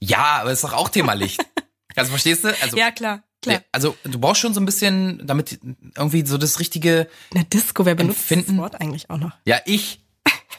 Ja, 0.00 0.40
aber 0.40 0.50
es 0.50 0.58
ist 0.58 0.64
doch 0.64 0.72
auch 0.72 0.88
Thema 0.88 1.14
Licht. 1.14 1.40
Also 1.96 2.10
verstehst 2.10 2.44
du? 2.44 2.48
Also, 2.62 2.76
Ja, 2.76 2.92
klar, 2.92 3.24
klar. 3.42 3.56
ja, 3.56 3.62
also 3.72 3.96
du 4.04 4.20
brauchst 4.20 4.40
schon 4.40 4.54
so 4.54 4.60
ein 4.60 4.64
bisschen, 4.64 5.26
damit 5.26 5.58
irgendwie 5.96 6.24
so 6.24 6.38
das 6.38 6.60
richtige, 6.60 7.08
In 7.32 7.34
der 7.40 7.44
Disco, 7.44 7.84
wer 7.84 7.96
benutzt 7.96 8.20
Empfinden- 8.30 8.56
das 8.58 8.62
Wort 8.62 8.80
eigentlich 8.80 9.10
auch 9.10 9.18
noch? 9.18 9.32
ja, 9.44 9.58
ich 9.66 10.00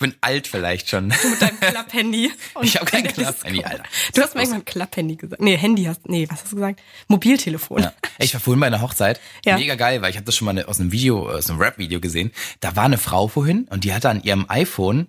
bin 0.01 0.15
alt 0.19 0.47
vielleicht 0.47 0.89
schon. 0.89 1.07
Mit 1.07 1.41
deinem 1.41 1.59
Klapphandy. 1.61 2.31
Ich 2.61 2.75
hab 2.75 2.85
kein 2.85 3.03
Klapphandy. 3.07 3.63
Alter. 3.63 3.83
Du 4.13 4.21
hast 4.21 4.35
mir 4.35 4.41
irgendwann 4.41 4.65
Klapphandy 4.65 5.15
gesagt. 5.15 5.41
Nee, 5.41 5.55
Handy 5.57 5.85
hast, 5.85 6.09
nee, 6.09 6.27
was 6.29 6.41
hast 6.41 6.51
du 6.51 6.57
gesagt? 6.57 6.81
Mobiltelefon. 7.07 7.83
Ja. 7.83 7.93
Ich 8.17 8.33
war 8.33 8.41
vorhin 8.41 8.59
bei 8.59 8.67
einer 8.67 8.81
Hochzeit. 8.81 9.21
Ja. 9.45 9.57
Mega 9.57 9.75
geil, 9.75 10.01
weil 10.01 10.09
ich 10.09 10.17
habe 10.17 10.25
das 10.25 10.35
schon 10.35 10.45
mal 10.45 10.65
aus 10.65 10.79
einem 10.79 10.91
Video, 10.91 11.29
aus 11.29 11.49
einem 11.49 11.59
Rap-Video 11.59 12.01
gesehen. 12.01 12.31
Da 12.59 12.75
war 12.75 12.83
eine 12.83 12.97
Frau 12.97 13.29
vorhin 13.29 13.67
und 13.69 13.85
die 13.85 13.93
hatte 13.93 14.09
an 14.09 14.21
ihrem 14.21 14.45
iPhone 14.49 15.07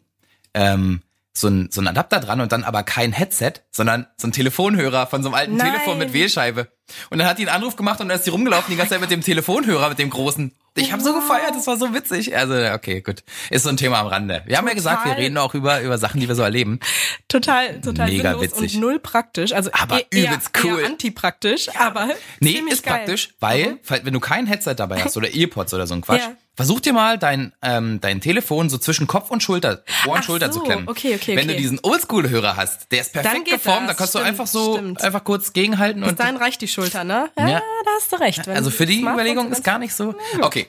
ähm, 0.55 1.02
so 1.35 1.48
ein, 1.48 1.70
so 1.70 1.81
ein 1.81 1.88
Adapter 1.88 2.20
dran 2.20 2.40
und 2.40 2.52
dann 2.52 2.62
aber 2.62 2.83
kein 2.83 3.12
Headset, 3.12 3.55
sondern 3.70 4.07
so 4.16 4.28
ein 4.28 4.33
Telefonhörer 4.33 5.07
von 5.07 5.22
so 5.22 5.28
einem 5.28 5.35
alten 5.35 5.57
Nein. 5.57 5.72
Telefon 5.72 5.98
mit 5.98 6.12
Wählscheibe. 6.12 6.68
Und 7.11 7.18
dann 7.18 7.26
hat 7.26 7.38
die 7.38 7.48
einen 7.48 7.57
Anruf 7.57 7.76
gemacht 7.76 8.00
und 8.00 8.09
dann 8.09 8.18
ist 8.18 8.26
die 8.26 8.31
rumgelaufen 8.31 8.70
die 8.70 8.76
ganze 8.76 8.90
Zeit 8.92 9.00
mit 9.00 9.11
dem 9.11 9.22
Telefonhörer, 9.22 9.88
mit 9.88 9.98
dem 9.98 10.11
großen. 10.11 10.52
Ich 10.74 10.90
habe 10.92 11.02
so 11.02 11.12
gefeiert, 11.14 11.54
das 11.54 11.66
war 11.66 11.76
so 11.76 11.92
witzig. 11.94 12.37
Also 12.37 12.54
okay, 12.74 13.00
gut. 13.02 13.22
Ist 13.50 13.64
so 13.64 13.68
ein 13.68 13.76
Thema 13.76 14.00
am 14.00 14.06
Rande. 14.06 14.42
Wir 14.46 14.56
haben 14.56 14.66
ja 14.66 14.74
gesagt, 14.74 15.04
wir 15.04 15.11
Total. 15.11 15.22
reden 15.22 15.37
auch 15.38 15.54
über, 15.54 15.80
über 15.82 15.98
Sachen, 15.98 16.20
die 16.20 16.28
wir 16.28 16.35
so 16.35 16.42
erleben. 16.42 16.80
Total, 17.28 17.80
total 17.80 18.08
Mega 18.11 18.40
witzig. 18.40 18.74
und 18.74 18.80
null 18.80 18.98
praktisch. 18.98 19.52
Also 19.52 19.70
Aber 19.72 20.00
eher, 20.12 20.30
übelst 20.32 20.50
cool. 20.64 20.80
Eher 20.80 20.87
antipraktisch, 20.87 21.68
aber 21.76 22.08
Nee, 22.40 22.61
ist 22.70 22.82
geil. 22.85 22.94
praktisch, 22.94 23.30
weil, 23.40 23.78
weil, 23.87 24.04
wenn 24.04 24.12
du 24.14 24.20
kein 24.20 24.46
Headset 24.46 24.74
dabei 24.76 25.02
hast 25.02 25.16
oder 25.16 25.28
Earpods 25.35 25.74
oder 25.74 25.87
so 25.87 25.94
ein 25.94 26.00
Quatsch, 26.00 26.20
Ja. 26.20 26.32
versuch 26.54 26.80
dir 26.80 26.92
mal 26.92 27.18
dein, 27.18 27.52
ähm, 27.62 28.00
dein 28.00 28.20
Telefon 28.20 28.68
so 28.70 28.78
zwischen 28.78 29.06
Kopf 29.06 29.30
und 29.30 29.42
Schulter, 29.42 29.82
Ohr 30.06 30.12
und 30.12 30.18
Ach 30.20 30.22
Schulter 30.22 30.52
so, 30.52 30.61
zu 30.61 30.64
klemmen. 30.64 30.88
okay, 30.88 31.14
okay, 31.14 31.37
Wenn 31.37 31.48
du 31.48 31.52
okay. 31.54 31.62
diesen 31.62 31.80
Oldschool-Hörer 31.82 32.56
hast, 32.56 32.90
der 32.92 33.00
ist 33.02 33.12
perfekt 33.12 33.46
geformt, 33.48 33.88
dann 33.88 33.96
kannst 33.96 34.14
du 34.14 34.18
einfach 34.18 34.46
so, 34.46 34.74
stimmt. 34.76 35.02
einfach 35.02 35.24
kurz 35.24 35.52
gegenhalten 35.52 36.00
Bis 36.00 36.11
und, 36.11 36.20
dahin 36.20 36.37
reicht 36.37 36.61
die 36.61 36.68
Schulter, 36.68 37.04
ne? 37.04 37.30
Ja, 37.38 37.48
Ja. 37.48 37.58
da 37.85 37.90
hast 37.96 38.12
du 38.12 38.16
recht. 38.16 38.48
Also 38.48 38.70
für 38.70 38.87
die 38.87 39.00
Überlegung 39.02 39.50
ist 39.52 39.64
gar 39.64 39.78
nicht 39.78 39.94
so, 39.94 40.14
okay. 40.40 40.62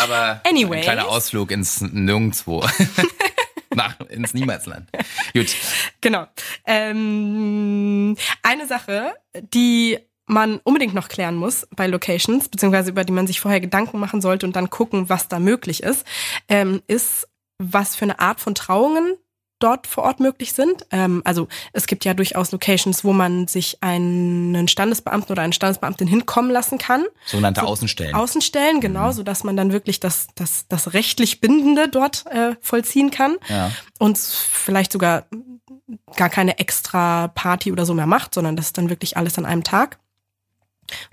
Aber 0.00 0.40
Anyways. 0.46 0.78
ein 0.78 0.82
kleiner 0.82 1.08
Ausflug 1.08 1.50
ins 1.50 1.80
Nirgendwo. 1.80 2.64
Nach, 3.74 3.98
ins 4.10 4.34
Niemalsland. 4.34 4.90
Gut. 5.32 5.54
Genau. 6.02 6.26
Ähm, 6.66 8.16
eine 8.42 8.66
Sache, 8.66 9.14
die 9.34 9.98
man 10.26 10.58
unbedingt 10.58 10.94
noch 10.94 11.08
klären 11.08 11.36
muss 11.36 11.66
bei 11.74 11.86
Locations, 11.86 12.48
beziehungsweise 12.48 12.90
über 12.90 13.04
die 13.04 13.12
man 13.12 13.26
sich 13.26 13.40
vorher 13.40 13.60
Gedanken 13.60 13.98
machen 13.98 14.20
sollte 14.20 14.46
und 14.46 14.56
dann 14.56 14.70
gucken, 14.70 15.08
was 15.08 15.28
da 15.28 15.38
möglich 15.38 15.82
ist, 15.82 16.06
ähm, 16.48 16.82
ist, 16.86 17.28
was 17.58 17.96
für 17.96 18.04
eine 18.04 18.18
Art 18.18 18.40
von 18.40 18.54
Trauungen 18.54 19.16
dort 19.62 19.86
vor 19.86 20.04
Ort 20.04 20.20
möglich 20.20 20.52
sind. 20.52 20.86
Ähm, 20.90 21.22
also 21.24 21.48
es 21.72 21.86
gibt 21.86 22.04
ja 22.04 22.14
durchaus 22.14 22.52
Locations, 22.52 23.04
wo 23.04 23.12
man 23.12 23.48
sich 23.48 23.78
einen 23.82 24.68
Standesbeamten 24.68 25.32
oder 25.32 25.42
eine 25.42 25.52
Standesbeamtin 25.52 26.06
hinkommen 26.06 26.50
lassen 26.50 26.78
kann. 26.78 27.04
Sogenannte 27.26 27.60
so, 27.60 27.66
Außenstellen. 27.66 28.14
Außenstellen, 28.14 28.80
genau, 28.80 29.08
mhm. 29.08 29.12
so 29.12 29.22
dass 29.22 29.44
man 29.44 29.56
dann 29.56 29.72
wirklich 29.72 30.00
das, 30.00 30.28
das, 30.34 30.66
das 30.68 30.94
rechtlich 30.94 31.40
Bindende 31.40 31.88
dort 31.88 32.26
äh, 32.26 32.56
vollziehen 32.60 33.10
kann. 33.10 33.36
Ja. 33.48 33.70
Und 33.98 34.18
vielleicht 34.18 34.92
sogar 34.92 35.26
gar 36.16 36.28
keine 36.28 36.58
extra 36.58 37.28
Party 37.28 37.72
oder 37.72 37.86
so 37.86 37.94
mehr 37.94 38.06
macht, 38.06 38.34
sondern 38.34 38.56
das 38.56 38.66
ist 38.66 38.78
dann 38.78 38.90
wirklich 38.90 39.16
alles 39.16 39.38
an 39.38 39.46
einem 39.46 39.64
Tag 39.64 39.98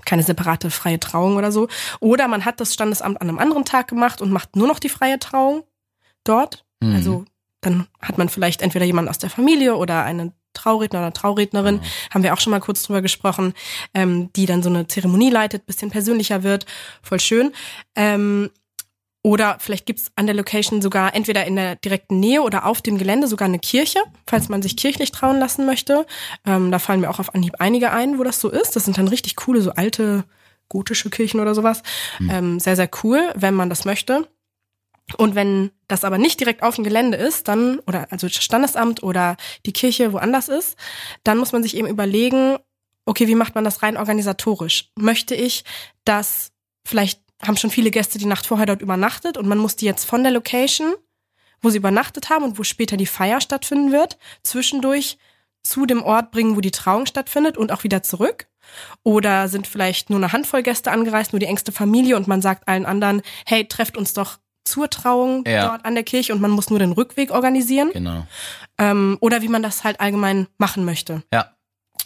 keine 0.06 0.24
separate 0.24 0.72
freie 0.72 1.00
Trauung 1.00 1.38
oder 1.38 1.52
so. 1.52 1.68
Oder 2.00 2.28
man 2.28 2.44
hat 2.44 2.60
das 2.60 2.74
Standesamt 2.74 3.22
an 3.22 3.30
einem 3.30 3.40
anderen 3.40 3.64
Tag 3.64 3.88
gemacht 3.88 4.22
und 4.22 4.32
macht 4.32 4.56
nur 4.56 4.68
noch 4.68 4.80
die 4.80 4.90
freie 4.90 5.20
Trauung 5.20 5.64
dort. 6.24 6.66
Mhm. 6.82 6.96
Also 6.96 7.26
dann 7.62 7.88
hat 8.02 8.18
man 8.18 8.30
vielleicht 8.30 8.62
entweder 8.62 8.86
jemanden 8.86 9.10
aus 9.10 9.18
der 9.18 9.30
Familie 9.30 9.76
oder 9.76 10.04
einen 10.04 10.34
Trauredner 10.54 11.00
oder 11.00 11.14
Traurednerin, 11.14 11.76
mhm. 11.76 11.82
haben 12.12 12.24
wir 12.24 12.34
auch 12.34 12.40
schon 12.40 12.52
mal 12.52 12.60
kurz 12.60 12.84
drüber 12.84 13.02
gesprochen, 13.02 13.54
ähm, 13.94 14.32
die 14.34 14.46
dann 14.46 14.64
so 14.64 14.70
eine 14.70 14.88
Zeremonie 14.88 15.30
leitet, 15.30 15.66
bisschen 15.66 15.92
persönlicher 15.92 16.44
wird, 16.44 16.66
voll 17.02 17.20
schön. 17.20 17.52
Ähm, 17.96 18.50
oder 19.22 19.58
vielleicht 19.60 19.86
gibt's 19.86 20.12
an 20.16 20.28
der 20.28 20.36
Location 20.36 20.82
sogar 20.82 21.14
entweder 21.14 21.46
in 21.46 21.58
der 21.58 21.76
direkten 21.76 22.20
Nähe 22.20 22.42
oder 22.42 22.66
auf 22.66 22.82
dem 22.82 22.98
Gelände 22.98 23.28
sogar 23.28 23.48
eine 23.48 23.60
Kirche, 23.60 24.00
falls 24.26 24.48
man 24.48 24.62
sich 24.62 24.78
kirchlich 24.78 25.12
trauen 25.12 25.40
lassen 25.40 25.66
möchte. 25.66 26.06
Ähm, 26.46 26.72
da 26.72 26.80
fallen 26.80 27.02
mir 27.02 27.10
auch 27.10 27.20
auf 27.20 27.36
Anhieb 27.36 27.56
einige 27.60 27.92
ein, 27.92 28.18
wo 28.18 28.24
das 28.24 28.40
so 28.40 28.50
ist. 28.50 28.76
Das 28.78 28.86
sind 28.86 28.98
dann 28.98 29.10
richtig 29.10 29.36
coole, 29.36 29.62
so 29.62 29.72
alte 29.72 30.24
gotische 30.70 31.10
Kirchen 31.10 31.42
oder 31.42 31.54
sowas. 31.54 31.84
Mhm. 32.20 32.30
Ähm, 32.30 32.60
sehr, 32.60 32.78
sehr 32.78 32.90
cool, 33.04 33.32
wenn 33.36 33.56
man 33.56 33.70
das 33.70 33.84
möchte. 33.84 34.28
Und 35.18 35.36
wenn 35.36 35.72
das 35.88 36.04
aber 36.04 36.18
nicht 36.18 36.40
direkt 36.40 36.64
auf 36.64 36.76
dem 36.76 36.84
Gelände 36.84 37.18
ist, 37.18 37.48
dann, 37.48 37.80
oder 37.88 38.08
also 38.12 38.30
Standesamt 38.30 39.04
oder 39.04 39.38
die 39.66 39.74
Kirche 39.74 40.14
woanders 40.14 40.50
ist, 40.50 40.78
dann 41.24 41.38
muss 41.38 41.52
man 41.52 41.64
sich 41.64 41.76
eben 41.76 41.88
überlegen, 41.88 42.58
okay, 43.06 43.28
wie 43.28 43.36
macht 43.36 43.56
man 43.56 43.64
das 43.64 43.82
rein 43.82 43.98
organisatorisch? 43.98 44.92
Möchte 44.96 45.36
ich, 45.36 45.64
dass 46.06 46.52
vielleicht 46.86 47.22
haben 47.42 47.58
schon 47.58 47.72
viele 47.72 47.92
Gäste 47.92 48.20
die 48.20 48.26
Nacht 48.26 48.46
vorher 48.46 48.66
dort 48.66 48.82
übernachtet 48.82 49.38
und 49.38 49.48
man 49.48 49.58
muss 49.58 49.76
die 49.76 49.86
jetzt 49.86 50.06
von 50.06 50.24
der 50.24 50.32
Location, 50.32 50.94
wo 51.62 51.70
sie 51.70 51.78
übernachtet 51.78 52.30
haben 52.30 52.44
und 52.44 52.60
wo 52.60 52.64
später 52.64 52.98
die 52.98 53.06
Feier 53.06 53.42
stattfinden 53.42 53.92
wird, 53.92 54.18
zwischendurch 54.44 55.18
zu 55.64 55.86
dem 55.86 56.04
Ort 56.04 56.32
bringen, 56.32 56.56
wo 56.56 56.62
die 56.62 56.72
Trauung 56.72 57.06
stattfindet 57.06 57.58
und 57.58 57.72
auch 57.72 57.84
wieder 57.84 58.04
zurück? 58.04 58.48
Oder 59.04 59.48
sind 59.48 59.68
vielleicht 59.68 60.10
nur 60.10 60.20
eine 60.20 60.32
Handvoll 60.32 60.64
Gäste 60.64 60.92
angereist, 60.92 61.34
nur 61.34 61.40
die 61.40 61.48
engste 61.48 61.72
Familie 61.72 62.16
und 62.16 62.28
man 62.28 62.42
sagt 62.42 62.68
allen 62.68 62.86
anderen, 62.86 63.22
hey, 63.46 63.68
trefft 63.68 63.98
uns 63.98 64.14
doch 64.14 64.40
zur 64.70 64.90
Trauung 64.90 65.44
ja. 65.48 65.68
dort 65.68 65.86
an 65.86 65.96
der 65.96 66.04
Kirche 66.04 66.34
und 66.34 66.42
man 66.42 66.52
muss 66.52 66.70
nur 66.70 66.80
den 66.80 66.92
Rückweg 66.92 67.32
organisieren. 67.32 67.92
Genau. 67.94 68.26
Ähm, 68.78 69.18
oder 69.20 69.42
wie 69.42 69.50
man 69.50 69.64
das 69.64 69.84
halt 69.84 70.00
allgemein 70.00 70.48
machen 70.58 70.86
möchte. 70.86 71.24
Ja. 71.34 71.52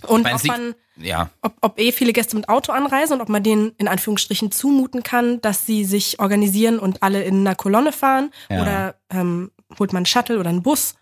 Und 0.08 0.26
ob 0.32 0.43
man, 0.45 0.76
ja. 0.97 1.30
ob, 1.41 1.54
ob 1.62 1.80
eh 1.80 1.91
viele 1.91 2.13
Gäste 2.13 2.36
mit 2.36 2.49
Auto 2.49 2.71
anreisen 2.71 3.13
und 3.13 3.21
ob 3.21 3.30
man 3.30 3.43
denen 3.43 3.71
in 3.78 3.88
Anführungsstrichen 3.88 4.52
zumuten 4.52 5.04
kann, 5.04 5.39
dass 5.41 5.65
sie 5.65 5.86
sich 5.86 6.19
organisieren 6.19 6.80
und 6.80 7.04
alle 7.04 7.23
in 7.23 7.41
einer 7.41 7.56
Kolonne 7.56 7.91
fahren. 7.91 8.32
Ja. 8.49 8.62
Oder 8.62 8.95
ähm, 9.10 9.52
holt 9.80 9.93
man 9.93 10.02
einen 10.02 10.06
Shuttle 10.06 10.39
oder 10.39 10.49
einen 10.49 10.63
Bus 10.63 10.95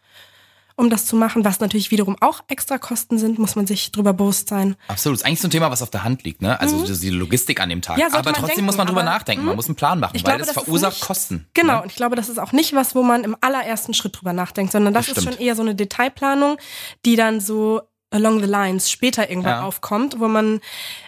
um 0.81 0.89
das 0.89 1.05
zu 1.05 1.15
machen, 1.15 1.45
was 1.45 1.59
natürlich 1.59 1.91
wiederum 1.91 2.17
auch 2.21 2.41
extra 2.47 2.79
Kosten 2.79 3.19
sind, 3.19 3.37
muss 3.37 3.55
man 3.55 3.67
sich 3.67 3.91
drüber 3.91 4.13
bewusst 4.13 4.49
sein. 4.49 4.75
Absolut. 4.87 5.19
Ist 5.19 5.25
eigentlich 5.25 5.39
so 5.39 5.47
ein 5.47 5.51
Thema, 5.51 5.69
was 5.69 5.83
auf 5.83 5.91
der 5.91 6.03
Hand 6.03 6.23
liegt, 6.23 6.41
ne? 6.41 6.59
Also 6.59 6.75
mhm. 6.75 6.99
die 6.99 7.09
Logistik 7.11 7.61
an 7.61 7.69
dem 7.69 7.83
Tag. 7.83 7.99
Ja, 7.99 8.07
aber 8.07 8.33
trotzdem 8.33 8.47
denken, 8.47 8.65
muss 8.65 8.77
man 8.77 8.87
drüber 8.87 9.03
nachdenken. 9.03 9.45
Man 9.45 9.53
mhm. 9.53 9.57
muss 9.57 9.67
einen 9.67 9.75
Plan 9.75 9.99
machen, 9.99 10.15
weil 10.15 10.23
glaube, 10.23 10.39
das 10.39 10.51
verursacht 10.51 10.93
nicht, 10.93 11.05
Kosten. 11.05 11.47
Genau. 11.53 11.75
Ne? 11.75 11.81
Und 11.83 11.91
ich 11.91 11.95
glaube, 11.95 12.15
das 12.15 12.29
ist 12.29 12.39
auch 12.39 12.51
nicht 12.51 12.73
was, 12.73 12.95
wo 12.95 13.03
man 13.03 13.23
im 13.23 13.37
allerersten 13.41 13.93
Schritt 13.93 14.19
drüber 14.19 14.33
nachdenkt, 14.33 14.71
sondern 14.71 14.91
das, 14.91 15.05
das 15.05 15.19
ist 15.19 15.23
schon 15.23 15.37
eher 15.37 15.55
so 15.55 15.61
eine 15.61 15.75
Detailplanung, 15.75 16.57
die 17.05 17.15
dann 17.15 17.41
so 17.41 17.81
along 18.11 18.39
the 18.41 18.45
lines 18.45 18.91
später 18.91 19.29
irgendwann 19.29 19.59
ja. 19.59 19.63
aufkommt, 19.63 20.19
wo 20.19 20.27
man 20.27 20.61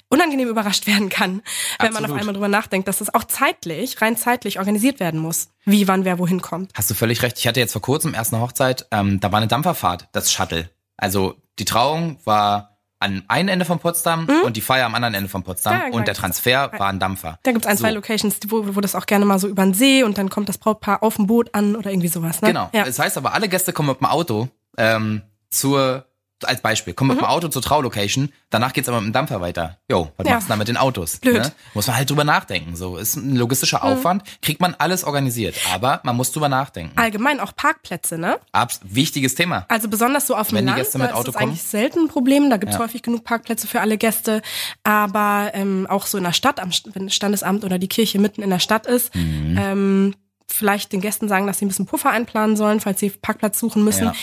unangenehm 0.10 0.48
überrascht 0.48 0.88
werden 0.88 1.10
kann, 1.10 1.42
wenn 1.80 1.88
Absolut. 1.90 2.02
man 2.02 2.12
auf 2.12 2.18
einmal 2.20 2.34
drüber 2.34 2.48
nachdenkt, 2.48 2.88
dass 2.88 3.00
das 3.00 3.14
auch 3.14 3.24
zeitlich, 3.26 4.02
rein 4.02 4.18
zeitlich 4.18 4.60
organisiert 4.60 5.00
werden 5.00 5.20
muss. 5.20 5.50
Wie, 5.66 5.88
wann, 5.88 6.06
wer, 6.06 6.20
wohin 6.20 6.42
kommt. 6.42 6.72
Hast 6.74 6.90
du 6.90 6.94
völlig 6.94 7.22
recht. 7.22 7.38
Ich 7.40 7.48
hatte 7.48 7.60
jetzt 7.60 7.74
vor 7.74 7.82
kurzem 7.82 8.14
erst 8.14 8.34
eine 8.34 8.42
Hochzeit, 8.42 8.88
ähm, 8.92 9.20
da 9.20 9.32
war 9.32 9.38
eine 9.38 9.48
Dampferfahrt, 9.48 10.08
das 10.12 10.32
Shuttle. 10.32 10.70
Also 10.98 11.36
die 11.60 11.66
Trauung 11.66 12.18
war 12.26 12.74
an 13.00 13.24
einem 13.28 13.50
Ende 13.50 13.66
von 13.66 13.80
Potsdam 13.80 14.26
mhm. 14.26 14.44
und 14.46 14.56
die 14.56 14.62
Feier 14.62 14.86
am 14.86 14.96
anderen 14.96 15.14
Ende 15.14 15.30
von 15.30 15.44
Potsdam 15.44 15.74
ja, 15.74 15.88
und 15.92 16.08
der 16.08 16.14
Transfer 16.14 16.72
war 16.78 16.88
ein 16.88 17.00
Dampfer. 17.00 17.38
Da 17.44 17.52
gibt's 17.52 17.68
ein, 17.68 17.76
so. 17.76 17.84
zwei 17.84 17.92
Locations, 17.92 18.40
wo, 18.48 18.76
wo 18.76 18.80
das 18.80 18.96
auch 18.96 19.06
gerne 19.06 19.26
mal 19.26 19.40
so 19.40 19.50
über 19.50 19.64
den 19.64 19.74
See 19.74 20.04
und 20.04 20.18
dann 20.18 20.30
kommt 20.30 20.48
das 20.48 20.58
Brautpaar 20.58 21.04
auf 21.04 21.18
dem 21.18 21.28
Boot 21.28 21.54
an 21.54 21.76
oder 21.76 21.92
irgendwie 21.92 22.08
sowas. 22.08 22.42
Ne? 22.42 22.50
Genau. 22.50 22.70
Ja. 22.72 22.86
Das 22.86 23.00
heißt 23.00 23.18
aber, 23.18 23.34
alle 23.34 23.50
Gäste 23.50 23.74
kommen 23.74 23.90
mit 23.90 24.00
dem 24.00 24.06
Auto 24.06 24.48
ähm, 24.78 25.22
zur 25.50 26.06
als 26.46 26.62
Beispiel, 26.62 26.94
komm 26.94 27.08
mit 27.08 27.18
mhm. 27.18 27.22
dem 27.22 27.28
Auto 27.28 27.48
zur 27.48 27.62
Traulocation, 27.62 28.30
danach 28.50 28.74
geht's 28.74 28.90
aber 28.90 29.02
mit 29.02 29.10
dem 29.10 29.14
Dampfer 29.14 29.42
weiter. 29.42 29.78
Jo, 29.90 30.12
was 30.18 30.28
ja. 30.28 30.36
machst 30.36 30.48
du 30.48 30.52
da 30.52 30.56
mit 30.58 30.68
den 30.68 30.78
Autos? 30.78 31.18
Blöd. 31.18 31.42
Ne? 31.42 31.52
Muss 31.74 31.88
man 31.88 31.96
halt 31.96 32.10
drüber 32.10 32.24
nachdenken. 32.24 32.76
So 32.76 32.98
ist 32.98 33.16
ein 33.16 33.36
logistischer 33.36 33.80
mhm. 33.80 33.84
Aufwand, 33.92 34.24
kriegt 34.42 34.62
man 34.62 34.76
alles 34.78 35.04
organisiert, 35.04 35.56
aber 35.74 36.02
man 36.04 36.16
muss 36.16 36.32
drüber 36.32 36.50
nachdenken. 36.50 36.98
Allgemein 36.98 37.40
auch 37.40 37.56
Parkplätze, 37.56 38.18
ne? 38.18 38.40
Abs 38.52 38.80
wichtiges 38.84 39.36
Thema. 39.36 39.66
Also 39.70 39.88
besonders 39.88 40.28
so 40.28 40.36
auf 40.36 40.50
dem 40.50 40.58
Wenn 40.58 40.66
Land, 40.66 40.78
die 40.78 40.82
Gäste 40.82 40.98
mit 40.98 41.12
Auto 41.12 41.20
ist 41.20 41.28
das 41.28 41.36
kommen. 41.36 41.50
eigentlich 41.50 41.64
selten 41.64 42.00
ein 42.00 42.08
Problem, 42.08 42.50
da 42.50 42.58
gibt's 42.58 42.76
ja. 42.76 42.82
häufig 42.82 43.02
genug 43.02 43.24
Parkplätze 43.24 43.68
für 43.68 43.82
alle 43.82 43.98
Gäste, 43.98 44.42
aber 44.84 45.52
ähm, 45.54 45.88
auch 45.90 46.06
so 46.06 46.18
in 46.18 46.24
der 46.24 46.34
Stadt, 46.34 46.60
am 46.60 46.72
wenn 46.94 47.06
das 47.06 47.16
Standesamt 47.16 47.64
oder 47.64 47.80
die 47.80 47.88
Kirche 47.88 48.20
mitten 48.20 48.42
in 48.42 48.50
der 48.50 48.60
Stadt 48.60 48.88
ist, 48.88 49.14
mhm. 49.16 49.58
ähm, 49.60 50.16
vielleicht 50.48 50.92
den 50.92 51.02
Gästen 51.02 51.28
sagen, 51.28 51.48
dass 51.48 51.60
sie 51.60 51.66
ein 51.66 51.68
bisschen 51.70 51.86
Puffer 51.86 52.10
einplanen 52.10 52.56
sollen, 52.56 52.80
falls 52.80 53.00
sie 53.00 53.10
Parkplatz 53.10 53.60
suchen 53.60 53.84
müssen. 53.84 54.06
Ja. 54.06 54.14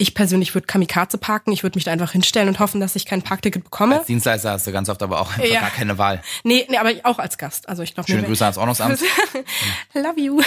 Ich 0.00 0.14
persönlich 0.14 0.54
würde 0.54 0.66
Kamikaze 0.66 1.18
parken. 1.18 1.52
Ich 1.52 1.62
würde 1.62 1.76
mich 1.76 1.84
da 1.84 1.92
einfach 1.92 2.12
hinstellen 2.12 2.48
und 2.48 2.58
hoffen, 2.58 2.80
dass 2.80 2.96
ich 2.96 3.04
kein 3.04 3.20
Parkticket 3.20 3.64
bekomme. 3.64 3.98
Als 3.98 4.06
Dienstleister 4.06 4.52
hast 4.52 4.66
du 4.66 4.72
ganz 4.72 4.88
oft 4.88 5.02
aber 5.02 5.20
auch 5.20 5.30
einfach 5.32 5.44
ja. 5.44 5.60
gar 5.60 5.68
keine 5.68 5.98
Wahl. 5.98 6.22
Nee, 6.42 6.66
nee, 6.70 6.78
aber 6.78 6.92
auch 7.02 7.18
als 7.18 7.36
Gast. 7.36 7.68
Also 7.68 7.82
ich 7.82 7.92
glaube 7.92 8.10
Schöne 8.10 8.22
Grüße 8.22 8.42
ans 8.42 8.56
Ordnungsamt. 8.56 8.98
Love 9.92 10.18
you. 10.18 10.40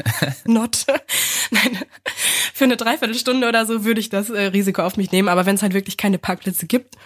Not. 0.44 0.84
Nein. 1.50 1.78
Für 2.52 2.64
eine 2.64 2.76
Dreiviertelstunde 2.76 3.48
oder 3.48 3.64
so 3.64 3.86
würde 3.86 3.98
ich 3.98 4.10
das 4.10 4.28
äh, 4.28 4.42
Risiko 4.42 4.82
auf 4.82 4.98
mich 4.98 5.10
nehmen. 5.10 5.30
Aber 5.30 5.46
wenn 5.46 5.54
es 5.54 5.62
halt 5.62 5.72
wirklich 5.72 5.96
keine 5.96 6.18
Parkplätze 6.18 6.66
gibt 6.66 6.96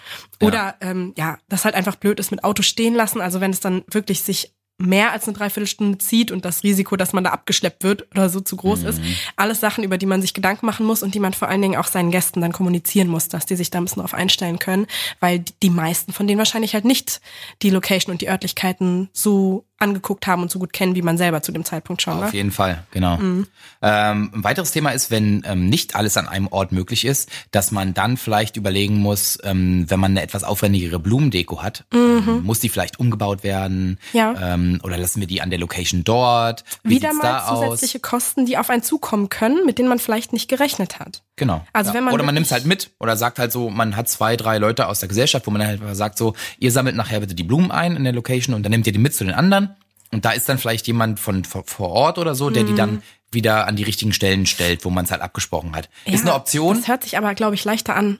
oder 0.41 0.59
ja. 0.59 0.75
Ähm, 0.81 1.15
ja, 1.17 1.38
das 1.49 1.65
halt 1.65 1.77
einfach 1.77 1.95
blöd 1.95 2.19
ist 2.19 2.33
mit 2.33 2.43
Auto 2.43 2.62
stehen 2.65 2.97
lassen. 2.97 3.21
Also 3.21 3.41
wenn 3.41 3.53
es 3.53 3.61
dann 3.61 3.85
wirklich 3.88 4.23
sich 4.23 4.53
mehr 4.83 5.12
als 5.12 5.27
eine 5.27 5.37
Dreiviertelstunde 5.37 5.99
zieht 5.99 6.31
und 6.31 6.45
das 6.45 6.62
Risiko, 6.62 6.97
dass 6.97 7.12
man 7.12 7.25
da 7.25 7.31
abgeschleppt 7.31 7.85
wird 7.85 8.07
oder 8.12 8.29
so 8.29 8.40
zu 8.40 8.57
groß 8.57 8.83
mhm. 8.83 8.88
ist. 8.88 9.01
Alles 9.37 9.61
Sachen, 9.61 9.85
über 9.85 9.99
die 9.99 10.07
man 10.07 10.21
sich 10.21 10.35
Gedanken 10.35 10.66
machen 10.66 10.85
muss 10.87 11.03
und 11.03 11.14
die 11.14 11.21
man 11.21 11.33
vor 11.33 11.49
allen 11.49 11.62
Dingen 11.62 11.77
auch 11.77 11.87
seinen 11.87 12.11
Gästen 12.11 12.40
dann 12.40 12.53
kommunizieren 12.53 13.09
muss, 13.09 13.29
dass 13.29 13.47
die 13.47 13.57
sich 13.57 13.71
da 13.71 13.79
ein 13.79 13.85
bisschen 13.85 14.01
drauf 14.01 14.14
einstellen 14.14 14.59
können, 14.59 14.87
weil 15.21 15.45
die 15.62 15.71
meisten 15.71 16.12
von 16.12 16.27
denen 16.27 16.38
wahrscheinlich 16.38 16.75
halt 16.75 16.85
nicht 16.85 17.21
die 17.62 17.71
Location 17.71 18.12
und 18.12 18.21
die 18.21 18.29
Örtlichkeiten 18.29 19.09
so 19.12 19.64
angeguckt 19.83 20.27
haben 20.27 20.42
und 20.42 20.51
so 20.51 20.59
gut 20.59 20.73
kennen, 20.73 20.95
wie 20.95 21.03
man 21.03 21.18
selber 21.18 21.42
zu 21.42 21.53
dem 21.53 21.64
Zeitpunkt 21.64 22.03
schon. 22.03 22.14
Auf 22.14 22.33
ne? 22.33 22.37
jeden 22.38 22.53
Fall, 22.53 22.85
genau. 22.92 23.16
Mhm. 23.16 23.47
Ähm, 23.83 24.31
ein 24.35 24.45
weiteres 24.45 24.71
Thema 24.71 24.90
ist, 24.90 25.11
wenn 25.11 25.42
ähm, 25.45 25.68
nicht 25.68 25.97
alles 25.97 26.16
an 26.16 26.29
einem 26.29 26.47
Ort 26.47 26.73
möglich 26.73 27.05
ist, 27.05 27.29
dass 27.51 27.73
man 27.73 27.92
dann 27.92 28.16
vielleicht 28.16 28.57
überlegen 28.57 28.97
muss, 28.97 29.38
ähm, 29.42 29.85
wenn 29.88 30.01
man 30.01 30.12
eine 30.12 30.23
etwas 30.23 30.45
aufwendigere 30.45 31.01
Blumendeko 31.01 31.62
hat, 31.62 31.85
mhm. 31.92 32.42
muss 32.45 32.61
die 32.61 32.68
vielleicht 32.68 33.01
umgebaut 33.01 33.42
werden 33.42 33.99
ja. 34.12 34.55
ähm, 34.55 34.81
oder 34.85 34.97
lassen 34.97 35.21
wir 35.21 35.27
die 35.27 35.42
an 35.42 35.51
der 35.51 35.59
Location 35.59 36.05
dort? 36.05 36.64
Wie 36.85 36.97
Wieder 36.97 37.12
mal 37.12 37.45
zusätzliche 37.49 37.99
aus? 37.99 38.03
Kosten, 38.03 38.47
die 38.47 38.57
auf 38.57 38.71
einen 38.71 38.83
zukommen 38.83 39.29
können, 39.29 39.66
mit 39.66 39.79
denen 39.79 39.88
man 39.88 39.99
vielleicht 39.99 40.33
nicht 40.33 40.49
gerechnet 40.49 41.01
hat. 41.01 41.23
Genau. 41.37 41.64
Also 41.73 41.90
ja. 41.90 41.95
wenn 41.95 42.05
man 42.05 42.14
oder 42.14 42.23
man 42.23 42.35
nimmt 42.35 42.47
es 42.47 42.53
halt 42.53 42.66
mit 42.66 42.90
oder 43.01 43.16
sagt 43.16 43.38
halt 43.38 43.51
so, 43.51 43.68
man 43.68 43.97
hat 43.97 44.09
zwei, 44.09 44.37
drei 44.37 44.59
Leute 44.59 44.87
aus 44.87 45.01
der 45.01 45.09
Gesellschaft, 45.09 45.47
wo 45.47 45.51
man 45.51 45.66
halt 45.66 45.81
sagt 45.97 46.18
so, 46.18 46.35
ihr 46.59 46.71
sammelt 46.71 46.95
nachher 46.95 47.21
bitte 47.21 47.35
die 47.35 47.42
Blumen 47.42 47.71
ein 47.71 47.97
in 47.97 48.05
der 48.05 48.12
Location 48.12 48.55
und 48.55 48.62
dann 48.62 48.71
nehmt 48.71 48.87
ihr 48.87 48.92
die 48.92 48.99
mit 48.99 49.14
zu 49.14 49.25
den 49.25 49.35
anderen 49.35 49.72
und 50.12 50.25
da 50.25 50.33
ist 50.33 50.48
dann 50.48 50.59
vielleicht 50.59 50.87
jemand 50.87 51.18
von 51.18 51.44
vor 51.44 51.88
Ort 51.90 52.18
oder 52.18 52.35
so, 52.35 52.51
der 52.51 52.64
mhm. 52.64 52.66
die 52.66 52.75
dann 52.75 53.03
wieder 53.31 53.66
an 53.66 53.77
die 53.77 53.83
richtigen 53.83 54.12
Stellen 54.12 54.46
stellt, 54.46 54.85
wo 54.85 54.90
man 54.90 55.07
es 55.07 55.11
halt 55.11 55.22
abgesprochen 55.22 55.75
hat. 55.75 55.88
Ja, 56.05 56.12
ist 56.12 56.22
eine 56.22 56.35
Option. 56.35 56.77
Das 56.77 56.88
hört 56.88 57.03
sich 57.03 57.16
aber, 57.16 57.35
glaube 57.35 57.55
ich, 57.55 57.64
leichter 57.64 57.96
an, 57.96 58.18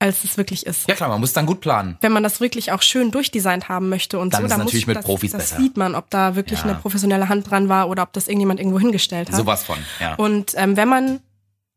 als 0.00 0.24
es 0.24 0.36
wirklich 0.36 0.66
ist. 0.66 0.88
Ja 0.88 0.96
klar, 0.96 1.08
man 1.08 1.20
muss 1.20 1.32
dann 1.32 1.46
gut 1.46 1.60
planen. 1.60 1.96
Wenn 2.00 2.10
man 2.10 2.24
das 2.24 2.40
wirklich 2.40 2.72
auch 2.72 2.82
schön 2.82 3.12
durchdesignt 3.12 3.68
haben 3.68 3.88
möchte 3.88 4.18
und 4.18 4.34
dann 4.34 4.40
so, 4.40 4.46
ist 4.46 4.50
dann 4.50 4.58
natürlich 4.60 4.86
muss, 4.86 4.88
mit 4.88 4.96
das, 4.96 5.04
Profis 5.04 5.30
das 5.30 5.50
besser. 5.50 5.62
sieht 5.62 5.76
man, 5.76 5.94
ob 5.94 6.10
da 6.10 6.34
wirklich 6.34 6.58
ja. 6.58 6.64
eine 6.64 6.74
professionelle 6.74 7.28
Hand 7.28 7.48
dran 7.48 7.68
war 7.68 7.88
oder 7.88 8.02
ob 8.02 8.12
das 8.12 8.26
irgendjemand 8.26 8.58
irgendwo 8.58 8.80
hingestellt 8.80 9.30
hat. 9.30 9.36
Sowas 9.36 9.62
von, 9.62 9.78
ja. 10.00 10.14
Und 10.16 10.54
ähm, 10.56 10.76
wenn 10.76 10.88
man 10.88 11.20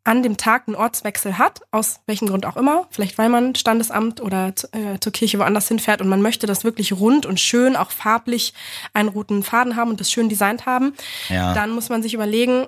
an 0.06 0.24
dem 0.24 0.38
Tag 0.38 0.68
einen 0.68 0.76
Ortswechsel 0.76 1.38
hat, 1.38 1.62
aus 1.72 2.00
welchem 2.06 2.28
Grund 2.28 2.46
auch 2.46 2.56
immer, 2.56 2.88
vielleicht 2.91 3.18
weil 3.18 3.28
man 3.28 3.56
Standesamt 3.56 4.22
oder 4.22 4.54
äh, 4.72 5.00
zur 5.00 5.12
Kirche 5.12 5.39
woanders 5.39 5.68
hinfährt 5.68 6.00
und 6.00 6.08
man 6.08 6.22
möchte 6.22 6.48
das 6.48 6.63
wirklich 6.63 6.94
rund 6.94 7.26
und 7.26 7.39
schön, 7.39 7.76
auch 7.76 7.91
farblich 7.91 8.54
einen 8.94 9.10
roten 9.10 9.44
Faden 9.44 9.76
haben 9.76 9.89
und 9.89 10.00
das 10.00 10.12
schön 10.12 10.30
designt 10.30 10.68
haben, 10.68 10.94
ja. 11.28 11.54
dann 11.54 11.72
muss 11.72 11.89
man 11.89 12.04
sich 12.04 12.13
überlegen, 12.13 12.68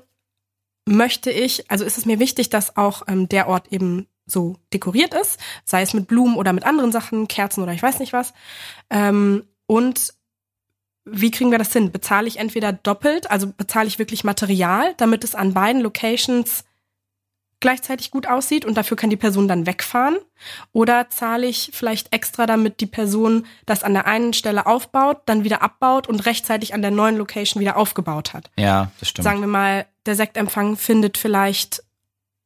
möchte 0.88 1.30
ich, 1.30 1.70
also 1.70 1.86
ist 1.86 1.98
es 1.98 2.06
mir 2.06 2.20
wichtig, 2.20 2.50
dass 2.50 2.76
auch 2.76 3.04
ähm, 3.08 3.30
der 3.30 3.48
Ort 3.48 3.72
eben 3.72 4.08
so 4.26 4.56
dekoriert 4.74 5.14
ist, 5.14 5.40
sei 5.64 5.84
es 5.84 5.94
mit 5.94 6.08
Blumen 6.08 6.38
oder 6.38 6.54
mit 6.54 6.66
anderen 6.66 6.92
Sachen, 6.92 7.28
Kerzen 7.28 7.62
oder 7.62 7.74
ich 7.74 7.84
weiß 7.84 8.00
nicht 8.00 8.14
was. 8.14 8.34
Ähm, 8.90 9.46
und 9.68 10.14
wie 11.06 11.32
kriegen 11.32 11.52
wir 11.52 11.60
das 11.60 11.72
hin? 11.72 11.92
Bezahle 11.92 12.28
ich 12.28 12.38
entweder 12.38 12.74
doppelt, 12.74 13.30
also 13.30 13.48
bezahle 13.56 13.88
ich 13.88 14.00
wirklich 14.00 14.24
Material, 14.24 14.96
damit 14.98 15.24
es 15.24 15.36
an 15.36 15.54
beiden 15.54 15.82
Locations 15.82 16.66
gleichzeitig 17.60 18.12
gut 18.12 18.28
aussieht 18.28 18.66
und 18.66 18.78
dafür 18.78 18.98
kann 18.98 19.10
die 19.10 19.16
Person 19.16 19.48
dann 19.48 19.66
wegfahren? 19.66 20.18
Oder 20.74 21.10
zahle 21.10 21.48
ich 21.48 21.72
vielleicht 21.74 22.14
extra, 22.14 22.46
damit 22.46 22.80
die 22.82 22.86
Person 22.86 23.46
das 23.66 23.84
an 23.84 23.94
der 23.94 24.06
einen 24.06 24.34
Stelle 24.34 24.66
aufbaut, 24.66 25.22
dann 25.26 25.44
wieder 25.44 25.62
abbaut 25.62 26.08
und 26.08 26.26
rechtzeitig 26.26 26.74
an 26.74 26.82
der 26.82 26.92
neuen 26.92 27.18
Location 27.18 27.60
wieder 27.60 27.78
aufgebaut 27.78 28.34
hat? 28.34 28.52
Ja, 28.58 28.92
das 29.00 29.10
stimmt. 29.10 29.24
Sagen 29.24 29.42
wir 29.42 29.48
mal, 29.48 29.86
der 30.06 30.16
Sektempfang 30.16 30.78
findet 30.78 31.18
vielleicht 31.18 31.84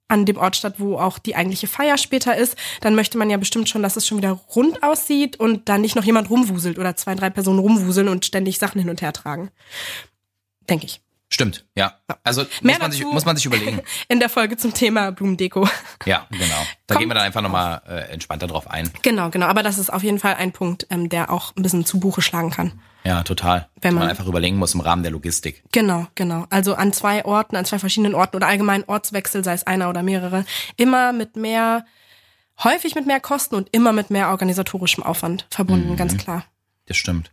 an 0.07 0.25
dem 0.25 0.37
Ort 0.37 0.57
statt, 0.57 0.75
wo 0.77 0.97
auch 0.97 1.19
die 1.19 1.35
eigentliche 1.35 1.67
Feier 1.67 1.97
später 1.97 2.35
ist, 2.35 2.57
dann 2.81 2.95
möchte 2.95 3.17
man 3.17 3.29
ja 3.29 3.37
bestimmt 3.37 3.69
schon, 3.69 3.81
dass 3.81 3.95
es 3.95 4.05
schon 4.05 4.17
wieder 4.17 4.31
rund 4.31 4.83
aussieht 4.83 5.39
und 5.39 5.69
da 5.69 5.77
nicht 5.77 5.95
noch 5.95 6.03
jemand 6.03 6.29
rumwuselt 6.29 6.77
oder 6.77 6.97
zwei, 6.97 7.15
drei 7.15 7.29
Personen 7.29 7.59
rumwuseln 7.59 8.09
und 8.09 8.25
ständig 8.25 8.59
Sachen 8.59 8.79
hin 8.79 8.89
und 8.89 9.01
her 9.01 9.13
tragen. 9.13 9.51
Denke 10.69 10.85
ich. 10.85 11.01
Stimmt, 11.33 11.65
ja. 11.75 11.93
Also 12.23 12.45
Mehr 12.61 12.73
muss 12.73 12.81
man, 12.81 12.91
sich, 12.91 13.05
muss 13.05 13.25
man 13.25 13.35
sich 13.37 13.45
überlegen. 13.45 13.79
In 14.09 14.19
der 14.19 14.27
Folge 14.27 14.57
zum 14.57 14.73
Thema 14.73 15.11
Blumendeko. 15.11 15.65
Ja, 16.05 16.27
genau. 16.29 16.43
Da 16.87 16.95
Kommt 16.95 16.99
gehen 16.99 17.09
wir 17.09 17.13
dann 17.15 17.23
einfach 17.23 17.41
nochmal 17.41 17.81
äh, 17.87 18.11
entspannter 18.11 18.47
drauf 18.47 18.69
ein. 18.69 18.91
Genau, 19.01 19.29
genau. 19.29 19.45
Aber 19.45 19.63
das 19.63 19.77
ist 19.77 19.91
auf 19.93 20.03
jeden 20.03 20.19
Fall 20.19 20.35
ein 20.35 20.51
Punkt, 20.51 20.87
ähm, 20.89 21.07
der 21.07 21.31
auch 21.31 21.55
ein 21.55 21.63
bisschen 21.63 21.85
zu 21.85 22.01
Buche 22.01 22.21
schlagen 22.21 22.49
kann. 22.51 22.81
Ja, 23.05 23.23
total. 23.23 23.69
Wenn 23.81 23.93
man 23.93 24.03
man- 24.03 24.09
einfach 24.09 24.27
überlegen 24.27 24.57
muss 24.57 24.73
im 24.73 24.81
Rahmen 24.81 25.03
der 25.03 25.11
Logistik. 25.13 25.63
Genau, 25.71 26.05
genau. 26.15 26.47
Also 26.49 26.75
an 26.75 26.91
zwei 26.91 27.23
Orten, 27.23 27.55
an 27.55 27.63
zwei 27.63 27.79
verschiedenen 27.79 28.13
Orten 28.13 28.35
oder 28.35 28.47
allgemein 28.47 28.83
Ortswechsel, 28.83 29.43
sei 29.43 29.53
es 29.53 29.65
einer 29.65 29.89
oder 29.89 30.03
mehrere, 30.03 30.43
immer 30.75 31.13
mit 31.13 31.37
mehr, 31.37 31.85
häufig 32.61 32.93
mit 32.93 33.07
mehr 33.07 33.21
Kosten 33.21 33.55
und 33.55 33.69
immer 33.71 33.93
mit 33.93 34.09
mehr 34.09 34.29
organisatorischem 34.31 35.01
Aufwand 35.03 35.47
verbunden, 35.49 35.95
ganz 35.95 36.17
klar. 36.17 36.43
Das 36.87 36.97
stimmt. 36.97 37.31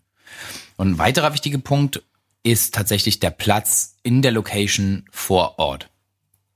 Und 0.77 0.93
ein 0.93 0.99
weiterer 0.99 1.33
wichtiger 1.35 1.59
Punkt 1.59 2.03
ist 2.43 2.75
tatsächlich 2.75 3.21
der 3.21 3.31
Platz 3.31 3.97
in 4.03 4.23
der 4.23 4.33
Location 4.33 5.05
vor 5.11 5.59
Ort. 5.59 5.91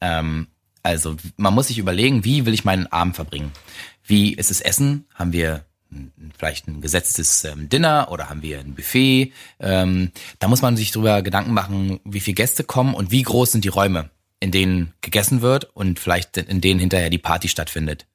Ähm, 0.01 0.49
also 0.83 1.16
man 1.37 1.55
muss 1.55 1.68
sich 1.68 1.79
überlegen, 1.79 2.25
wie 2.25 2.47
will 2.47 2.55
ich 2.55 2.64
meinen 2.64 2.87
Abend 2.87 3.14
verbringen? 3.14 3.53
Wie 4.05 4.35
ist 4.35 4.51
es 4.51 4.61
Essen? 4.61 5.07
Haben 5.14 5.33
wir 5.33 5.64
vielleicht 6.38 6.66
ein 6.66 6.81
gesetztes 6.81 7.45
ähm, 7.45 7.68
Dinner 7.68 8.09
oder 8.11 8.31
haben 8.31 8.42
wir 8.42 8.59
ein 8.59 8.75
Buffet? 8.75 9.33
Ähm, 9.61 10.11
da 10.38 10.49
muss 10.49 10.62
man 10.62 10.77
sich 10.77 10.90
drüber 10.90 11.23
Gedanken 11.23 11.53
machen, 11.53 12.01
wie 12.05 12.21
viele 12.21 12.35
Gäste 12.35 12.64
kommen 12.64 12.95
und 12.95 13.11
wie 13.11 13.23
groß 13.23 13.53
sind 13.53 13.64
die 13.64 13.68
Räume, 13.68 14.11
in 14.40 14.51
denen 14.51 14.95
gegessen 15.03 15.42
wird 15.42 15.64
und 15.77 16.01
vielleicht 16.01 16.37
in 16.37 16.61
denen 16.61 16.81
hinterher 16.81 17.11
die 17.11 17.18
Party 17.18 17.49
stattfindet 17.49 18.07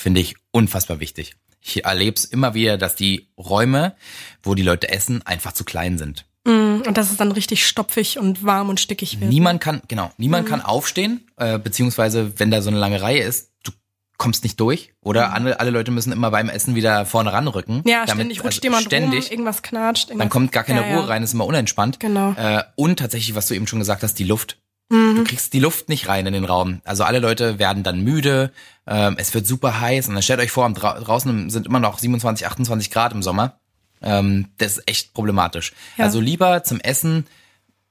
finde 0.00 0.20
ich 0.20 0.36
unfassbar 0.50 1.00
wichtig. 1.00 1.36
Ich 1.60 1.84
erlebe 1.84 2.16
es 2.16 2.24
immer 2.24 2.54
wieder, 2.54 2.78
dass 2.78 2.96
die 2.96 3.28
Räume, 3.36 3.94
wo 4.42 4.54
die 4.54 4.62
Leute 4.62 4.88
essen, 4.88 5.24
einfach 5.26 5.52
zu 5.52 5.64
klein 5.64 5.98
sind. 5.98 6.24
Mm, 6.44 6.82
Und 6.86 6.96
dass 6.96 7.10
es 7.10 7.16
dann 7.18 7.32
richtig 7.32 7.66
stopfig 7.66 8.18
und 8.18 8.44
warm 8.44 8.68
und 8.70 8.80
stickig 8.80 9.20
wird. 9.20 9.30
Niemand 9.30 9.60
kann, 9.60 9.82
genau, 9.88 10.10
niemand 10.16 10.46
Mhm. 10.46 10.50
kann 10.50 10.60
aufstehen, 10.62 11.26
äh, 11.36 11.58
beziehungsweise 11.58 12.32
wenn 12.38 12.50
da 12.50 12.62
so 12.62 12.70
eine 12.70 12.78
lange 12.78 13.02
Reihe 13.02 13.22
ist, 13.22 13.50
du 13.62 13.72
kommst 14.16 14.42
nicht 14.44 14.58
durch. 14.58 14.94
Oder 15.02 15.32
alle, 15.34 15.60
alle 15.60 15.70
Leute 15.70 15.90
müssen 15.90 16.12
immer 16.12 16.30
beim 16.30 16.48
Essen 16.48 16.74
wieder 16.74 17.04
vorne 17.04 17.32
ranrücken. 17.32 17.82
Mhm. 17.84 17.88
Ja, 17.88 18.06
damit- 18.06 18.14
ständig 18.14 18.38
rutscht 18.44 18.58
also 18.58 18.62
jemand 18.62 18.84
ständig. 18.86 19.24
rum, 19.26 19.30
irgendwas 19.32 19.62
knatscht. 19.62 20.08
Irgendwas, 20.08 20.24
Dann 20.24 20.30
kommt 20.30 20.52
gar 20.52 20.64
keine 20.64 20.80
Ja, 20.80 20.86
ja. 20.88 20.98
Ruhe 20.98 21.08
rein, 21.08 21.22
ist 21.22 21.34
immer 21.34 21.44
unentspannt. 21.46 22.00
Genau. 22.00 22.32
Äh, 22.32 22.62
und 22.74 22.98
tatsächlich, 22.98 23.34
was 23.34 23.46
du 23.46 23.54
eben 23.54 23.66
schon 23.66 23.78
gesagt 23.78 24.02
hast, 24.02 24.14
die 24.18 24.24
Luft. 24.24 24.56
Mhm. 24.88 25.16
Du 25.16 25.24
kriegst 25.24 25.52
die 25.52 25.60
Luft 25.60 25.88
nicht 25.90 26.08
rein 26.08 26.26
in 26.26 26.32
den 26.32 26.44
Raum. 26.46 26.80
Also 26.84 27.04
alle 27.04 27.18
Leute 27.20 27.58
werden 27.58 27.82
dann 27.82 28.00
müde, 28.02 28.50
ähm, 28.86 29.16
es 29.18 29.32
wird 29.34 29.46
super 29.46 29.78
heiß 29.80 30.08
und 30.08 30.14
dann 30.14 30.22
stellt 30.22 30.40
euch 30.40 30.50
vor, 30.50 30.68
draußen 30.72 31.50
sind 31.50 31.66
immer 31.66 31.80
noch 31.80 31.98
27, 31.98 32.46
28 32.46 32.90
Grad 32.90 33.12
im 33.12 33.22
Sommer. 33.22 33.60
Ähm, 34.02 34.46
das 34.58 34.78
ist 34.78 34.88
echt 34.88 35.14
problematisch. 35.14 35.72
Ja. 35.96 36.04
Also 36.04 36.20
lieber 36.20 36.64
zum 36.64 36.80
Essen 36.80 37.26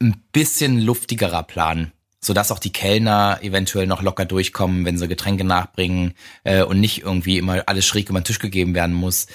ein 0.01 0.23
bisschen 0.31 0.79
luftigerer 0.79 1.43
planen, 1.43 1.91
sodass 2.21 2.51
auch 2.51 2.59
die 2.59 2.71
Kellner 2.71 3.39
eventuell 3.41 3.87
noch 3.87 4.01
locker 4.01 4.25
durchkommen, 4.25 4.85
wenn 4.85 4.97
sie 4.97 5.07
Getränke 5.07 5.43
nachbringen 5.43 6.13
äh, 6.43 6.63
und 6.63 6.79
nicht 6.79 7.01
irgendwie 7.01 7.37
immer 7.37 7.63
alles 7.67 7.85
schräg 7.85 8.09
über 8.09 8.19
den 8.19 8.25
Tisch 8.25 8.39
gegeben 8.39 8.73
werden 8.75 8.95
muss. 8.95 9.27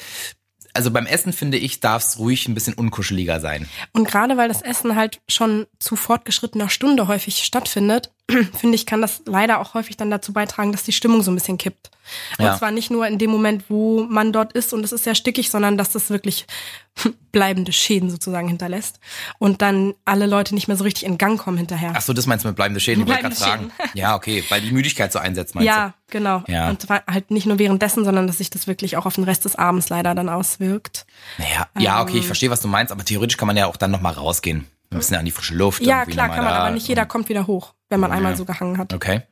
Also 0.72 0.90
beim 0.90 1.06
Essen 1.06 1.32
finde 1.32 1.56
ich, 1.56 1.78
darf 1.78 2.02
es 2.02 2.18
ruhig 2.18 2.48
ein 2.48 2.54
bisschen 2.54 2.74
unkuscheliger 2.74 3.38
sein. 3.40 3.68
Und 3.92 4.08
gerade 4.08 4.36
weil 4.36 4.48
das 4.48 4.60
Essen 4.60 4.96
halt 4.96 5.20
schon 5.28 5.66
zu 5.78 5.94
fortgeschrittener 5.94 6.68
Stunde 6.68 7.06
häufig 7.06 7.44
stattfindet, 7.44 8.10
finde 8.58 8.74
ich, 8.74 8.86
kann 8.86 9.02
das 9.02 9.22
leider 9.26 9.60
auch 9.60 9.74
häufig 9.74 9.96
dann 9.96 10.10
dazu 10.10 10.32
beitragen, 10.32 10.72
dass 10.72 10.82
die 10.82 10.92
Stimmung 10.92 11.22
so 11.22 11.30
ein 11.30 11.34
bisschen 11.34 11.58
kippt. 11.58 11.90
Und 12.38 12.44
Ja. 12.44 12.56
zwar 12.58 12.70
nicht 12.70 12.90
nur 12.90 13.06
in 13.06 13.18
dem 13.18 13.30
Moment, 13.30 13.64
wo 13.68 14.04
man 14.04 14.32
dort 14.32 14.52
ist 14.52 14.72
und 14.72 14.84
es 14.84 14.92
ist 14.92 15.04
sehr 15.04 15.14
stickig, 15.14 15.50
sondern 15.50 15.76
dass 15.78 15.90
das 15.90 16.10
wirklich 16.10 16.46
bleibende 17.32 17.72
Schäden 17.72 18.08
sozusagen 18.10 18.48
hinterlässt 18.48 19.00
und 19.38 19.60
dann 19.62 19.94
alle 20.04 20.26
Leute 20.26 20.54
nicht 20.54 20.68
mehr 20.68 20.76
so 20.76 20.84
richtig 20.84 21.04
in 21.04 21.18
Gang 21.18 21.38
kommen 21.40 21.58
hinterher. 21.58 21.92
Ach 21.94 22.00
so, 22.02 22.12
das 22.12 22.26
meinst 22.26 22.44
du 22.44 22.48
mit 22.48 22.56
bleibende 22.56 22.80
Schäden? 22.80 23.02
Ich 23.02 23.08
wollte 23.08 23.22
gerade 23.22 23.34
Bleibende 23.34 23.70
fragen. 23.74 23.90
Ja, 23.94 24.14
okay, 24.16 24.44
weil 24.48 24.60
die 24.60 24.70
Müdigkeit 24.70 25.12
so 25.12 25.18
einsetzt, 25.18 25.54
meinst 25.54 25.66
ja, 25.66 25.94
genau. 26.08 26.42
Ja. 26.46 26.70
Und 26.70 26.80
zwar 26.82 27.02
halt 27.06 27.30
nicht 27.30 27.46
nur 27.46 27.58
währenddessen, 27.58 28.04
sondern 28.04 28.26
dass 28.26 28.38
sich 28.38 28.50
das 28.50 28.66
wirklich 28.66 28.96
auch 28.96 29.06
auf 29.06 29.14
den 29.16 29.24
Rest 29.24 29.44
des 29.44 29.56
Abends 29.56 29.88
leider 29.88 30.14
dann 30.14 30.28
auswirkt. 30.28 31.06
du? 31.36 31.42
Naja, 31.42 31.66
ja, 31.78 32.02
okay, 32.02 32.12
Ähm. 32.14 32.18
ich 32.20 32.26
verstehe, 32.26 32.50
was 32.50 32.60
du 32.60 32.68
meinst, 32.68 32.92
aber 32.92 33.04
theoretisch 33.04 33.36
kann 33.36 33.48
man 33.48 33.56
ja 33.56 33.66
auch 33.66 33.76
dann 33.76 33.90
nochmal 33.90 34.12
rausgehen. 34.14 34.66
Ein 34.94 34.98
bisschen 34.98 35.16
an 35.16 35.24
die 35.24 35.30
frische 35.30 35.54
Luft. 35.54 35.82
Ja, 35.82 36.04
klar 36.06 36.28
kann 36.28 36.44
man, 36.44 36.52
aber 36.54 36.70
nicht 36.70 36.88
jeder 36.88 37.06
kommt 37.06 37.28
wieder 37.28 37.46
hoch, 37.46 37.74
wenn 37.88 38.00
man 38.00 38.12
einmal 38.12 38.36
so 38.36 38.44
gehangen 38.44 38.78
hat. 38.78 38.92
Okay. 38.92 39.22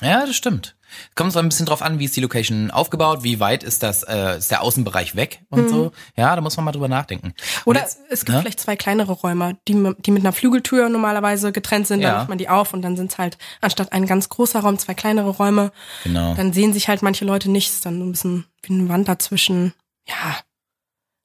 Ja, 0.00 0.26
das 0.26 0.34
stimmt. 0.34 0.76
Kommt 1.14 1.32
so 1.32 1.38
ein 1.38 1.48
bisschen 1.48 1.64
drauf 1.64 1.80
an, 1.80 1.98
wie 1.98 2.04
ist 2.04 2.16
die 2.16 2.20
Location 2.20 2.70
aufgebaut, 2.70 3.22
wie 3.22 3.40
weit 3.40 3.62
ist 3.62 3.82
das, 3.82 4.02
äh, 4.02 4.36
ist 4.38 4.50
der 4.50 4.60
Außenbereich 4.62 5.14
weg 5.16 5.40
und 5.48 5.68
so. 5.70 5.92
Ja, 6.16 6.34
da 6.34 6.42
muss 6.42 6.56
man 6.56 6.64
mal 6.66 6.72
drüber 6.72 6.88
nachdenken. 6.88 7.28
Mhm. 7.28 7.32
Oder 7.64 7.80
jetzt- 7.80 7.98
es 8.10 8.20
gibt 8.24 8.34
ne? 8.34 8.40
vielleicht 8.42 8.60
zwei 8.60 8.76
kleinere 8.76 9.12
Räume, 9.12 9.56
die, 9.68 9.94
die 10.00 10.10
mit 10.10 10.22
einer 10.22 10.32
Flügeltür 10.32 10.88
normalerweise 10.90 11.52
getrennt 11.52 11.86
sind. 11.86 12.00
Ja. 12.00 12.08
Dann 12.10 12.18
macht 12.18 12.28
man 12.30 12.38
die 12.38 12.48
auf 12.50 12.74
und 12.74 12.82
dann 12.82 12.96
sind 12.96 13.12
es 13.12 13.18
halt 13.18 13.38
anstatt 13.62 13.92
ein 13.92 14.04
ganz 14.06 14.28
großer 14.28 14.60
Raum 14.60 14.76
zwei 14.78 14.92
kleinere 14.94 15.30
Räume. 15.30 15.72
Genau. 16.04 16.34
Dann 16.34 16.52
sehen 16.52 16.72
sich 16.74 16.88
halt 16.88 17.00
manche 17.02 17.24
Leute 17.24 17.50
nicht. 17.50 17.70
Ist 17.70 17.86
dann 17.86 17.98
so 17.98 18.04
ein 18.04 18.12
bisschen 18.12 18.44
wie 18.62 18.74
eine 18.74 18.88
Wand 18.88 19.08
dazwischen. 19.08 19.72
Ja, 20.06 20.36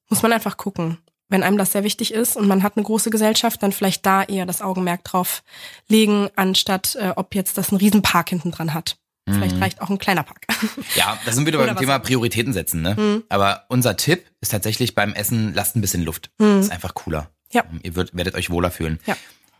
muss 0.10 0.22
man 0.22 0.32
einfach 0.32 0.56
gucken. 0.56 1.00
Wenn 1.30 1.44
einem 1.44 1.58
das 1.58 1.74
sehr 1.74 1.84
wichtig 1.84 2.14
ist 2.14 2.38
und 2.38 2.48
man 2.48 2.64
hat 2.64 2.78
eine 2.78 2.86
große 2.86 3.10
Gesellschaft, 3.10 3.62
dann 3.62 3.72
vielleicht 3.72 4.06
da 4.06 4.24
eher 4.24 4.46
das 4.46 4.62
Augenmerk 4.62 5.04
drauf 5.04 5.44
legen, 5.88 6.30
anstatt 6.36 6.96
äh, 6.96 7.14
ob 7.16 7.36
jetzt 7.36 7.58
das 7.58 7.70
einen 7.70 7.80
Riesen-Park 7.80 8.30
hinten 8.30 8.52
dran 8.52 8.74
hat. 8.74 8.98
Vielleicht 9.30 9.60
reicht 9.60 9.82
auch 9.82 9.90
ein 9.90 9.98
kleiner 9.98 10.24
Park. 10.24 10.48
Ja, 10.96 11.20
da 11.26 11.34
sind 11.34 11.46
wir 11.46 11.52
wieder 11.52 11.66
beim 11.66 11.76
Thema 11.76 12.00
Prioritäten 12.00 12.54
setzen, 12.54 12.82
ne? 12.82 13.24
Aber 13.28 13.66
unser 13.68 13.98
Tipp 13.98 14.26
ist 14.40 14.54
tatsächlich 14.54 14.96
beim 14.96 15.14
Essen, 15.14 15.54
lasst 15.54 15.76
ein 15.76 15.82
bisschen 15.82 16.04
Luft. 16.04 16.32
Ist 16.40 16.72
einfach 16.72 16.94
cooler. 16.94 17.30
Ja. 17.52 17.66
Ihr 17.84 17.98
würdet, 17.98 18.16
werdet 18.16 18.36
euch 18.36 18.50
wohler 18.50 18.72
fühlen. 18.72 19.00
Ja. 19.06 19.18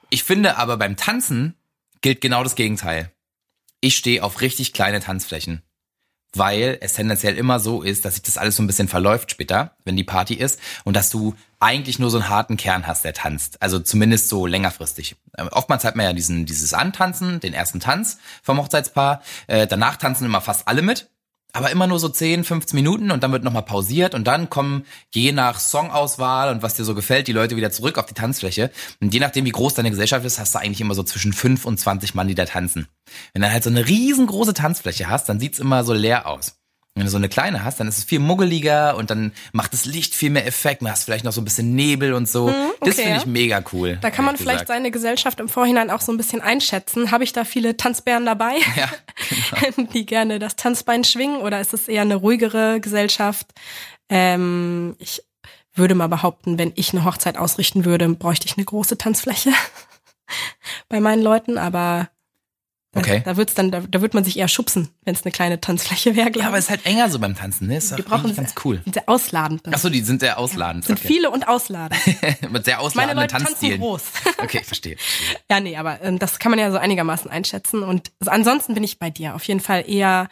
Ich 0.10 0.24
finde 0.24 0.58
aber 0.58 0.78
beim 0.78 0.96
Tanzen 0.96 1.54
gilt 2.00 2.22
genau 2.22 2.44
das 2.44 2.56
Gegenteil. 2.56 3.12
Ich 3.82 3.98
stehe 3.98 4.24
auf 4.24 4.40
richtig 4.40 4.72
kleine 4.72 5.02
Tanzflächen. 5.02 5.62
Weil 6.34 6.78
es 6.82 6.94
tendenziell 6.94 7.38
immer 7.38 7.60
so 7.60 7.82
ist, 7.82 8.06
dass 8.06 8.16
sich 8.16 8.24
das 8.24 8.38
alles 8.38 8.56
so 8.56 8.64
ein 8.64 8.68
bisschen 8.68 8.88
verläuft 8.88 9.32
später, 9.32 9.76
wenn 9.86 9.96
die 9.96 10.04
Party 10.04 10.36
ist, 10.36 10.60
und 10.84 10.96
dass 10.96 11.10
du 11.10 11.36
eigentlich 11.60 12.00
nur 12.00 12.10
so 12.10 12.18
einen 12.18 12.30
harten 12.30 12.58
Kern 12.58 12.86
hast, 12.86 13.04
der 13.04 13.14
tanzt. 13.14 13.62
Also 13.62 13.80
zumindest 13.80 14.30
so 14.30 14.46
längerfristig. 14.46 15.16
Ähm, 15.38 15.48
Oftmals 15.52 15.84
hat 15.84 15.96
man 15.96 16.06
ja 16.06 16.14
diesen, 16.14 16.46
dieses 16.46 16.74
Antanzen, 16.74 17.40
den 17.40 17.54
ersten 17.54 17.80
Tanz 17.80 18.20
vom 18.44 18.60
Hochzeitspaar. 18.60 19.22
Äh, 19.48 19.68
danach 19.68 19.96
tanzen 19.98 20.26
immer 20.26 20.42
fast 20.42 20.68
alle 20.68 20.82
mit. 20.82 21.10
Aber 21.54 21.72
immer 21.72 21.88
nur 21.88 22.00
so 22.00 22.10
10, 22.10 22.44
15 22.44 22.76
Minuten 22.76 23.10
und 23.10 23.24
dann 23.24 23.32
wird 23.32 23.44
nochmal 23.44 23.64
pausiert 23.64 24.14
und 24.14 24.26
dann 24.26 24.50
kommen 24.50 24.86
je 25.14 25.32
nach 25.32 25.60
Songauswahl 25.60 26.52
und 26.52 26.62
was 26.62 26.76
dir 26.76 26.84
so 26.84 26.94
gefällt, 26.94 27.28
die 27.28 27.32
Leute 27.32 27.56
wieder 27.56 27.72
zurück 27.72 27.98
auf 27.98 28.06
die 28.06 28.14
Tanzfläche. 28.14 28.70
Und 29.00 29.14
je 29.14 29.20
nachdem, 29.20 29.46
wie 29.46 29.52
groß 29.52 29.74
deine 29.74 29.90
Gesellschaft 29.90 30.26
ist, 30.26 30.40
hast 30.40 30.54
du 30.54 30.60
eigentlich 30.60 30.82
immer 30.82 30.94
so 30.94 31.04
zwischen 31.04 31.34
5 31.34 31.66
und 31.66 31.80
20 31.80 32.16
Mann, 32.16 32.28
die 32.28 32.36
da 32.36 32.46
tanzen. 32.46 32.88
Wenn 33.34 33.42
du 33.42 33.52
halt 33.52 33.64
so 33.64 33.70
eine 33.70 33.88
riesengroße 33.88 34.54
Tanzfläche 34.54 35.10
hast, 35.10 35.30
dann 35.30 35.40
sieht's 35.40 35.60
immer 35.60 35.84
so 35.84 35.94
leer 35.94 36.28
aus. 36.28 36.57
Wenn 36.98 37.06
du 37.06 37.12
so 37.12 37.18
eine 37.18 37.30
kleine 37.30 37.64
hast, 37.64 37.80
dann 37.80 37.88
ist 37.88 38.00
es 38.00 38.04
viel 38.04 38.18
muggeliger 38.20 38.98
und 38.98 39.12
dann 39.12 39.32
macht 39.52 39.72
das 39.74 39.86
Licht 39.86 40.16
viel 40.16 40.32
mehr 40.32 40.48
Effekt. 40.48 40.82
Du 40.82 40.88
hast 40.90 41.04
vielleicht 41.04 41.24
noch 41.26 41.32
so 41.32 41.42
ein 41.42 41.46
bisschen 41.46 41.76
Nebel 41.76 42.14
und 42.14 42.28
so. 42.28 42.48
Das 42.48 42.56
Mhm, 42.58 42.72
okay, 42.80 42.92
finde 42.94 43.18
ich 43.18 43.26
mega 43.28 43.64
cool. 43.72 44.00
Da 44.02 44.10
kann 44.10 44.26
man 44.26 44.36
vielleicht 44.36 44.62
gesagt. 44.62 44.70
seine 44.70 44.90
Gesellschaft 44.90 45.40
im 45.40 45.48
Vorhinein 45.48 45.92
auch 45.92 46.02
so 46.02 46.12
ein 46.12 46.18
bisschen 46.18 46.42
einschätzen. 46.42 47.12
Habe 47.12 47.24
ich 47.24 47.34
da 47.34 47.44
viele 47.46 47.78
Tanzbären 47.78 48.26
dabei, 48.26 48.56
Ja, 48.76 48.90
die 49.94 50.06
gerne 50.08 50.40
das 50.40 50.56
Tanzbein 50.56 51.04
schwingen 51.04 51.38
oder 51.42 51.62
ist 51.62 51.74
es 51.74 51.88
eher 51.88 52.02
eine 52.02 52.16
ruhigere 52.16 52.80
Gesellschaft? 52.82 53.48
Ähm, 54.10 54.96
ich 54.98 55.24
würde 55.76 55.94
mal 55.94 56.08
behaupten, 56.08 56.58
wenn 56.58 56.72
ich 56.76 56.94
eine 56.94 57.06
Hochzeit 57.06 57.38
ausrichten 57.38 57.86
würde, 57.86 58.10
bräuchte 58.10 58.48
ich 58.48 58.58
eine 58.58 58.66
große 58.66 58.98
Tanzfläche 58.98 59.52
bei 60.90 61.00
meinen 61.00 61.22
Leuten, 61.22 61.58
aber 61.58 62.10
Okay. 63.00 63.22
da 63.26 63.38
wird's 63.38 63.54
dann, 63.54 63.72
da, 63.72 63.82
da 63.82 64.02
wird 64.02 64.14
man 64.14 64.24
sich 64.24 64.38
eher 64.38 64.48
schubsen, 64.48 64.90
wenn 65.06 65.14
es 65.16 65.24
eine 65.24 65.32
kleine 65.32 65.60
Tanzfläche 65.62 66.16
wäre, 66.16 66.32
Ja, 66.36 66.48
aber 66.48 66.58
ich. 66.58 66.60
es 66.60 66.66
ist 66.66 66.70
halt 66.72 66.86
enger 66.86 67.10
so 67.10 67.20
beim 67.20 67.36
Tanzen, 67.36 67.68
ne? 67.68 67.78
Ist 67.78 67.98
Die 67.98 68.02
brauchen 68.02 68.36
ganz 68.36 68.54
cool. 68.64 68.82
sind 68.84 68.94
sehr 68.94 69.08
ausladend. 69.10 69.62
Ach 69.72 69.78
so, 69.78 69.90
die 69.90 70.02
sind 70.02 70.20
sehr 70.22 70.38
ausladend. 70.38 70.86
sind 70.86 71.00
okay. 71.00 71.08
viele 71.08 71.30
und 71.32 71.48
ausladend. 71.48 72.00
Mit 72.52 72.66
sehr 72.66 72.76
Meine 72.76 72.80
ausladenden 72.80 73.18
Leute 73.18 73.32
tanzen 73.32 73.46
Tanzstilen. 73.48 73.80
groß. 73.80 74.02
Okay, 74.40 74.64
verstehe. 74.64 74.98
Ja, 75.50 75.60
nee, 75.60 75.76
aber 75.78 76.02
ähm, 76.02 76.20
das 76.20 76.40
kann 76.40 76.52
man 76.52 76.60
ja 76.60 76.72
so 76.72 76.78
einigermaßen 76.78 77.30
einschätzen. 77.30 77.84
Und 77.84 78.12
ansonsten 78.26 78.74
bin 78.76 78.84
ich 78.84 79.00
bei 79.00 79.10
dir. 79.10 79.36
Auf 79.36 79.44
jeden 79.44 79.60
Fall 79.60 79.84
eher 79.90 80.30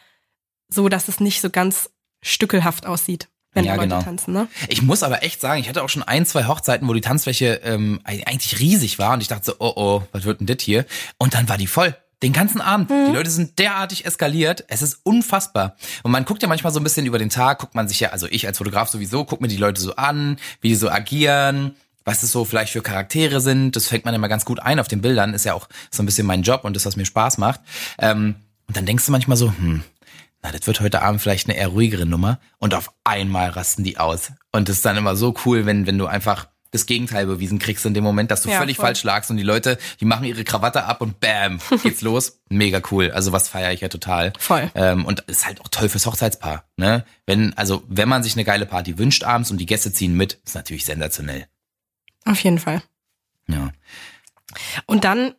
so, 0.67 0.89
dass 0.89 1.07
es 1.07 1.19
nicht 1.19 1.41
so 1.41 1.49
ganz 1.49 1.89
stückelhaft 2.23 2.85
aussieht, 2.85 3.27
wenn 3.53 3.65
Ja, 3.65 3.75
Leute 3.75 3.89
genau. 3.89 4.01
tanzen, 4.01 4.33
ne? 4.33 4.47
Ich 4.67 4.81
muss 4.81 5.03
aber 5.03 5.23
echt 5.23 5.39
sagen, 5.41 5.59
ich 5.61 5.69
hatte 5.69 5.83
auch 5.83 5.89
schon 5.89 6.03
ein, 6.03 6.25
zwei 6.25 6.45
Hochzeiten, 6.45 6.87
wo 6.87 6.93
die 6.93 7.01
Tanzfläche 7.01 7.61
ähm, 7.63 7.99
eigentlich 8.03 8.59
riesig 8.59 8.99
war 8.99 9.13
und 9.13 9.21
ich 9.21 9.27
dachte 9.27 9.45
so, 9.45 9.55
oh 9.59 9.73
oh, 9.75 10.03
was 10.11 10.23
wird 10.25 10.39
denn 10.39 10.47
das 10.47 10.57
hier? 10.61 10.85
Und 11.17 11.33
dann 11.33 11.47
war 11.49 11.57
die 11.57 11.67
voll. 11.67 11.95
Den 12.25 12.33
ganzen 12.33 12.59
Abend. 12.59 12.89
Die 12.89 13.13
Leute 13.13 13.29
sind 13.29 13.59
derartig 13.59 14.03
eskaliert. 14.03 14.65
Es 14.67 14.81
ist 14.81 14.99
unfassbar. 15.03 15.75
Und 16.01 16.11
man 16.11 16.25
guckt 16.25 16.41
ja 16.41 16.47
manchmal 16.47 16.73
so 16.73 16.79
ein 16.79 16.83
bisschen 16.83 17.05
über 17.05 17.19
den 17.19 17.29
Tag, 17.29 17.59
guckt 17.59 17.75
man 17.75 17.87
sich 17.87 17.99
ja, 17.99 18.09
also 18.09 18.25
ich 18.27 18.47
als 18.47 18.57
Fotograf 18.57 18.89
sowieso, 18.89 19.25
guckt 19.25 19.43
mir 19.43 19.47
die 19.47 19.57
Leute 19.57 19.79
so 19.79 19.95
an, 19.95 20.37
wie 20.59 20.69
die 20.69 20.75
so 20.75 20.89
agieren, 20.89 21.75
was 22.03 22.23
es 22.23 22.31
so 22.31 22.43
vielleicht 22.43 22.73
für 22.73 22.81
Charaktere 22.81 23.41
sind. 23.41 23.75
Das 23.75 23.89
fängt 23.89 24.05
man 24.05 24.15
immer 24.15 24.27
ganz 24.27 24.43
gut 24.43 24.59
ein 24.59 24.79
auf 24.79 24.87
den 24.87 25.01
Bildern. 25.01 25.35
Ist 25.35 25.45
ja 25.45 25.53
auch 25.53 25.69
so 25.91 26.01
ein 26.01 26.07
bisschen 26.07 26.25
mein 26.25 26.41
Job 26.41 26.63
und 26.63 26.75
das, 26.75 26.87
was 26.87 26.95
mir 26.95 27.05
Spaß 27.05 27.37
macht. 27.37 27.61
Ähm, 27.99 28.37
und 28.67 28.75
dann 28.75 28.87
denkst 28.87 29.05
du 29.05 29.11
manchmal 29.11 29.37
so, 29.37 29.49
hm, 29.49 29.83
na, 30.41 30.51
das 30.51 30.65
wird 30.65 30.79
heute 30.79 31.03
Abend 31.03 31.21
vielleicht 31.21 31.47
eine 31.47 31.55
eher 31.55 31.67
ruhigere 31.67 32.07
Nummer 32.07 32.39
und 32.57 32.73
auf 32.73 32.91
einmal 33.03 33.51
rasten 33.51 33.83
die 33.83 33.99
aus. 33.99 34.31
Und 34.51 34.67
das 34.67 34.77
ist 34.77 34.85
dann 34.85 34.97
immer 34.97 35.15
so 35.15 35.35
cool, 35.45 35.67
wenn, 35.67 35.85
wenn 35.85 35.99
du 35.99 36.07
einfach 36.07 36.47
das 36.75 36.85
Gegenteil 36.85 37.25
bewiesen 37.25 37.57
kriegst 37.59 37.85
in 37.85 37.93
dem 37.93 38.03
Moment, 38.03 38.29
dass 38.31 38.41
du 38.43 38.49
Ja, 38.49 38.57
völlig 38.59 38.75
voll. 38.77 38.85
falsch 38.85 39.03
lagst 39.03 39.31
und 39.31 39.37
die 39.37 39.43
Leute, 39.43 39.77
die 39.99 40.05
machen 40.05 40.25
ihre 40.25 40.43
Krawatte 40.43 40.83
ab 40.85 41.01
und 41.01 41.19
bam, 41.19 41.59
geht's 41.83 42.01
los. 42.01 42.39
Mega 42.49 42.81
cool. 42.91 43.11
Also 43.11 43.31
was 43.31 43.47
feiere 43.49 43.71
ich 43.73 43.81
ja 43.81 43.87
total. 43.89 44.33
Voll. 44.39 44.69
Ähm, 44.75 45.05
und 45.05 45.21
ist 45.21 45.45
halt 45.45 45.61
auch 45.61 45.67
toll 45.69 45.89
fürs 45.89 46.05
Hochzeitspaar. 46.05 46.65
Ne? 46.77 47.03
Wenn, 47.25 47.53
also 47.57 47.83
wenn 47.87 48.07
man 48.09 48.21
sich 48.23 48.33
eine 48.35 48.43
geile 48.43 48.65
Party 48.65 48.97
wünscht 48.97 49.23
abends 49.23 49.49
und 49.51 49.57
die 49.57 49.65
Gäste 49.65 49.91
ziehen 49.91 50.15
mit, 50.15 50.39
ist 50.45 50.55
natürlich 50.55 50.85
sensationell. 50.85 51.47
Auf 52.25 52.39
jeden 52.43 52.59
Fall. 52.59 52.81
Ja. 53.47 53.71
Und 54.85 55.03
dann 55.03 55.33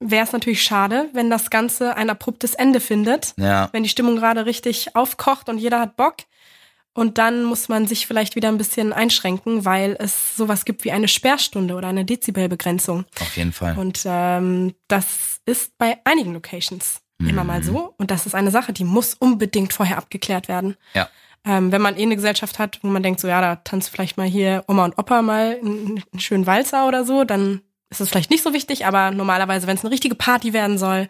wäre 0.00 0.24
es 0.26 0.32
natürlich 0.32 0.62
schade, 0.62 1.08
wenn 1.14 1.30
das 1.30 1.50
Ganze 1.50 1.96
ein 1.96 2.10
abruptes 2.10 2.54
Ende 2.54 2.80
findet, 2.80 3.32
Ja. 3.38 3.68
wenn 3.72 3.82
die 3.82 3.88
Stimmung 3.88 4.16
gerade 4.16 4.44
richtig 4.44 4.94
aufkocht 4.96 5.48
und 5.48 5.58
jeder 5.58 5.80
hat 5.80 5.96
Bock. 5.96 6.16
Und 6.94 7.18
dann 7.18 7.42
muss 7.44 7.68
man 7.68 7.86
sich 7.86 8.06
vielleicht 8.06 8.36
wieder 8.36 8.48
ein 8.48 8.56
bisschen 8.58 8.92
einschränken, 8.92 9.64
weil 9.64 9.96
es 9.98 10.36
sowas 10.36 10.64
gibt 10.64 10.84
wie 10.84 10.92
eine 10.92 11.08
Sperrstunde 11.08 11.74
oder 11.74 11.88
eine 11.88 12.04
Dezibelbegrenzung. 12.04 13.04
Auf 13.20 13.36
jeden 13.36 13.52
Fall. 13.52 13.76
Und 13.76 14.02
ähm, 14.06 14.74
das 14.88 15.40
ist 15.44 15.76
bei 15.76 15.98
einigen 16.04 16.32
Locations 16.34 17.00
immer 17.18 17.44
mal 17.44 17.60
Mhm. 17.60 17.64
so. 17.64 17.94
Und 17.98 18.10
das 18.10 18.26
ist 18.26 18.34
eine 18.34 18.50
Sache, 18.50 18.72
die 18.72 18.84
muss 18.84 19.14
unbedingt 19.14 19.72
vorher 19.72 19.98
abgeklärt 19.98 20.48
werden. 20.48 20.76
Ja. 20.94 21.08
Ähm, 21.44 21.72
wenn 21.72 21.82
man 21.82 21.96
eh 21.96 22.02
eine 22.02 22.16
Gesellschaft 22.16 22.58
hat, 22.58 22.78
wo 22.82 22.88
man 22.88 23.02
denkt, 23.02 23.20
so 23.20 23.28
ja, 23.28 23.40
da 23.40 23.56
tanzt 23.56 23.90
vielleicht 23.90 24.16
mal 24.16 24.26
hier 24.26 24.64
Oma 24.68 24.84
und 24.84 24.96
Opa 24.98 25.20
mal 25.22 25.58
einen, 25.60 26.02
einen 26.12 26.20
schönen 26.20 26.46
Walzer 26.46 26.86
oder 26.88 27.04
so, 27.04 27.24
dann 27.24 27.60
ist 27.90 28.00
es 28.00 28.08
vielleicht 28.08 28.30
nicht 28.30 28.42
so 28.42 28.52
wichtig, 28.52 28.86
aber 28.86 29.10
normalerweise, 29.10 29.66
wenn 29.66 29.76
es 29.76 29.84
eine 29.84 29.92
richtige 29.92 30.14
Party 30.16 30.52
werden 30.52 30.78
soll, 30.78 31.08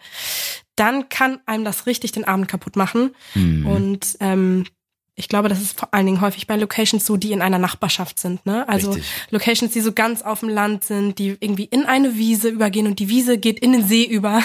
dann 0.75 1.09
kann 1.09 1.39
einem 1.45 1.63
das 1.65 1.85
richtig 1.85 2.11
den 2.11 2.25
Abend 2.25 2.47
kaputt 2.47 2.75
machen. 2.75 3.15
Mhm. 3.33 3.65
Und 3.65 4.17
ähm, 4.19 4.65
ich 5.17 5.29
glaube, 5.29 5.47
das 5.47 5.61
ist 5.61 5.79
vor 5.79 5.93
allen 5.93 6.05
Dingen 6.05 6.19
häufig 6.19 6.45
bei 6.45 6.57
Locations 6.57 7.05
so, 7.05 7.15
die 7.15 7.31
in 7.31 7.41
einer 7.41 7.57
Nachbarschaft 7.57 8.19
sind. 8.19 8.45
Ne? 8.45 8.67
Also 8.67 8.91
Richtig. 8.91 9.09
Locations, 9.29 9.71
die 9.71 9.79
so 9.79 9.93
ganz 9.93 10.21
auf 10.21 10.41
dem 10.41 10.49
Land 10.49 10.83
sind, 10.83 11.19
die 11.19 11.37
irgendwie 11.39 11.63
in 11.63 11.85
eine 11.85 12.15
Wiese 12.15 12.49
übergehen 12.49 12.85
und 12.85 12.99
die 12.99 13.07
Wiese 13.07 13.37
geht 13.37 13.59
in 13.59 13.71
den 13.71 13.87
See 13.87 14.03
über. 14.03 14.41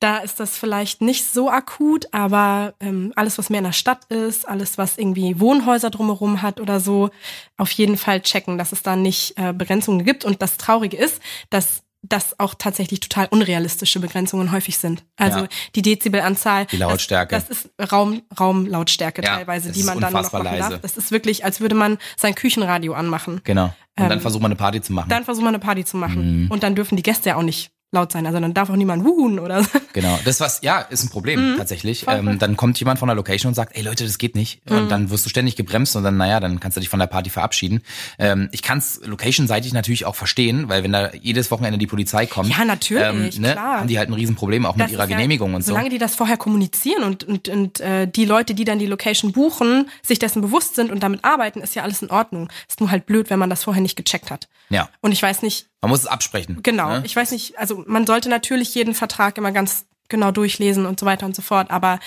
Da 0.00 0.18
ist 0.18 0.38
das 0.38 0.56
vielleicht 0.56 1.00
nicht 1.00 1.24
so 1.24 1.50
akut, 1.50 2.06
aber 2.12 2.74
ähm, 2.78 3.12
alles, 3.16 3.36
was 3.36 3.50
mehr 3.50 3.58
in 3.58 3.64
der 3.64 3.72
Stadt 3.72 4.04
ist, 4.04 4.46
alles, 4.46 4.78
was 4.78 4.96
irgendwie 4.96 5.40
Wohnhäuser 5.40 5.90
drumherum 5.90 6.40
hat 6.40 6.60
oder 6.60 6.78
so, 6.78 7.10
auf 7.56 7.72
jeden 7.72 7.96
Fall 7.96 8.20
checken, 8.20 8.58
dass 8.58 8.70
es 8.70 8.82
da 8.82 8.94
nicht 8.94 9.34
äh, 9.36 9.52
Begrenzungen 9.52 10.04
gibt. 10.04 10.24
Und 10.24 10.40
das 10.40 10.56
Traurige 10.56 10.96
ist, 10.96 11.20
dass 11.50 11.82
das 12.02 12.38
auch 12.38 12.54
tatsächlich 12.54 13.00
total 13.00 13.26
unrealistische 13.30 13.98
Begrenzungen 14.00 14.52
häufig 14.52 14.78
sind. 14.78 15.04
Also 15.16 15.40
Ja. 15.40 15.48
die 15.74 15.82
Dezibelanzahl. 15.82 16.66
Die 16.66 16.76
Lautstärke. 16.76 17.34
Das, 17.34 17.48
das 17.48 17.64
ist 17.64 17.92
Raum, 17.92 18.22
Raumlautstärke 18.38 19.22
Ja, 19.22 19.36
teilweise, 19.36 19.72
die 19.72 19.82
man 19.82 19.98
dann 20.00 20.12
noch 20.12 20.32
machen 20.32 20.44
leise. 20.44 20.70
darf. 20.70 20.80
Das 20.80 20.96
ist 20.96 21.10
wirklich, 21.10 21.44
als 21.44 21.60
würde 21.60 21.74
man 21.74 21.98
sein 22.16 22.34
Küchenradio 22.34 22.94
anmachen. 22.94 23.40
Genau. 23.44 23.64
Und 23.64 23.72
dann 23.96 24.12
Ähm, 24.12 24.20
versucht 24.20 24.42
man 24.42 24.50
eine 24.52 24.56
Party 24.56 24.80
zu 24.80 24.92
machen. 24.92 25.08
Dann 25.08 25.24
versucht 25.24 25.44
man 25.44 25.54
eine 25.54 25.62
Party 25.62 25.84
zu 25.84 25.96
machen. 25.96 26.44
Mhm. 26.44 26.50
Und 26.50 26.62
dann 26.62 26.74
dürfen 26.76 26.96
die 26.96 27.02
Gäste 27.02 27.30
ja 27.30 27.36
auch 27.36 27.42
nicht 27.42 27.72
laut 27.90 28.12
sein. 28.12 28.26
Also 28.26 28.38
dann 28.38 28.52
darf 28.52 28.68
auch 28.70 28.76
niemand 28.76 29.04
wuhen 29.04 29.38
oder 29.38 29.62
so. 29.62 29.70
Genau, 29.94 30.18
das 30.24 30.40
was, 30.40 30.60
ja, 30.62 30.80
ist 30.80 31.04
ein 31.04 31.08
Problem 31.08 31.54
tatsächlich. 31.56 32.02
Mhm. 32.02 32.10
Voll. 32.10 32.18
Ähm, 32.32 32.38
dann 32.38 32.56
kommt 32.56 32.78
jemand 32.78 32.98
von 32.98 33.08
der 33.08 33.16
Location 33.16 33.48
und 33.48 33.54
sagt, 33.54 33.76
ey 33.76 33.82
Leute, 33.82 34.04
das 34.04 34.18
geht 34.18 34.34
nicht. 34.34 34.68
Mhm. 34.70 34.76
Und 34.76 34.88
dann 34.90 35.10
wirst 35.10 35.24
du 35.24 35.30
ständig 35.30 35.56
gebremst 35.56 35.96
und 35.96 36.04
dann, 36.04 36.16
naja, 36.18 36.38
dann 36.40 36.60
kannst 36.60 36.76
du 36.76 36.80
dich 36.80 36.88
von 36.90 36.98
der 36.98 37.06
Party 37.06 37.30
verabschieden. 37.30 37.80
Ähm, 38.18 38.48
ich 38.52 38.62
kann 38.62 38.78
es 38.78 39.00
location-seitig 39.04 39.72
natürlich 39.72 40.04
auch 40.04 40.14
verstehen, 40.14 40.68
weil 40.68 40.82
wenn 40.84 40.92
da 40.92 41.12
jedes 41.14 41.50
Wochenende 41.50 41.78
die 41.78 41.86
Polizei 41.86 42.26
kommt, 42.26 42.50
Ja, 42.56 42.64
natürlich, 42.66 43.36
ähm, 43.36 43.42
ne, 43.42 43.52
klar. 43.52 43.78
haben 43.80 43.88
die 43.88 43.98
halt 43.98 44.10
ein 44.10 44.14
Riesenproblem 44.14 44.66
auch 44.66 44.76
mit 44.76 44.84
Das 44.86 44.92
ihrer 44.92 45.04
ist 45.04 45.10
ja- 45.10 45.16
Genehmigung 45.16 45.54
und 45.54 45.62
so. 45.62 45.68
Solange 45.72 45.88
die 45.88 45.98
das 45.98 46.14
vorher 46.14 46.36
kommunizieren 46.36 47.02
und, 47.04 47.24
und, 47.24 47.48
und 47.48 47.80
äh, 47.80 48.06
die 48.06 48.24
Leute, 48.26 48.54
die 48.54 48.64
dann 48.64 48.78
die 48.78 48.86
Location 48.86 49.32
buchen, 49.32 49.88
sich 50.02 50.18
dessen 50.18 50.42
bewusst 50.42 50.74
sind 50.74 50.92
und 50.92 51.02
damit 51.02 51.24
arbeiten, 51.24 51.60
ist 51.60 51.74
ja 51.74 51.82
alles 51.84 52.02
in 52.02 52.10
Ordnung. 52.10 52.50
Ist 52.68 52.80
nur 52.80 52.90
halt 52.90 53.06
blöd, 53.06 53.30
wenn 53.30 53.38
man 53.38 53.48
das 53.50 53.64
vorher 53.64 53.82
nicht 53.82 53.96
gecheckt 53.96 54.30
hat. 54.30 54.48
Ja, 54.70 54.90
Und 55.00 55.12
ich 55.12 55.22
weiß 55.22 55.40
nicht, 55.42 55.66
man 55.80 55.90
muss 55.90 56.00
es 56.00 56.06
absprechen. 56.06 56.58
Genau, 56.62 56.88
Ne? 56.90 57.02
ich 57.06 57.14
weiß 57.16 57.30
nicht, 57.30 57.56
also 57.58 57.77
man 57.86 58.06
sollte 58.06 58.28
natürlich 58.28 58.74
jeden 58.74 58.94
Vertrag 58.94 59.38
immer 59.38 59.52
ganz 59.52 59.86
genau 60.08 60.30
durchlesen 60.30 60.86
und 60.86 60.98
so 60.98 61.06
weiter 61.06 61.26
und 61.26 61.36
so 61.36 61.42
fort, 61.42 61.70
aber 61.70 61.98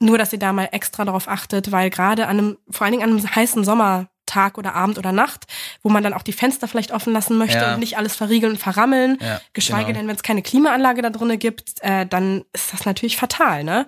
nur, 0.00 0.18
dass 0.18 0.32
ihr 0.32 0.38
da 0.38 0.52
mal 0.52 0.68
extra 0.72 1.04
darauf 1.04 1.28
achtet, 1.28 1.70
weil 1.72 1.88
gerade 1.90 2.26
an 2.26 2.38
einem, 2.38 2.58
vor 2.70 2.84
allen 2.84 2.92
Dingen 2.92 3.04
an 3.04 3.10
einem 3.16 3.34
heißen 3.34 3.64
Sommertag 3.64 4.58
oder 4.58 4.74
Abend 4.74 4.98
oder 4.98 5.12
Nacht, 5.12 5.44
wo 5.82 5.88
man 5.88 6.02
dann 6.02 6.12
auch 6.12 6.22
die 6.22 6.32
Fenster 6.32 6.66
vielleicht 6.68 6.92
offen 6.92 7.12
lassen 7.12 7.38
möchte 7.38 7.58
Ja. 7.58 7.74
und 7.74 7.80
nicht 7.80 7.96
alles 7.96 8.16
verriegeln 8.16 8.52
und 8.54 8.58
verrammeln, 8.58 9.18
Ja, 9.20 9.40
geschweige 9.52 9.86
genau. 9.86 9.98
denn, 10.00 10.08
wenn 10.08 10.16
es 10.16 10.22
keine 10.22 10.42
Klimaanlage 10.42 11.00
da 11.00 11.10
drinnen 11.10 11.38
gibt, 11.38 11.74
äh, 11.82 12.06
dann 12.06 12.44
ist 12.52 12.72
das 12.72 12.84
natürlich 12.86 13.16
fatal, 13.16 13.64
ne? 13.64 13.86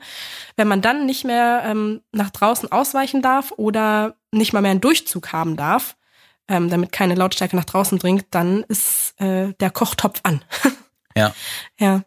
Wenn 0.57 0.69
man 0.69 0.81
dann 0.81 1.07
nicht 1.07 1.25
mehr 1.25 1.63
ähm, 1.67 2.03
nach 2.13 2.31
draußen 2.31 2.71
ausweichen 2.71 3.21
darf 3.21 3.53
oder 3.57 4.15
nicht 4.31 4.53
mal 4.53 4.63
mehr 4.63 4.71
einen 4.71 4.81
Durchzug 4.81 5.33
haben 5.33 5.57
darf, 5.57 5.97
ähm, 6.49 6.71
damit 6.71 6.93
keine 6.93 7.15
Lautstärke 7.15 7.57
nach 7.57 7.65
draußen 7.65 7.99
dringt, 7.99 8.27
dann 8.31 8.63
ist 8.65 9.15
äh, 9.21 9.53
der 9.61 9.71
Kochtopf 9.71 10.21
an. 10.23 10.45
Ja. 11.17 11.33
Ja. 11.79 12.03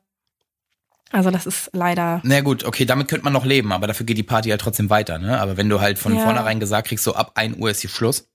Also 1.12 1.32
das 1.32 1.48
ist 1.48 1.72
leider. 1.74 2.22
Na 2.24 2.42
gut, 2.42 2.64
okay, 2.64 2.86
damit 2.86 3.08
könnte 3.08 3.24
man 3.24 3.34
noch 3.34 3.46
leben, 3.46 3.72
aber 3.72 3.88
dafür 3.88 4.06
geht 4.06 4.18
die 4.20 4.24
Party 4.24 4.50
halt 4.50 4.62
trotzdem 4.62 4.92
weiter, 4.92 5.18
ne? 5.18 5.40
Aber 5.42 5.58
wenn 5.58 5.68
du 5.68 5.82
halt 5.82 5.98
von 5.98 6.16
Ja. 6.16 6.22
vornherein 6.24 6.60
gesagt 6.60 6.88
kriegst, 6.88 7.04
so 7.04 7.16
ab 7.16 7.32
1 7.34 7.58
Uhr 7.58 7.72
ist 7.72 7.82
hier 7.82 7.90
Schluss, 7.90 8.28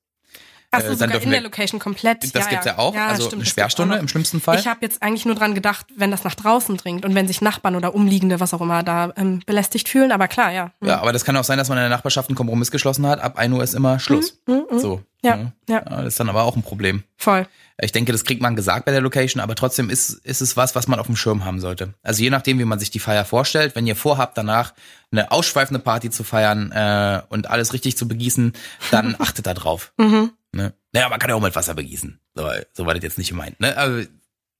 Achso, 0.73 0.87
Äh, 0.89 0.97
dann 0.97 1.11
sogar 1.11 1.23
in 1.23 1.31
der 1.31 1.41
Location 1.43 1.79
komplett. 1.79 2.25
das 2.35 2.45
ja, 2.45 2.51
gibt's 2.51 2.67
ja 2.67 2.79
auch, 2.79 2.97
also 2.97 3.27
stimmt, 3.27 3.43
eine 3.43 3.47
Sperrstunde 3.47 3.97
im 3.97 4.09
schlimmsten 4.09 4.41
Fall. 4.41 4.59
Ich 4.59 4.67
habe 4.67 4.81
jetzt 4.83 5.03
eigentlich 5.03 5.25
nur 5.25 5.37
dran 5.37 5.55
gedacht, 5.55 5.87
wenn 5.97 6.11
das 6.11 6.25
nach 6.25 6.35
draußen 6.35 6.77
dringt 6.77 7.05
und 7.05 7.15
wenn 7.15 7.29
sich 7.29 7.41
Nachbarn 7.41 7.77
oder 7.77 7.95
Umliegende, 7.95 8.41
was 8.41 8.53
auch 8.55 8.61
immer, 8.61 8.83
da 8.83 9.13
ähm, 9.17 9.41
belästigt 9.47 9.89
fühlen. 9.89 10.11
Aber 10.11 10.27
klar, 10.27 10.51
ja. 10.51 10.73
Hm. 10.81 10.89
Ja, 10.89 11.01
aber 11.01 11.13
das 11.13 11.25
kann 11.25 11.37
auch 11.37 11.45
sein, 11.45 11.59
dass 11.59 11.69
man 11.69 11.79
in 11.79 11.83
der 11.83 11.91
Nachbarschaft 11.91 12.29
einen 12.29 12.37
Kompromiss 12.37 12.73
geschlossen 12.73 13.07
hat. 13.07 13.21
Ab 13.21 13.39
1 13.39 13.55
Uhr 13.55 13.63
ist 13.63 13.75
immer 13.75 14.01
Schluss. 14.01 14.41
Mhm. 14.47 14.65
So. 14.79 15.01
Ja, 15.25 15.37
ne? 15.37 15.53
ja. 15.69 15.81
Das 15.81 16.07
ist 16.07 16.21
dann 16.21 16.29
aber 16.29 16.43
auch 16.45 16.57
ein 16.57 16.63
Problem. 16.63 17.03
Voll. 17.17 17.47
Ich 17.81 17.91
denke, 17.93 18.13
das 18.13 18.25
kriegt 18.25 18.41
man 18.41 18.55
gesagt 18.55 18.85
bei 18.85 18.93
der 18.93 19.01
Location, 19.01 19.41
aber 19.43 19.57
trotzdem 19.57 19.91
ist, 19.91 20.11
ist 20.11 20.41
es 20.41 20.57
was, 20.57 20.77
was 20.77 20.87
man 20.87 21.01
auf 21.01 21.07
dem 21.07 21.17
Schirm 21.17 21.45
haben 21.45 21.61
sollte. 21.61 21.95
Also 22.03 22.23
je 22.23 22.31
nachdem, 22.31 22.59
wie 22.61 22.65
man 22.65 22.79
sich 22.79 22.91
die 22.91 23.01
Feier 23.01 23.25
vorstellt, 23.25 23.75
wenn 23.75 23.87
ihr 23.87 23.97
vorhabt, 23.97 24.39
danach 24.39 24.75
eine 25.11 25.33
ausschweifende 25.33 25.81
Party 25.81 26.11
zu 26.11 26.23
feiern 26.23 26.71
äh, 26.71 27.23
und 27.31 27.51
alles 27.51 27.73
richtig 27.73 27.97
zu 27.97 28.07
begießen, 28.07 28.53
dann 28.93 29.17
achtet 29.19 29.47
da 29.47 29.55
drauf. 29.55 29.93
Mhm. 29.97 30.31
Ne? 30.53 30.73
Naja, 30.93 31.09
man 31.09 31.19
kann 31.19 31.31
ja 31.31 31.37
auch 31.37 31.43
mit 31.43 31.57
Wasser 31.57 31.75
begießen. 31.75 32.21
So, 32.35 32.49
so 32.73 32.87
war 32.87 32.95
das 32.95 33.03
jetzt 33.03 33.19
nicht 33.19 33.31
gemeint. 33.31 33.59
Ne? 33.59 33.77
Aber, 33.77 34.03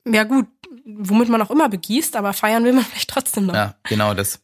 Ja 0.09 0.25
gut, 0.25 0.49
womit 0.85 1.29
man 1.29 1.41
auch 1.41 1.53
immer 1.53 1.69
begießt, 1.69 2.17
aber 2.17 2.33
feiern 2.33 2.65
will 2.65 2.73
man 2.73 2.85
vielleicht 2.85 3.11
trotzdem 3.11 3.47
noch. 3.47 3.55
ja, 3.55 3.77
genau 3.85 4.15
das. 4.15 4.41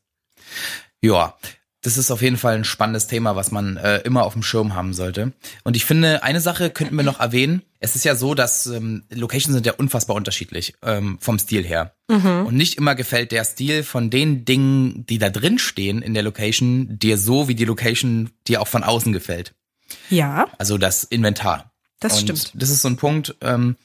Ja, 1.02 1.34
das 1.82 1.96
ist 1.96 2.10
auf 2.10 2.20
jeden 2.20 2.36
Fall 2.36 2.54
ein 2.56 2.64
spannendes 2.64 3.06
Thema, 3.06 3.36
was 3.36 3.50
man 3.50 3.76
äh, 3.78 3.98
immer 3.98 4.24
auf 4.24 4.34
dem 4.34 4.42
Schirm 4.42 4.74
haben 4.74 4.92
sollte. 4.92 5.32
Und 5.64 5.76
ich 5.76 5.84
finde, 5.84 6.22
eine 6.22 6.40
Sache 6.40 6.70
könnten 6.70 6.94
wir 6.96 7.04
noch 7.04 7.20
erwähnen. 7.20 7.62
Es 7.78 7.96
ist 7.96 8.04
ja 8.04 8.14
so, 8.14 8.34
dass 8.34 8.66
ähm, 8.66 9.04
Locations 9.10 9.54
sind 9.54 9.64
ja 9.64 9.72
unfassbar 9.72 10.14
unterschiedlich 10.16 10.74
ähm, 10.82 11.18
vom 11.20 11.38
Stil 11.38 11.64
her. 11.64 11.94
Mhm. 12.08 12.46
Und 12.46 12.54
nicht 12.54 12.76
immer 12.76 12.94
gefällt 12.94 13.32
der 13.32 13.44
Stil 13.44 13.82
von 13.82 14.10
den 14.10 14.44
Dingen, 14.44 15.06
die 15.06 15.18
da 15.18 15.30
drin 15.30 15.58
stehen 15.58 16.02
in 16.02 16.12
der 16.12 16.22
Location, 16.22 16.98
dir 16.98 17.16
so, 17.16 17.48
wie 17.48 17.54
die 17.54 17.64
Location 17.64 18.30
dir 18.46 18.60
auch 18.60 18.68
von 18.68 18.84
außen 18.84 19.12
gefällt. 19.12 19.54
Ja, 20.10 20.48
Also 20.58 20.76
das 20.76 21.04
Inventar. 21.04 21.72
das 21.98 22.20
und 22.20 22.20
stimmt. 22.38 22.52
Das 22.62 22.70
ist 22.70 22.82
so 22.82 22.88
ein 22.88 22.96
Punkt. 22.96 23.36
Ähm, 23.40 23.76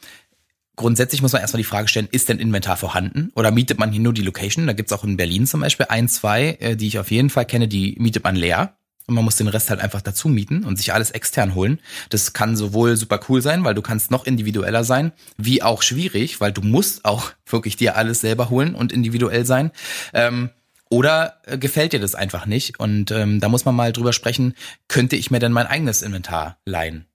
grundsätzlich 0.75 1.21
muss 1.21 1.33
man 1.33 1.41
erstmal 1.41 1.59
die 1.59 1.67
Frage 1.67 1.87
stellen, 1.87 2.07
ist 2.11 2.29
denn 2.29 2.39
Inventar 2.39 2.77
vorhanden? 2.77 3.31
Oder 3.35 3.51
mietet 3.51 3.79
man 3.79 3.91
hier 3.91 4.01
nur 4.01 4.13
die 4.13 4.21
Location? 4.21 4.67
Da 4.67 4.73
gibt's 4.73 4.93
auch 4.93 5.03
in 5.03 5.17
Berlin 5.17 5.47
zum 5.47 5.61
Beispiel 5.61 5.87
ein, 5.89 6.07
zwei, 6.07 6.57
äh, 6.59 6.75
die 6.75 6.87
ich 6.87 6.99
auf 6.99 7.11
jeden 7.11 7.29
Fall 7.29 7.45
kenne, 7.45 7.67
die 7.67 7.95
mietet 7.99 8.23
man 8.23 8.35
leer. 8.35 8.77
Und 9.07 9.15
man 9.15 9.23
muss 9.23 9.35
den 9.35 9.47
Rest 9.47 9.69
halt 9.69 9.81
einfach 9.81 10.01
dazu 10.01 10.29
mieten 10.29 10.63
und 10.63 10.77
sich 10.77 10.91
alles 10.91 11.11
extern 11.11 11.53
holen. 11.53 11.79
Das 12.09 12.33
kann 12.33 12.55
sowohl 12.55 12.97
super 12.97 13.19
cool 13.29 13.41
sein, 13.41 13.63
weil 13.63 13.75
du 13.75 13.83
kannst 13.83 14.09
noch 14.09 14.25
individueller 14.25 14.83
sein, 14.83 15.11
wie 15.37 15.61
auch 15.61 15.83
schwierig, 15.83 16.41
weil 16.41 16.51
du 16.51 16.61
musst 16.61 17.05
auch 17.05 17.31
wirklich 17.45 17.77
dir 17.77 17.95
alles 17.95 18.21
selber 18.21 18.49
holen 18.49 18.73
und 18.73 18.91
individuell 18.91 19.45
sein. 19.45 19.71
Ähm, 20.13 20.49
oder 20.89 21.41
äh, 21.45 21.57
gefällt 21.57 21.93
dir 21.93 21.99
das 21.99 22.15
einfach 22.15 22.45
nicht? 22.45 22.79
Und 22.79 23.11
ähm, 23.11 23.39
da 23.39 23.49
muss 23.49 23.65
man 23.65 23.75
mal 23.75 23.91
drüber 23.91 24.13
sprechen, 24.13 24.55
könnte 24.87 25.15
ich 25.15 25.29
mir 25.29 25.39
denn 25.39 25.51
mein 25.51 25.67
eigenes 25.67 26.01
Inventar 26.01 26.57
leihen? 26.65 27.05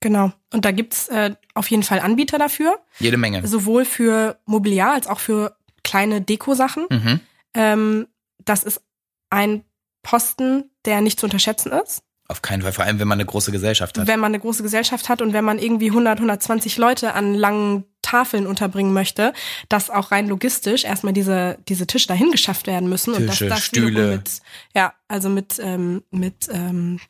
Genau. 0.00 0.32
Und 0.52 0.64
da 0.64 0.70
gibt's 0.70 1.08
äh, 1.08 1.34
auf 1.54 1.70
jeden 1.70 1.82
Fall 1.82 2.00
Anbieter 2.00 2.38
dafür, 2.38 2.78
Jede 2.98 3.16
Menge. 3.16 3.46
sowohl 3.46 3.84
für 3.84 4.38
Mobiliar 4.44 4.92
als 4.92 5.06
auch 5.06 5.18
für 5.18 5.56
kleine 5.82 6.20
Dekosachen. 6.20 6.86
Mhm. 6.88 7.20
Ähm, 7.54 8.06
das 8.44 8.62
ist 8.62 8.80
ein 9.30 9.64
Posten, 10.02 10.70
der 10.84 11.00
nicht 11.00 11.18
zu 11.18 11.26
unterschätzen 11.26 11.72
ist. 11.72 12.02
Auf 12.28 12.42
keinen 12.42 12.60
Fall, 12.60 12.72
vor 12.72 12.84
allem 12.84 12.98
wenn 12.98 13.08
man 13.08 13.16
eine 13.16 13.26
große 13.26 13.50
Gesellschaft 13.52 13.96
hat. 13.96 14.06
Wenn 14.06 14.20
man 14.20 14.32
eine 14.32 14.40
große 14.40 14.62
Gesellschaft 14.62 15.08
hat 15.08 15.22
und 15.22 15.32
wenn 15.32 15.44
man 15.44 15.58
irgendwie 15.58 15.88
100, 15.88 16.18
120 16.18 16.76
Leute 16.76 17.14
an 17.14 17.34
langen 17.34 17.84
Tafeln 18.02 18.46
unterbringen 18.46 18.92
möchte, 18.92 19.32
dass 19.70 19.88
auch 19.88 20.12
rein 20.12 20.28
logistisch 20.28 20.84
erstmal 20.84 21.14
diese, 21.14 21.58
diese 21.68 21.86
Tische 21.86 22.06
dahin 22.06 22.30
geschafft 22.30 22.66
werden 22.66 22.88
müssen. 22.88 23.14
Tische, 23.14 23.22
und 23.22 23.50
dass 23.50 23.58
das 23.58 23.64
Stühle. 23.64 24.16
Mit, 24.16 24.40
ja, 24.74 24.92
also 25.08 25.30
mit, 25.30 25.58
ähm, 25.58 26.02
mit, 26.10 26.48
ähm, 26.52 27.00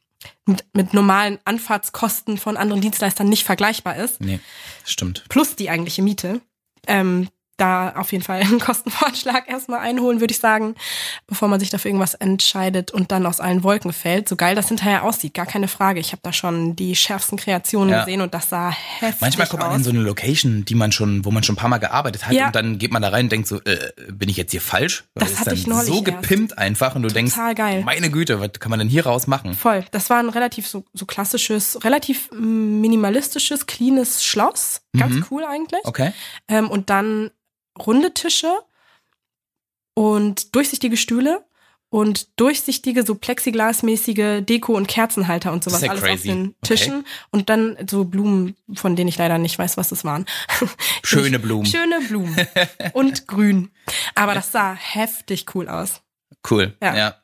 mit, 0.47 0.65
mit 0.73 0.95
normalen 0.95 1.39
Anfahrtskosten 1.45 2.39
von 2.39 2.57
anderen 2.57 2.81
Dienstleistern 2.83 3.29
nicht 3.29 3.45
vergleichbar 3.45 3.97
ist. 3.97 4.21
Nee, 4.21 4.41
stimmt. 4.85 5.25
Plus 5.29 5.57
die 5.57 5.71
eigentliche 5.71 6.03
Miete. 6.03 6.41
Ähm, 6.87 7.29
da 7.59 7.91
auf 7.97 8.13
jeden 8.13 8.25
Fall 8.25 8.41
einen 8.43 8.59
Kostenvorschlag 8.61 9.49
erstmal 9.51 9.81
einholen, 9.81 10.21
würde 10.21 10.33
ich 10.33 10.39
sagen, 10.41 10.75
bevor 11.27 11.49
man 11.49 11.61
sich 11.61 11.69
dafür 11.71 11.91
irgendwas 11.91 12.15
entscheidet 12.15 12.91
und 12.91 13.13
dann 13.13 13.27
aus 13.27 13.41
allen 13.41 13.63
Wolken 13.63 13.93
fällt. 13.93 14.29
So 14.29 14.37
geil 14.37 14.55
das 14.55 14.69
hinterher 14.69 15.05
aussieht, 15.05 15.35
gar 15.35 15.47
keine 15.47 15.69
Frage. 15.69 16.01
Ich 16.01 16.13
habe 16.13 16.21
da 16.23 16.33
schon 16.33 16.75
die 16.77 16.97
schärfsten 16.97 17.37
Kreationen 17.39 17.91
Ja. 17.91 18.01
gesehen 18.01 18.21
und 18.23 18.33
das 18.33 18.49
sah 18.49 18.71
heftig 18.71 19.21
Manchmal 19.21 19.47
kommt 19.49 19.63
man 19.63 19.73
aus. 19.73 19.77
in 19.79 19.85
so 19.85 19.91
eine 19.91 20.01
Location, 20.01 20.65
die 20.65 20.75
man 20.75 20.93
schon, 20.93 21.25
wo 21.25 21.31
man 21.31 21.43
schon 21.43 21.55
ein 21.55 21.59
paar 21.59 21.69
Mal 21.69 21.79
gearbeitet 21.79 22.27
hat 22.27 22.33
Ja. 22.33 22.47
und 22.47 22.57
dann 22.57 22.79
geht 22.79 22.93
man 22.93 23.03
da 23.03 23.09
rein 23.11 23.27
und 23.27 23.33
denkt 23.33 23.49
so, 23.49 23.61
äh, 23.63 23.91
bin 24.11 24.29
ich 24.29 24.37
jetzt 24.37 24.53
hier 24.53 24.61
falsch? 24.61 25.05
Weil 25.15 25.27
Das 25.29 25.39
hatte 25.41 25.51
dann 25.51 25.59
ich 25.59 25.67
neulich 25.67 25.87
so 25.89 25.95
erst. 25.95 26.05
gepimpt 26.07 26.57
einfach 26.59 26.95
und 26.95 27.03
du 27.03 27.09
denkst, 27.09 27.35
Total 27.35 27.55
geil. 27.55 27.83
meine 27.85 28.11
Güte, 28.11 28.41
was 28.41 28.53
kann 28.61 28.71
man 28.71 28.79
denn 28.79 28.89
hier 28.89 29.05
raus 29.05 29.27
machen? 29.27 29.55
Voll. 29.55 29.85
Das 29.91 30.09
war 30.11 30.19
ein 30.19 30.29
relativ 30.29 30.67
so, 30.67 30.85
so 30.95 31.05
klassisches, 31.07 31.83
relativ 31.85 32.31
minimalistisches, 32.33 33.67
cleanes 33.67 34.25
Schloss. 34.25 34.83
Ganz 34.97 35.15
Mhm. 35.17 35.27
cool 35.31 35.45
eigentlich. 35.45 35.81
Okay. 35.85 36.13
Ähm, 36.49 36.71
und 36.71 36.91
dann 36.91 37.31
runde 37.87 38.15
Tische 38.15 38.53
und 39.95 40.55
durchsichtige 40.55 40.97
Stühle 40.97 41.45
und 41.91 42.39
durchsichtige, 42.39 43.03
so 43.05 43.15
plexiglasmäßige 43.15 44.43
Deko- 44.45 44.77
und 44.77 44.89
Kerzenhalter 44.89 45.53
und 45.53 45.65
sowas 45.65 45.81
ja 45.81 45.91
alles 45.91 46.03
auf 46.03 46.09
crazy. 46.09 46.29
den 46.29 46.49
Okay. 46.49 46.57
Tischen. 46.63 47.07
Und 47.31 47.49
dann 47.49 47.79
so 47.89 48.05
Blumen, 48.05 48.57
von 48.75 48.95
denen 48.95 49.09
ich 49.09 49.17
leider 49.17 49.39
nicht 49.39 49.59
weiß, 49.59 49.77
was 49.79 49.89
das 49.89 50.05
waren. 50.05 50.27
Schöne 51.03 51.39
Blumen. 51.39 51.65
Schöne 51.67 52.01
Blumen. 52.07 52.37
und 52.93 53.27
grün. 53.27 53.71
Aber 54.15 54.35
das 54.35 54.53
sah 54.53 54.75
heftig 54.75 55.47
cool 55.55 55.69
aus. 55.69 56.03
Cool. 56.49 56.77
Ja. 56.83 56.95
Ja. 56.97 57.15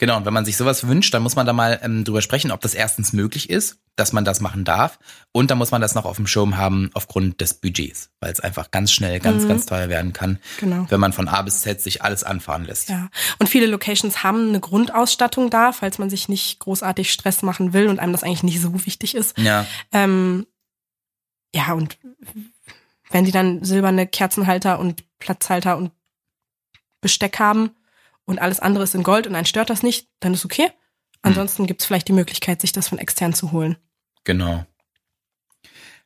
Genau, 0.00 0.16
und 0.16 0.24
wenn 0.24 0.32
man 0.32 0.46
sich 0.46 0.56
sowas 0.56 0.88
wünscht, 0.88 1.12
dann 1.12 1.22
muss 1.22 1.36
man 1.36 1.44
da 1.44 1.52
mal 1.52 1.78
ähm, 1.82 2.04
drüber 2.04 2.22
sprechen, 2.22 2.52
ob 2.52 2.62
das 2.62 2.72
erstens 2.72 3.12
möglich 3.12 3.50
ist, 3.50 3.80
dass 3.96 4.14
man 4.14 4.24
das 4.24 4.40
machen 4.40 4.64
darf. 4.64 4.98
Und 5.30 5.50
dann 5.50 5.58
muss 5.58 5.72
man 5.72 5.82
das 5.82 5.94
noch 5.94 6.06
auf 6.06 6.16
dem 6.16 6.26
Schirm 6.26 6.56
haben 6.56 6.88
aufgrund 6.94 7.42
des 7.42 7.52
Budgets, 7.52 8.08
weil 8.18 8.32
es 8.32 8.40
einfach 8.40 8.70
ganz 8.70 8.92
schnell 8.92 9.20
ganz, 9.20 9.46
ganz 9.46 9.66
teuer 9.66 9.90
werden 9.90 10.14
kann, 10.14 10.38
Genau. 10.58 10.86
wenn 10.88 11.00
man 11.00 11.12
von 11.12 11.28
A 11.28 11.42
bis 11.42 11.60
Z 11.60 11.82
sich 11.82 12.00
alles 12.00 12.24
anfahren 12.24 12.64
lässt. 12.64 12.88
Ja, 12.88 13.10
und 13.38 13.50
viele 13.50 13.66
Locations 13.66 14.22
haben 14.22 14.48
eine 14.48 14.60
Grundausstattung 14.60 15.50
da, 15.50 15.72
falls 15.72 15.98
man 15.98 16.08
sich 16.08 16.30
nicht 16.30 16.60
großartig 16.60 17.12
Stress 17.12 17.42
machen 17.42 17.74
will 17.74 17.88
und 17.88 17.98
einem 17.98 18.12
das 18.12 18.22
eigentlich 18.22 18.42
nicht 18.42 18.62
so 18.62 18.86
wichtig 18.86 19.14
ist. 19.14 19.36
Ja. 19.36 19.66
Ähm, 19.92 20.46
ja, 21.54 21.74
und 21.74 21.98
wenn 23.10 23.26
die 23.26 23.32
dann 23.32 23.62
silberne 23.64 24.06
Kerzenhalter 24.06 24.78
und 24.78 25.04
Platzhalter 25.18 25.76
und 25.76 25.92
Besteck 27.02 27.38
haben 27.38 27.72
und 28.30 28.38
alles 28.38 28.60
andere 28.60 28.84
ist 28.84 28.94
in 28.94 29.02
Gold 29.02 29.26
und 29.26 29.34
einen 29.34 29.44
stört 29.46 29.68
das 29.70 29.82
nicht, 29.82 30.08
dann 30.20 30.32
ist 30.34 30.44
okay. 30.44 30.68
Ansonsten 31.22 31.66
gibt's 31.66 31.84
vielleicht 31.84 32.08
die 32.08 32.12
Möglichkeit, 32.14 32.60
sich 32.62 32.72
das 32.72 32.88
von 32.88 32.98
extern 32.98 33.34
zu 33.34 33.52
holen. 33.52 33.76
Genau. 34.24 34.64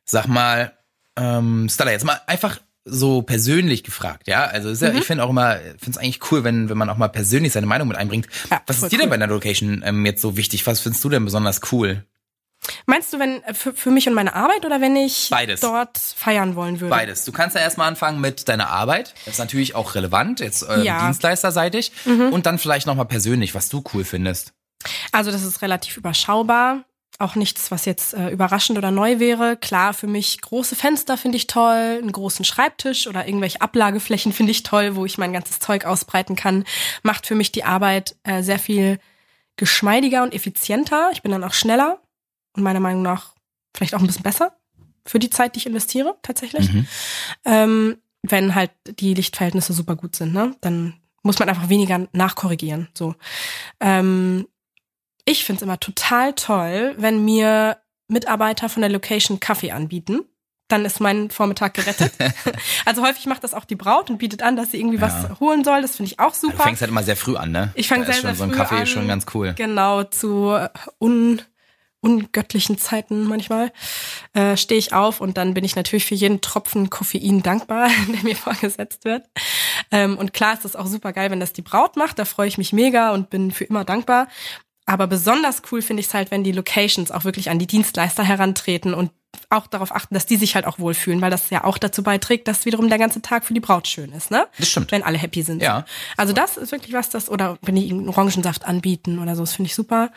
Sag 0.03 0.27
mal, 0.27 0.73
ähm, 1.15 1.67
Stella, 1.69 1.91
jetzt 1.91 2.03
mal 2.05 2.19
einfach 2.27 2.59
so 2.83 3.21
persönlich 3.23 3.83
gefragt, 3.83 4.27
ja? 4.27 4.43
Also 4.45 4.69
ist 4.69 4.81
ja, 4.81 4.91
Mhm. 4.91 4.97
ich 4.99 5.05
finde 5.05 5.23
auch 5.23 5.29
immer, 5.29 5.55
finde 5.57 5.91
es 5.91 5.97
eigentlich 5.97 6.31
cool, 6.31 6.43
wenn, 6.43 6.69
wenn 6.69 6.77
man 6.77 6.89
auch 6.89 6.97
mal 6.97 7.07
persönlich 7.07 7.53
seine 7.53 7.65
Meinung 7.65 7.87
mit 7.87 7.97
einbringt. 7.97 8.27
Ja, 8.51 8.61
Was 8.67 8.83
ist 8.83 8.91
dir 8.91 8.97
denn 8.97 9.05
cool. 9.05 9.09
bei 9.09 9.15
einer 9.15 9.27
Location 9.27 9.81
ähm, 9.85 10.05
jetzt 10.05 10.21
so 10.21 10.37
wichtig? 10.37 10.67
Was 10.67 10.81
findest 10.81 11.03
du 11.03 11.09
denn 11.09 11.25
besonders 11.25 11.61
cool? 11.71 12.05
Meinst 12.85 13.13
du, 13.13 13.19
wenn 13.19 13.43
äh, 13.43 13.53
für, 13.53 13.73
für 13.73 13.91
mich 13.91 14.07
und 14.07 14.13
meine 14.13 14.33
Arbeit 14.35 14.65
oder 14.65 14.81
wenn 14.81 14.95
ich 14.95 15.27
Beides. 15.29 15.59
dort 15.61 15.97
feiern 15.97 16.55
wollen 16.55 16.79
würde? 16.79 16.89
Beides. 16.89 17.25
Du 17.25 17.31
kannst 17.31 17.55
ja 17.55 17.61
erstmal 17.61 17.87
anfangen 17.87 18.19
mit 18.21 18.47
deiner 18.47 18.69
Arbeit. 18.69 19.13
Das 19.25 19.35
ist 19.35 19.39
natürlich 19.39 19.75
auch 19.75 19.95
relevant, 19.95 20.39
jetzt 20.39 20.63
äh, 20.63 20.81
Ja. 20.83 20.99
Mhm. 21.01 21.05
dienstleisterseitig. 21.07 21.91
Und 22.05 22.45
dann 22.45 22.57
vielleicht 22.59 22.87
nochmal 22.87 23.05
persönlich, 23.05 23.55
was 23.55 23.69
du 23.69 23.83
cool 23.93 24.03
findest. 24.03 24.53
Also 25.11 25.31
das 25.31 25.43
ist 25.43 25.61
relativ 25.61 25.97
überschaubar. 25.97 26.83
Auch 27.17 27.35
nichts, 27.35 27.71
was 27.71 27.85
jetzt 27.85 28.13
äh, 28.13 28.29
überraschend 28.29 28.77
oder 28.77 28.91
neu 28.91 29.19
wäre. 29.19 29.55
Klar, 29.55 29.93
für 29.93 30.05
mich 30.07 30.41
große 30.41 30.75
Fenster 30.75 31.15
finde 31.17 31.37
ich 31.37 31.47
toll, 31.47 31.99
einen 32.01 32.11
großen 32.11 32.43
Schreibtisch 32.43 33.07
oder 33.07 33.25
irgendwelche 33.25 33.61
Ablageflächen 33.61 34.33
finde 34.33 34.51
ich 34.51 34.63
toll, 34.63 34.97
wo 34.97 35.05
ich 35.05 35.17
mein 35.17 35.31
ganzes 35.31 35.59
Zeug 35.59 35.85
ausbreiten 35.85 36.35
kann. 36.35 36.65
Macht 37.03 37.25
für 37.25 37.35
mich 37.35 37.53
die 37.53 37.63
Arbeit 37.63 38.17
äh, 38.23 38.43
sehr 38.43 38.59
viel 38.59 38.99
geschmeidiger 39.55 40.23
und 40.23 40.33
effizienter. 40.33 41.09
Ich 41.13 41.21
bin 41.21 41.31
dann 41.31 41.45
auch 41.45 41.53
schneller 41.53 41.99
und 42.55 42.63
meiner 42.63 42.79
Meinung 42.79 43.01
nach 43.01 43.33
vielleicht 43.75 43.93
auch 43.95 43.99
ein 43.99 44.07
bisschen 44.07 44.23
besser 44.23 44.55
für 45.05 45.19
die 45.19 45.29
Zeit, 45.29 45.55
die 45.55 45.59
ich 45.59 45.65
investiere, 45.67 46.15
tatsächlich. 46.23 46.71
Mhm. 46.73 46.87
Ähm, 47.45 47.97
wenn 48.23 48.55
halt 48.55 48.71
die 48.99 49.13
Lichtverhältnisse 49.13 49.71
super 49.73 49.95
gut 49.95 50.15
sind, 50.15 50.33
ne? 50.33 50.55
Dann 50.61 50.95
muss 51.21 51.37
man 51.39 51.47
einfach 51.49 51.69
weniger 51.69 52.07
nachkorrigieren. 52.11 52.87
So. 52.95 53.13
Ähm, 53.79 54.47
ich 55.25 55.43
find's 55.45 55.61
immer 55.61 55.79
total 55.79 56.33
toll, 56.33 56.95
wenn 56.97 57.23
mir 57.25 57.77
Mitarbeiter 58.07 58.69
von 58.69 58.81
der 58.81 58.89
Location 58.91 59.39
Kaffee 59.39 59.71
anbieten. 59.71 60.21
Dann 60.67 60.85
ist 60.85 60.99
mein 60.99 61.29
Vormittag 61.29 61.75
gerettet. 61.75 62.13
also 62.85 63.03
häufig 63.03 63.27
macht 63.27 63.43
das 63.43 63.53
auch 63.53 63.65
die 63.65 63.75
Braut 63.75 64.09
und 64.09 64.17
bietet 64.17 64.41
an, 64.41 64.55
dass 64.55 64.71
sie 64.71 64.79
irgendwie 64.79 64.97
Ja. 64.97 65.01
was 65.03 65.39
holen 65.39 65.63
soll. 65.63 65.83
Das 65.83 65.95
finde 65.97 66.11
ich 66.11 66.19
auch 66.19 66.33
Du 66.33 66.47
super. 66.49 66.63
fängst 66.63 66.81
halt 66.81 66.89
immer 66.89 67.03
sehr 67.03 67.15
früh 67.15 67.35
an, 67.35 67.51
ne? 67.51 67.71
Ich 67.75 67.87
fang 67.87 68.01
Da 68.03 68.09
ist 68.09 68.21
sehr, 68.21 68.21
schon 68.21 68.29
sehr 68.29 68.35
so 68.35 68.43
ein 68.45 68.49
früh 68.49 68.57
Kaffee 68.57 68.75
an. 68.81 68.87
schon 68.87 69.07
ganz 69.07 69.25
cool. 69.35 69.53
Genau, 69.55 70.03
zu 70.03 70.49
äh, 70.51 70.69
un, 70.99 71.41
ungöttlichen 72.05 72.77
Zeiten 72.77 73.25
manchmal 73.25 73.71
äh, 74.33 74.55
stehe 74.55 74.77
ich 74.77 74.93
auf 74.93 75.19
und 75.19 75.37
dann 75.37 75.55
bin 75.55 75.65
ich 75.65 75.75
natürlich 75.75 76.05
für 76.05 76.15
jeden 76.15 76.39
Tropfen 76.39 76.89
Koffein 76.89 77.41
dankbar, 77.41 77.89
der 78.13 78.23
mir 78.23 78.35
vorgesetzt 78.35 79.03
wird. 79.05 79.25
Ähm, 79.91 80.17
und 80.17 80.31
klar 80.31 80.53
ist 80.53 80.63
das 80.63 80.75
auch 80.75 80.85
super 80.85 81.11
geil, 81.11 81.31
wenn 81.31 81.39
das 81.39 81.53
die 81.53 81.63
Braut 81.63 81.95
macht, 81.97 82.19
da 82.19 82.25
freue 82.25 82.47
ich 82.47 82.57
mich 82.57 82.71
mega 82.71 83.11
und 83.11 83.29
bin 83.29 83.51
für 83.51 83.65
immer 83.65 83.83
dankbar. 83.83 84.27
Aber 84.85 85.07
besonders 85.07 85.63
cool 85.71 85.81
finde 85.81 86.01
ich 86.01 86.07
es 86.07 86.13
halt, 86.13 86.29
wenn 86.29 86.43
die 86.43 86.51
Locations 86.51 87.09
auch 87.09 87.23
wirklich 87.23 87.49
an 87.49 87.57
die 87.57 87.65
Dienstleister 87.65 88.23
herantreten 88.23 88.93
und 88.93 89.09
auch 89.49 89.67
darauf 89.67 89.93
achten, 89.93 90.13
dass 90.13 90.25
die 90.25 90.37
sich 90.37 90.55
halt 90.55 90.65
auch 90.65 90.79
wohlfühlen, 90.79 91.21
weil 91.21 91.31
das 91.31 91.49
ja 91.49 91.63
auch 91.63 91.77
dazu 91.77 92.03
beiträgt, 92.03 92.47
dass 92.47 92.65
wiederum 92.65 92.89
der 92.89 92.97
ganze 92.97 93.21
Tag 93.21 93.45
für 93.45 93.53
die 93.53 93.59
Braut 93.59 93.87
schön 93.87 94.11
ist, 94.11 94.31
ne? 94.31 94.47
Das 94.57 94.69
stimmt. 94.69 94.91
Wenn 94.91 95.03
alle 95.03 95.17
happy 95.17 95.41
sind. 95.41 95.61
Ja. 95.61 95.85
Also 96.17 96.33
das 96.33 96.57
ist 96.57 96.71
wirklich 96.71 96.93
was, 96.93 97.09
das, 97.09 97.29
oder 97.29 97.57
wenn 97.61 97.75
die 97.75 97.89
einen 97.89 98.09
Orangensaft 98.09 98.65
anbieten 98.65 99.19
oder 99.19 99.35
so, 99.35 99.43
das 99.43 99.53
finde 99.53 99.67
ich 99.67 99.75
super. 99.75 100.11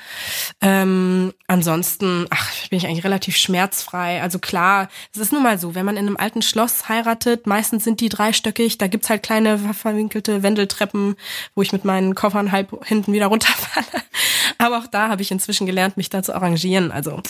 Ähm, 0.61 1.33
ansonsten, 1.47 2.27
ach, 2.31 2.69
bin 2.69 2.79
ich 2.79 2.87
eigentlich 2.87 3.05
relativ 3.05 3.37
schmerzfrei. 3.37 4.23
Also 4.23 4.39
klar, 4.39 4.89
es 5.15 5.21
ist 5.21 5.33
nun 5.33 5.43
mal 5.43 5.59
so, 5.59 5.75
wenn 5.75 5.87
man 5.87 5.97
in 5.97 6.07
einem 6.07 6.17
alten 6.17 6.43
Schloss 6.43 6.89
heiratet, 6.89 7.47
meistens 7.47 7.85
sind 7.85 8.01
die 8.01 8.09
dreistöckig, 8.09 8.79
da 8.79 8.87
gibt's 8.87 9.11
halt 9.11 9.23
kleine 9.23 9.59
verwinkelte 9.59 10.43
Wendeltreppen, 10.43 11.17
wo 11.55 11.63
ich 11.63 11.73
mit 11.73 11.85
meinen 11.85 12.15
Koffern 12.15 12.53
halb 12.53 12.85
hinten 12.85 13.13
wieder 13.13 13.27
runterfalle. 13.27 13.87
Aber 14.59 14.79
auch 14.79 14.87
da 14.87 15.09
habe 15.09 15.23
ich 15.23 15.31
inzwischen 15.31 15.67
gelernt, 15.67 15.97
mich 15.97 16.11
da 16.11 16.23
zu 16.23 16.35
arrangieren. 16.35 16.91
Also 16.91 17.23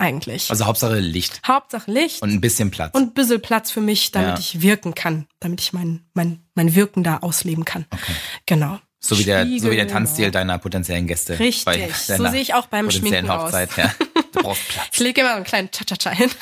eigentlich. 0.00 0.50
Also 0.50 0.66
Hauptsache 0.66 0.98
Licht 0.98 1.40
Hauptsache 1.46 1.90
Licht 1.90 2.22
und 2.22 2.30
ein 2.30 2.40
bisschen 2.40 2.70
Platz. 2.70 2.94
und 2.94 3.02
ein 3.02 3.14
bisschen 3.14 3.40
Platz 3.42 3.70
für 3.70 3.80
mich, 3.80 4.10
damit 4.10 4.28
Ja. 4.30 4.38
ich 4.38 4.60
wirken 4.62 4.94
kann, 4.94 5.26
damit 5.40 5.60
ich 5.60 5.72
mein, 5.72 6.04
mein, 6.14 6.40
mein 6.54 6.74
Wirken 6.74 7.04
da 7.04 7.18
ausleben 7.18 7.64
kann. 7.64 7.86
Okay. 7.90 8.12
Genau. 8.46 8.78
So 9.02 9.18
wie 9.18 9.24
der, 9.24 9.46
so 9.58 9.70
wie 9.70 9.76
der 9.76 9.88
Tanzstil 9.88 10.26
genau. 10.26 10.32
deiner 10.32 10.58
potenziellen 10.58 11.06
Gäste. 11.06 11.38
Richtig. 11.38 11.94
So 11.96 12.28
sehe 12.28 12.40
ich 12.42 12.52
auch 12.54 12.66
beim 12.66 12.90
Schminken 12.90 13.30
aus. 13.30 13.44
Hochzeit. 13.44 13.70
Ja. 13.76 13.94
Du 14.32 14.42
brauchst 14.42 14.68
Platz. 14.68 14.88
Ich 14.92 15.00
lege 15.00 15.22
immer 15.22 15.30
so 15.30 15.36
einen 15.36 15.44
kleinen 15.44 15.70
Cha-Cha-Cha 15.70 16.10
hin. 16.10 16.30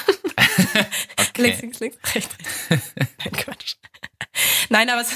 Okay. 1.18 1.42
links, 1.42 1.60
links, 1.60 1.80
links, 1.80 2.14
rechts, 2.14 2.34
rechts. 2.70 2.92
Nein, 3.18 3.32
Quatsch. 3.32 3.74
Nein, 4.70 4.90
aber 4.90 5.02
es, 5.02 5.10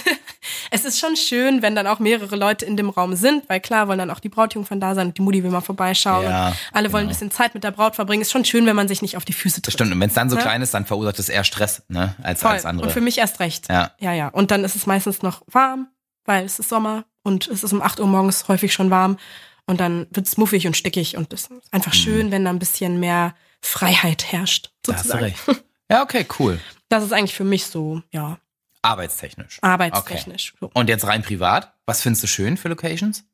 es 0.72 0.84
ist 0.84 0.98
schon 0.98 1.14
schön, 1.16 1.62
wenn 1.62 1.74
dann 1.76 1.86
auch 1.86 1.98
mehrere 1.98 2.34
Leute 2.36 2.64
in 2.64 2.76
dem 2.76 2.88
Raum 2.90 3.14
sind, 3.14 3.48
weil 3.48 3.60
klar 3.60 3.88
wollen 3.88 3.98
dann 3.98 4.10
auch 4.10 4.20
die 4.20 4.28
Brautjungfern 4.28 4.80
da 4.80 4.94
sein 4.94 5.08
und 5.08 5.18
die 5.18 5.22
Mutti 5.22 5.44
will 5.44 5.50
mal 5.50 5.60
vorbeischauen. 5.60 6.24
Ja, 6.24 6.48
und 6.48 6.56
alle 6.72 6.92
wollen 6.92 7.02
ein 7.02 7.06
genau. 7.08 7.12
bisschen 7.14 7.30
Zeit 7.30 7.54
mit 7.54 7.62
der 7.62 7.70
Braut 7.70 7.94
verbringen. 7.94 8.22
Ist 8.22 8.32
schon 8.32 8.44
schön, 8.44 8.66
wenn 8.66 8.74
man 8.76 8.88
sich 8.88 9.02
nicht 9.02 9.16
auf 9.16 9.24
die 9.24 9.32
Füße 9.32 9.60
Das 9.60 9.62
tritt. 9.62 9.74
stimmt. 9.74 9.92
Und 9.92 10.00
wenn 10.00 10.08
es 10.08 10.14
dann 10.14 10.30
so 10.30 10.36
Ja. 10.36 10.42
klein 10.42 10.62
ist, 10.62 10.74
dann 10.74 10.86
verursacht 10.86 11.18
es 11.18 11.28
eher 11.28 11.44
Stress, 11.44 11.82
ne, 11.88 12.14
als 12.22 12.40
Voll. 12.40 12.50
alles 12.52 12.64
andere. 12.64 12.86
Und 12.88 12.92
für 12.92 13.00
mich 13.00 13.18
erst 13.18 13.38
recht. 13.40 13.68
Ja. 13.68 13.92
Ja, 14.00 14.12
ja. 14.12 14.28
Und 14.28 14.50
dann 14.50 14.64
ist 14.64 14.74
es 14.74 14.86
meistens 14.86 15.22
noch 15.22 15.42
warm, 15.46 15.88
weil 16.24 16.44
es 16.44 16.58
ist 16.58 16.68
Sommer 16.68 17.04
und 17.22 17.48
es 17.48 17.62
ist 17.62 17.72
um 17.72 17.82
8 17.82 18.00
Uhr 18.00 18.06
morgens 18.06 18.48
häufig 18.48 18.72
schon 18.72 18.90
warm. 18.90 19.18
Und 19.66 19.78
dann 19.80 20.06
wird 20.10 20.26
es 20.26 20.36
muffig 20.36 20.66
und 20.66 20.76
stickig 20.76 21.16
und 21.16 21.32
es 21.32 21.42
ist 21.42 21.72
einfach 21.72 21.94
schön, 21.94 22.30
wenn 22.32 22.44
da 22.44 22.50
ein 22.50 22.58
bisschen 22.58 22.98
mehr 22.98 23.34
Freiheit 23.60 24.32
herrscht. 24.32 24.70
da 24.82 24.94
hast 24.94 25.04
du 25.04 25.08
Sozusagen. 25.10 25.24
recht. 25.24 25.64
Ja, 25.90 26.02
okay, 26.02 26.26
cool. 26.38 26.58
Das 26.88 27.04
ist 27.04 27.12
eigentlich 27.12 27.34
für 27.34 27.44
mich 27.44 27.66
so, 27.66 28.02
ja, 28.10 28.38
Arbeitstechnisch. 28.82 29.58
arbeitstechnisch. 29.62 30.54
So. 30.60 30.70
Und 30.74 30.88
jetzt 30.88 31.06
rein 31.06 31.22
privat, 31.22 31.72
was 31.86 32.02
findest 32.02 32.24
du 32.24 32.26
schön 32.26 32.56
für 32.56 32.68
Locations? 32.68 33.24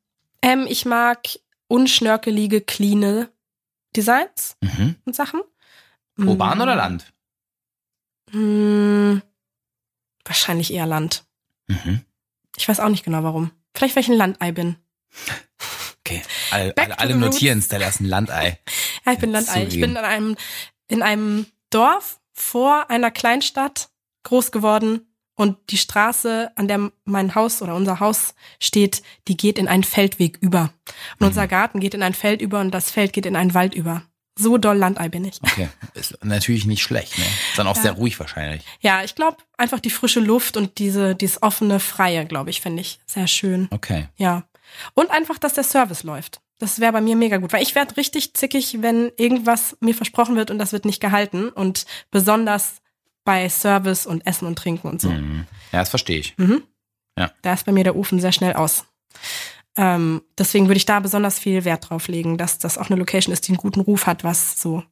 Ähm, 0.41 0.65
ich 0.69 0.85
mag 0.85 1.27
unschnörkelige, 1.67 2.61
cleane 2.61 3.29
Designs 3.95 4.55
Mhm. 4.61 4.95
und 5.05 5.15
Sachen. 5.15 5.41
Urban 6.17 6.57
Mm, 6.57 6.61
oder 6.61 6.75
Land? 6.75 7.11
mm, 8.31 9.17
Wahrscheinlich 10.25 10.71
eher 10.73 10.85
Land. 10.85 11.23
Mhm. 11.67 12.01
Ich 12.57 12.67
weiß 12.67 12.79
auch 12.81 12.89
nicht 12.89 13.03
genau 13.03 13.23
warum. 13.23 13.51
Vielleicht, 13.73 13.95
weil 13.95 14.03
ich 14.03 14.09
ein 14.09 14.17
Landei 14.17 14.51
bin. 14.51 14.75
Okay, 16.01 16.21
alle, 16.51 16.73
Back 16.73 16.93
alle, 16.97 17.15
notieren, 17.15 17.61
Stella 17.61 17.87
ist 17.87 17.99
ein 18.01 18.05
Landei. 18.05 18.59
Ja, 19.05 19.13
ich 19.13 19.19
bin 19.19 19.31
Landei. 19.31 19.63
Ich 19.65 19.79
bin 19.79 19.91
in 19.91 19.97
einem, 19.97 20.35
in 20.87 21.01
einem 21.01 21.45
Dorf 21.71 22.19
vor 22.33 22.89
einer 22.91 23.09
Kleinstadt 23.11 23.89
groß 24.23 24.51
geworden 24.51 25.07
und 25.39 25.55
die 25.69 25.77
Straße, 25.77 26.51
an 26.55 26.67
der 26.67 26.91
mein 27.05 27.33
Haus 27.33 27.61
oder 27.61 27.73
unser 27.73 28.01
Haus 28.01 28.35
steht, 28.59 29.01
die 29.29 29.37
geht 29.37 29.57
in 29.57 29.69
einen 29.69 29.85
Feldweg 29.85 30.37
über. 30.41 30.73
Und 31.17 31.27
unser 31.27 31.47
Garten 31.47 31.79
geht 31.79 31.93
in 31.93 32.03
ein 32.03 32.13
Feld 32.13 32.41
über 32.41 32.59
und 32.59 32.71
das 32.71 32.91
Feld 32.91 33.13
geht 33.13 33.25
in 33.25 33.37
einen 33.37 33.53
Wald 33.53 33.73
über. 33.73 34.01
So 34.37 34.57
doll 34.57 34.75
Landei 34.75 35.07
bin 35.07 35.23
ich. 35.23 35.39
Okay, 35.41 35.69
ist 35.93 36.17
natürlich 36.25 36.65
nicht 36.65 36.81
schlecht, 36.81 37.17
ne? 37.17 37.23
Ist 37.23 37.57
dann 37.57 37.67
auch 37.67 37.77
Ja. 37.77 37.83
sehr 37.83 37.91
ruhig 37.93 38.19
wahrscheinlich. 38.19 38.63
Ja, 38.81 39.01
ich 39.05 39.15
glaube 39.15 39.37
einfach 39.57 39.79
die 39.79 39.89
frische 39.89 40.19
Luft 40.19 40.57
und 40.57 40.77
diese, 40.77 41.15
dieses 41.15 41.41
offene, 41.41 41.79
freie, 41.79 42.25
glaube 42.25 42.49
ich, 42.49 42.59
finde 42.59 42.81
ich 42.81 42.99
sehr 43.05 43.27
schön. 43.27 43.69
Okay. 43.71 44.09
Ja. 44.17 44.43
Und 44.93 45.09
einfach, 45.09 45.37
dass 45.37 45.53
der 45.53 45.63
Service 45.63 46.03
läuft. 46.03 46.41
Das 46.57 46.81
wäre 46.81 46.91
bei 46.91 46.99
mir 47.01 47.15
mega 47.15 47.37
gut, 47.37 47.53
weil 47.53 47.63
ich 47.63 47.75
werde 47.75 47.95
richtig 47.95 48.33
zickig, 48.33 48.81
wenn 48.81 49.09
irgendwas 49.15 49.77
mir 49.79 49.95
versprochen 49.95 50.35
wird 50.35 50.51
und 50.51 50.59
das 50.59 50.73
wird 50.73 50.83
nicht 50.83 50.99
gehalten. 50.99 51.47
Und 51.47 51.85
besonders 52.11 52.81
bei 53.29 53.47
Service 53.49 54.07
und 54.07 54.25
Essen 54.25 54.47
und 54.47 54.57
Trinken 54.57 54.87
und 54.89 54.99
so. 55.01 55.09
Mhm. 55.11 55.45
Ja, 55.71 55.79
das 55.79 55.89
verstehe 55.89 56.17
ich. 56.19 56.35
Da 57.41 57.53
ist 57.53 57.65
bei 57.65 57.71
mir 57.71 57.83
der 57.83 57.95
Ofen 57.95 58.19
sehr 58.19 58.31
schnell 58.31 58.53
aus. 58.53 58.85
Ähm, 59.77 60.21
deswegen 60.37 60.67
würde 60.67 60.77
ich 60.77 60.85
da 60.85 60.99
besonders 60.99 61.37
viel 61.37 61.63
Wert 61.63 61.89
drauf 61.89 62.07
legen, 62.07 62.37
dass 62.37 62.57
das 62.57 62.77
auch 62.77 62.89
eine 62.89 62.97
Location 62.97 63.31
ist, 63.31 63.47
die 63.47 63.51
einen 63.51 63.57
guten 63.57 63.81
Ruf 63.81 64.07
hat, 64.07 64.23
was 64.23 64.59
so 64.59 64.83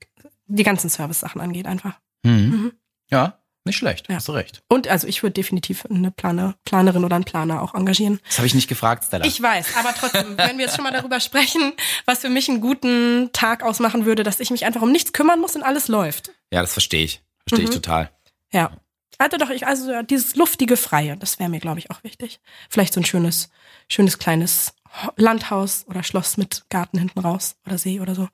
die 0.45 0.63
ganzen 0.63 0.89
Service-Sachen 0.89 1.41
angeht 1.41 1.65
einfach. 1.65 1.93
Mhm. 2.23 2.31
Mhm. 2.31 2.71
Ja, 3.09 3.39
nicht 3.65 3.77
schlecht. 3.77 4.07
Ja. 4.07 4.15
Hast 4.17 4.27
du 4.27 4.33
recht. 4.33 4.61
Und 4.69 4.87
also 4.87 5.07
ich 5.07 5.23
würde 5.23 5.33
definitiv 5.33 5.85
eine 5.89 6.11
Planer, 6.11 6.55
Planerin 6.63 7.03
oder 7.03 7.15
einen 7.15 7.25
Planer 7.25 7.61
auch 7.63 7.73
engagieren. 7.73 8.19
Das 8.27 8.37
habe 8.37 8.47
ich 8.47 8.53
nicht 8.53 8.67
gefragt, 8.67 9.03
Stella. 9.05 9.25
Ich 9.25 9.41
weiß, 9.41 9.75
aber 9.77 9.93
trotzdem, 9.93 10.37
wenn 10.37 10.57
wir 10.57 10.65
jetzt 10.65 10.75
schon 10.75 10.83
mal 10.83 10.91
darüber 10.93 11.19
sprechen, 11.19 11.73
was 12.05 12.19
für 12.19 12.29
mich 12.29 12.47
einen 12.49 12.61
guten 12.61 13.31
Tag 13.33 13.63
ausmachen 13.63 14.05
würde, 14.05 14.23
dass 14.23 14.39
ich 14.39 14.51
mich 14.51 14.63
einfach 14.65 14.81
um 14.83 14.91
nichts 14.91 15.11
kümmern 15.11 15.39
muss 15.41 15.55
und 15.55 15.63
alles 15.63 15.87
läuft. 15.87 16.31
ja, 16.51 16.61
das 16.61 16.73
verstehe 16.73 17.03
ich. 17.03 17.21
Verstehe 17.47 17.63
ich 17.65 17.71
Mhm. 17.71 17.75
total. 17.81 18.11
Ja. 18.51 18.71
Also 19.17 19.37
doch, 19.37 19.49
ich, 19.49 19.65
also 19.65 19.91
ja, 19.91 20.03
dieses 20.03 20.35
luftige 20.35 20.77
Freie, 20.77 21.17
das 21.17 21.39
wäre 21.39 21.49
mir, 21.49 21.59
glaube 21.59 21.79
ich, 21.79 21.89
auch 21.89 22.03
wichtig. 22.03 22.39
Vielleicht 22.69 22.93
so 22.93 22.99
ein 22.99 23.05
schönes, 23.05 23.49
schönes 23.89 24.19
kleines 24.19 24.73
Landhaus 25.15 25.85
oder 25.87 26.03
Schloss 26.03 26.37
mit 26.37 26.65
Garten 26.69 26.99
hinten 26.99 27.19
raus 27.19 27.55
oder 27.65 27.77
See 27.77 27.99
oder 27.99 28.15
so. 28.15 28.29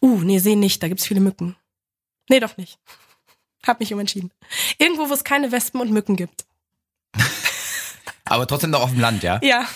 Uh, 0.00 0.22
nee, 0.22 0.38
See 0.38 0.56
nicht, 0.56 0.82
da 0.82 0.88
gibt's 0.88 1.06
viele 1.06 1.20
Mücken. 1.20 1.56
Nee, 2.28 2.40
doch 2.40 2.56
nicht. 2.56 2.78
Hab 3.66 3.80
mich 3.80 3.92
umentschieden. 3.92 4.32
Irgendwo, 4.78 5.08
wo 5.08 5.14
es 5.14 5.24
keine 5.24 5.50
Wespen 5.50 5.80
und 5.80 5.90
Mücken 5.90 6.16
gibt. 6.16 6.44
Aber 8.24 8.46
trotzdem 8.46 8.70
noch 8.70 8.82
auf 8.82 8.90
dem 8.90 9.00
Land, 9.00 9.22
ja? 9.22 9.40
Ja. 9.42 9.66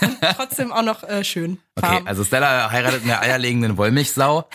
Und 0.00 0.18
trotzdem 0.36 0.72
auch 0.72 0.82
noch 0.82 1.02
äh, 1.04 1.22
schön. 1.24 1.60
Okay, 1.76 1.86
Warm. 1.86 2.06
also 2.06 2.24
Stella 2.24 2.70
heiratet 2.70 3.02
eine 3.04 3.20
eierlegenden 3.20 3.76
Wollmilchsau. 3.76 4.48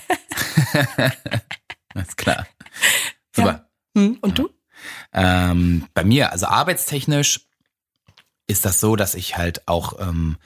Alles 1.93 2.15
klar. 2.15 2.47
Super. 3.35 3.62
Hm, 3.95 4.17
und 4.21 4.39
du? 4.39 4.49
Ähm, 5.13 5.87
bei 5.93 6.03
mir, 6.03 6.31
also 6.31 6.47
arbeitstechnisch 6.47 7.41
ist 8.47 8.65
das 8.65 8.79
so, 8.79 8.95
dass 8.95 9.15
ich 9.15 9.37
halt 9.37 9.67
auch 9.67 9.99
ähm, 9.99 10.37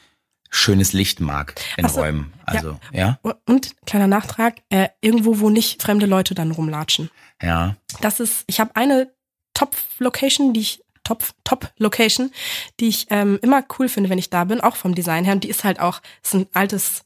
schönes 0.49 0.93
Licht 0.93 1.19
mag 1.19 1.55
in 1.77 1.87
so, 1.87 1.99
Räumen. 2.01 2.33
Also, 2.45 2.79
ja, 2.91 3.19
Und 3.45 3.75
kleiner 3.85 4.07
Nachtrag, 4.07 4.61
äh, 4.69 4.89
irgendwo, 5.01 5.39
wo 5.39 5.49
nicht 5.49 5.81
fremde 5.81 6.05
Leute 6.05 6.35
dann 6.35 6.51
rumlatschen. 6.51 7.09
ja. 7.41 7.75
Das 8.01 8.19
ist, 8.19 8.43
ich 8.47 8.59
habe 8.59 8.75
eine 8.75 9.11
Top-Location, 9.53 10.53
die 10.53 10.59
ich 10.59 10.83
Top, 11.03 11.23
Top-Location, 11.45 12.31
die 12.79 12.89
ich 12.89 13.07
ähm, 13.09 13.39
immer 13.41 13.63
cool 13.79 13.89
finde, 13.89 14.09
wenn 14.09 14.19
ich 14.19 14.29
da 14.29 14.43
bin, 14.43 14.61
auch 14.61 14.75
vom 14.75 14.93
Design 14.93 15.23
her. 15.25 15.33
Und 15.33 15.43
die 15.43 15.49
ist 15.49 15.63
halt 15.63 15.79
auch, 15.79 16.01
ist 16.21 16.35
ein 16.35 16.47
altes 16.53 17.05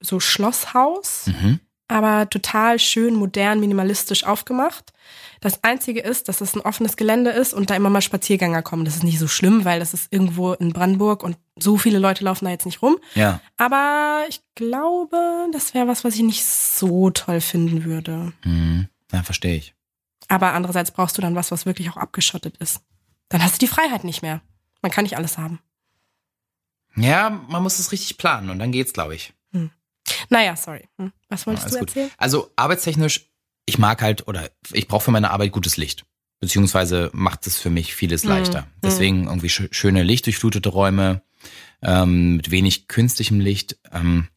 so 0.00 0.20
Schlosshaus, 0.20 1.26
Mhm. 1.28 1.60
Aber 1.88 2.28
total 2.28 2.78
schön, 2.78 3.14
modern, 3.14 3.60
minimalistisch 3.60 4.24
aufgemacht. 4.24 4.92
Das 5.40 5.64
Einzige 5.64 6.00
ist, 6.00 6.28
dass 6.28 6.40
es 6.40 6.54
ein 6.54 6.60
offenes 6.60 6.96
Gelände 6.96 7.30
ist 7.30 7.54
und 7.54 7.70
da 7.70 7.76
immer 7.76 7.90
mal 7.90 8.02
Spaziergänger 8.02 8.62
kommen. 8.62 8.84
Das 8.84 8.96
ist 8.96 9.04
nicht 9.04 9.18
so 9.18 9.28
schlimm, 9.28 9.64
weil 9.64 9.80
das 9.80 9.94
ist 9.94 10.12
irgendwo 10.12 10.52
in 10.52 10.72
Brandenburg 10.72 11.22
und 11.22 11.36
so 11.56 11.78
viele 11.78 11.98
Leute 11.98 12.24
laufen 12.24 12.44
da 12.44 12.50
jetzt 12.50 12.66
nicht 12.66 12.82
rum. 12.82 12.98
Ja. 13.14 13.40
Aber 13.56 14.24
ich 14.28 14.40
glaube, 14.54 15.48
das 15.52 15.74
wäre 15.74 15.86
was, 15.86 16.04
was 16.04 16.14
ich 16.14 16.22
nicht 16.22 16.44
so 16.44 17.10
toll 17.10 17.40
finden 17.40 17.84
würde. 17.84 18.32
Mhm. 18.44 18.88
Ja, 19.12 19.22
verstehe 19.22 19.56
ich. 19.56 19.74
Aber 20.28 20.52
andererseits 20.52 20.90
brauchst 20.90 21.16
du 21.16 21.22
dann 21.22 21.34
was, 21.34 21.50
was 21.50 21.66
wirklich 21.66 21.88
auch 21.90 21.96
abgeschottet 21.96 22.56
ist. 22.58 22.80
Dann 23.28 23.42
hast 23.42 23.54
du 23.54 23.58
die 23.66 23.72
Freiheit 23.72 24.04
nicht 24.04 24.22
mehr. 24.22 24.42
Man 24.82 24.92
kann 24.92 25.04
nicht 25.04 25.16
alles 25.16 25.38
haben. 25.38 25.60
Ja, 26.96 27.30
man 27.30 27.62
muss 27.62 27.78
es 27.78 27.92
richtig 27.92 28.18
planen 28.18 28.50
und 28.50 28.58
dann 28.58 28.72
geht's, 28.72 28.92
glaube 28.92 29.14
ich. 29.14 29.32
Naja, 30.28 30.56
sorry. 30.56 30.88
Hm. 30.98 31.12
Was 31.28 31.42
Ja, 31.42 31.46
wolltest 31.46 31.66
alles 31.66 31.74
du 31.74 31.78
gut. 31.80 31.88
erzählen? 31.90 32.10
Also 32.18 32.50
arbeitstechnisch, 32.56 33.30
ich 33.66 33.78
mag 33.78 34.00
halt 34.02 34.26
oder 34.28 34.50
ich 34.72 34.88
brauche 34.88 35.04
für 35.04 35.10
meine 35.10 35.30
Arbeit 35.30 35.52
gutes 35.52 35.76
Licht. 35.76 36.04
Beziehungsweise 36.40 37.10
macht 37.12 37.46
es 37.46 37.58
für 37.58 37.70
mich 37.70 37.94
vieles 37.94 38.22
Mhm. 38.24 38.30
leichter. 38.30 38.66
Deswegen 38.82 39.24
irgendwie 39.26 39.48
sch 39.48 39.68
schöne 39.72 40.02
lichtdurchflutete 40.04 40.68
Räume 40.68 41.22
ähm, 41.82 42.36
mit 42.36 42.50
wenig 42.50 42.88
künstlichem 42.88 43.40
Licht. 43.40 43.76
Ähm, 43.92 44.28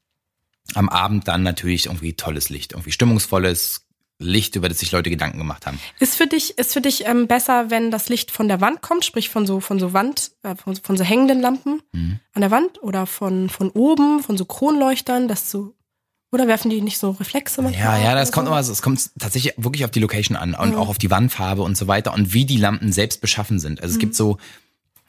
am 0.74 0.90
Abend 0.90 1.28
dann 1.28 1.44
natürlich 1.44 1.88
irgendwie 1.88 2.14
tolles 2.14 2.50
Licht, 2.50 2.72
irgendwie 2.74 2.92
stimmungsvolles 2.92 3.88
Licht, 4.22 4.56
über 4.56 4.70
das 4.70 4.80
sich 4.80 4.92
Leute 4.92 5.10
Gedanken 5.10 5.38
gemacht 5.38 5.66
haben. 5.66 5.80
Ist 6.00 6.16
für 6.16 6.28
dich, 6.28 6.58
ist 6.58 6.74
für 6.74 6.82
dich 6.82 7.06
ähm, 7.06 7.28
besser, 7.28 7.70
wenn 7.70 7.92
das 7.92 8.08
Licht 8.10 8.32
von 8.32 8.48
der 8.48 8.62
Wand 8.62 8.82
kommt, 8.82 9.04
sprich 9.06 9.30
von 9.30 9.46
so, 9.46 9.60
von 9.60 9.80
so 9.80 9.94
Wand, 9.94 10.32
äh, 10.44 10.56
von, 10.56 10.76
von 10.76 10.98
so 10.98 11.04
hängenden 11.04 11.42
Lampen 11.42 11.82
Mhm. 11.94 12.20
an 12.34 12.42
der 12.42 12.52
Wand 12.52 12.82
oder 12.84 13.06
von, 13.06 13.50
von 13.50 13.70
oben, 13.72 14.22
von 14.24 14.38
so 14.38 14.46
Kronleuchtern, 14.46 15.28
dass 15.28 15.52
so, 15.52 15.74
oder 16.32 16.48
werfen 16.48 16.70
die 16.70 16.82
nicht 16.82 16.98
so 16.98 17.12
Reflexe 17.12 17.62
manchmal? 17.62 18.00
Ja, 18.00 18.06
ja, 18.12 18.16
das 18.16 18.32
kommt 18.32 18.48
so? 18.48 18.52
immer, 18.54 18.60
es 18.62 18.82
kommt 18.82 19.10
tatsächlich 19.20 19.54
wirklich 19.58 19.84
auf 19.84 19.92
die 19.92 20.00
Location 20.00 20.38
an 20.38 20.54
und 20.56 20.70
Mhm. 20.70 20.76
auch 20.78 20.88
auf 20.90 20.98
die 20.98 21.12
Wandfarbe 21.12 21.62
und 21.62 21.76
so 21.76 21.88
weiter 21.88 22.14
und 22.14 22.34
wie 22.34 22.46
die 22.46 22.58
Lampen 22.58 22.94
selbst 22.94 23.20
beschaffen 23.22 23.60
sind. 23.60 23.82
Also 23.82 23.92
es 23.92 23.98
Mhm. 23.98 24.00
gibt 24.02 24.16
so 24.16 24.38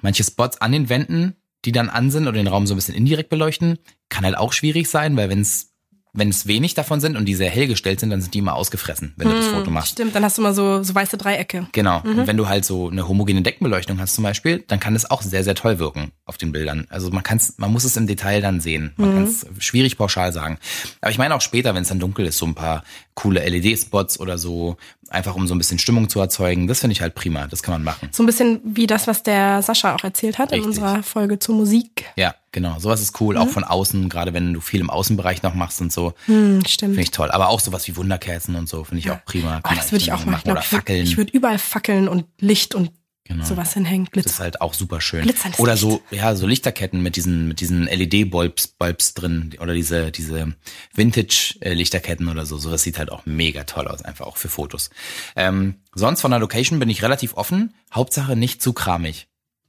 manche 0.00 0.24
Spots 0.24 0.60
an 0.60 0.72
den 0.72 0.88
Wänden, 0.88 1.36
die 1.64 1.70
dann 1.72 1.88
an 1.88 2.10
sind 2.10 2.24
oder 2.24 2.32
den 2.32 2.48
Raum 2.48 2.66
so 2.66 2.74
ein 2.74 2.76
bisschen 2.76 2.94
indirekt 2.96 3.28
beleuchten. 3.30 3.78
Kann 4.08 4.24
halt 4.24 4.36
auch 4.36 4.52
schwierig 4.52 4.88
sein, 4.90 5.16
weil 5.16 5.28
wenn 5.28 5.40
es 5.40 5.71
wenn 6.14 6.28
es 6.28 6.46
wenig 6.46 6.74
davon 6.74 7.00
sind 7.00 7.16
und 7.16 7.24
die 7.24 7.34
sehr 7.34 7.48
hell 7.48 7.66
gestellt 7.66 8.00
sind, 8.00 8.10
dann 8.10 8.20
sind 8.20 8.34
die 8.34 8.38
immer 8.40 8.54
ausgefressen, 8.54 9.14
wenn 9.16 9.28
du 9.30 9.34
das 9.34 9.46
Hm, 9.46 9.52
Foto 9.54 9.70
machst. 9.70 9.92
Stimmt, 9.92 10.14
dann 10.14 10.22
hast 10.24 10.36
du 10.36 10.42
mal 10.42 10.52
so, 10.52 10.82
so 10.82 10.94
weiße 10.94 11.16
Dreiecke. 11.16 11.68
Genau. 11.72 12.00
Mhm. 12.04 12.18
Und 12.20 12.26
wenn 12.26 12.36
du 12.36 12.48
halt 12.48 12.64
so 12.66 12.90
eine 12.90 13.08
homogene 13.08 13.40
Deckenbeleuchtung 13.40 13.98
hast 13.98 14.14
zum 14.14 14.24
Beispiel, 14.24 14.62
dann 14.68 14.78
kann 14.78 14.94
es 14.94 15.10
auch 15.10 15.22
sehr, 15.22 15.42
sehr 15.42 15.54
toll 15.54 15.78
wirken 15.78 16.12
auf 16.26 16.36
den 16.36 16.52
Bildern. 16.52 16.86
Also 16.90 17.10
man 17.10 17.22
kann's, 17.22 17.54
man 17.56 17.72
muss 17.72 17.84
es 17.84 17.96
im 17.96 18.06
Detail 18.06 18.42
dann 18.42 18.60
sehen. 18.60 18.92
Man 18.96 19.08
Mhm. 19.10 19.14
kann 19.14 19.22
es 19.24 19.46
schwierig 19.58 19.96
pauschal 19.96 20.32
sagen. 20.34 20.58
Aber 21.00 21.10
ich 21.10 21.18
meine 21.18 21.34
auch 21.34 21.40
später, 21.40 21.74
wenn 21.74 21.82
es 21.82 21.88
dann 21.88 21.98
dunkel 22.00 22.26
ist, 22.26 22.36
so 22.36 22.44
ein 22.46 22.54
paar 22.54 22.84
coole 23.14 23.40
LED-Spots 23.48 24.20
oder 24.20 24.36
so, 24.36 24.76
einfach 25.12 25.34
um 25.34 25.46
so 25.46 25.54
ein 25.54 25.58
bisschen 25.58 25.78
Stimmung 25.78 26.08
zu 26.08 26.18
erzeugen, 26.20 26.66
das 26.66 26.80
finde 26.80 26.92
ich 26.92 27.00
halt 27.00 27.14
prima. 27.14 27.46
Das 27.46 27.62
kann 27.62 27.72
man 27.74 27.84
machen. 27.84 28.08
So 28.12 28.22
ein 28.22 28.26
bisschen 28.26 28.60
wie 28.64 28.86
das, 28.86 29.06
was 29.06 29.22
der 29.22 29.62
Sascha 29.62 29.94
auch 29.94 30.04
erzählt 30.04 30.38
hat 30.38 30.52
in 30.52 30.56
Richtig. 30.64 30.68
unserer 30.82 31.02
Folge 31.02 31.38
zur 31.38 31.54
Musik. 31.54 32.06
Ja, 32.16 32.34
genau. 32.50 32.78
Sowas 32.78 33.00
ist 33.00 33.20
cool. 33.20 33.36
Auch 33.36 33.48
von 33.48 33.64
außen, 33.64 34.08
gerade 34.08 34.32
wenn 34.34 34.52
du 34.52 34.60
viel 34.60 34.80
im 34.80 34.90
Außenbereich 34.90 35.42
noch 35.42 35.54
machst 35.54 35.80
und 35.80 35.92
so, 35.92 36.14
Hm, 36.26 36.62
stimmt. 36.66 36.92
finde 36.94 37.02
ich 37.02 37.10
toll. 37.10 37.30
Aber 37.30 37.48
auch 37.48 37.60
sowas 37.60 37.86
wie 37.88 37.96
Wunderkerzen 37.96 38.54
und 38.56 38.68
so, 38.68 38.84
finde 38.84 39.00
ich 39.00 39.10
auch 39.10 39.24
prima. 39.24 39.58
Oh, 39.58 39.68
Kann 39.68 39.76
das 39.76 39.92
würde 39.92 40.02
ich 40.02 40.12
auch 40.12 40.24
machen. 40.24 40.42
Glaub, 40.44 40.56
Oder 40.56 40.64
ich, 40.64 40.72
würd, 40.72 40.80
Fackeln. 40.80 41.02
ich 41.04 41.16
würde 41.16 41.32
überall 41.32 41.58
Fackeln 41.58 42.08
und 42.08 42.24
Licht 42.38 42.74
und 42.74 42.90
Genau. 43.24 43.44
sowas 43.44 43.72
hinhängen. 43.74 44.06
Das 44.06 44.12
Glitzer. 44.12 44.30
ist 44.30 44.40
halt 44.40 44.60
auch 44.60 44.74
super 44.74 45.00
schön. 45.00 45.22
Glitzerndes 45.22 45.60
Oder 45.60 45.76
so, 45.76 46.02
ja, 46.10 46.34
so 46.34 46.46
Lichterketten 46.46 47.02
mit 47.02 47.14
diesen, 47.16 47.46
mit 47.46 47.60
diesen 47.60 47.84
LED-Bulbs 47.84 48.68
Bulbs 48.68 49.14
drin 49.14 49.54
oder 49.60 49.74
diese, 49.74 50.10
diese 50.10 50.54
Vintage-Lichterketten 50.94 52.28
oder 52.28 52.46
so. 52.46 52.58
Sowas 52.58 52.82
sieht 52.82 52.98
halt 52.98 53.10
auch 53.12 53.26
mega 53.26 53.64
toll 53.64 53.86
aus, 53.88 54.02
einfach 54.02 54.26
auch 54.26 54.36
für 54.36 54.48
Fotos. 54.48 54.90
Ähm, 55.36 55.76
sonst 55.94 56.20
von 56.20 56.30
der 56.30 56.40
Location 56.40 56.78
bin 56.78 56.90
ich 56.90 57.02
relativ 57.02 57.34
offen. 57.36 57.74
Hauptsache 57.92 58.36
nicht 58.36 58.62
zu 58.62 58.72
kramig. 58.72 59.28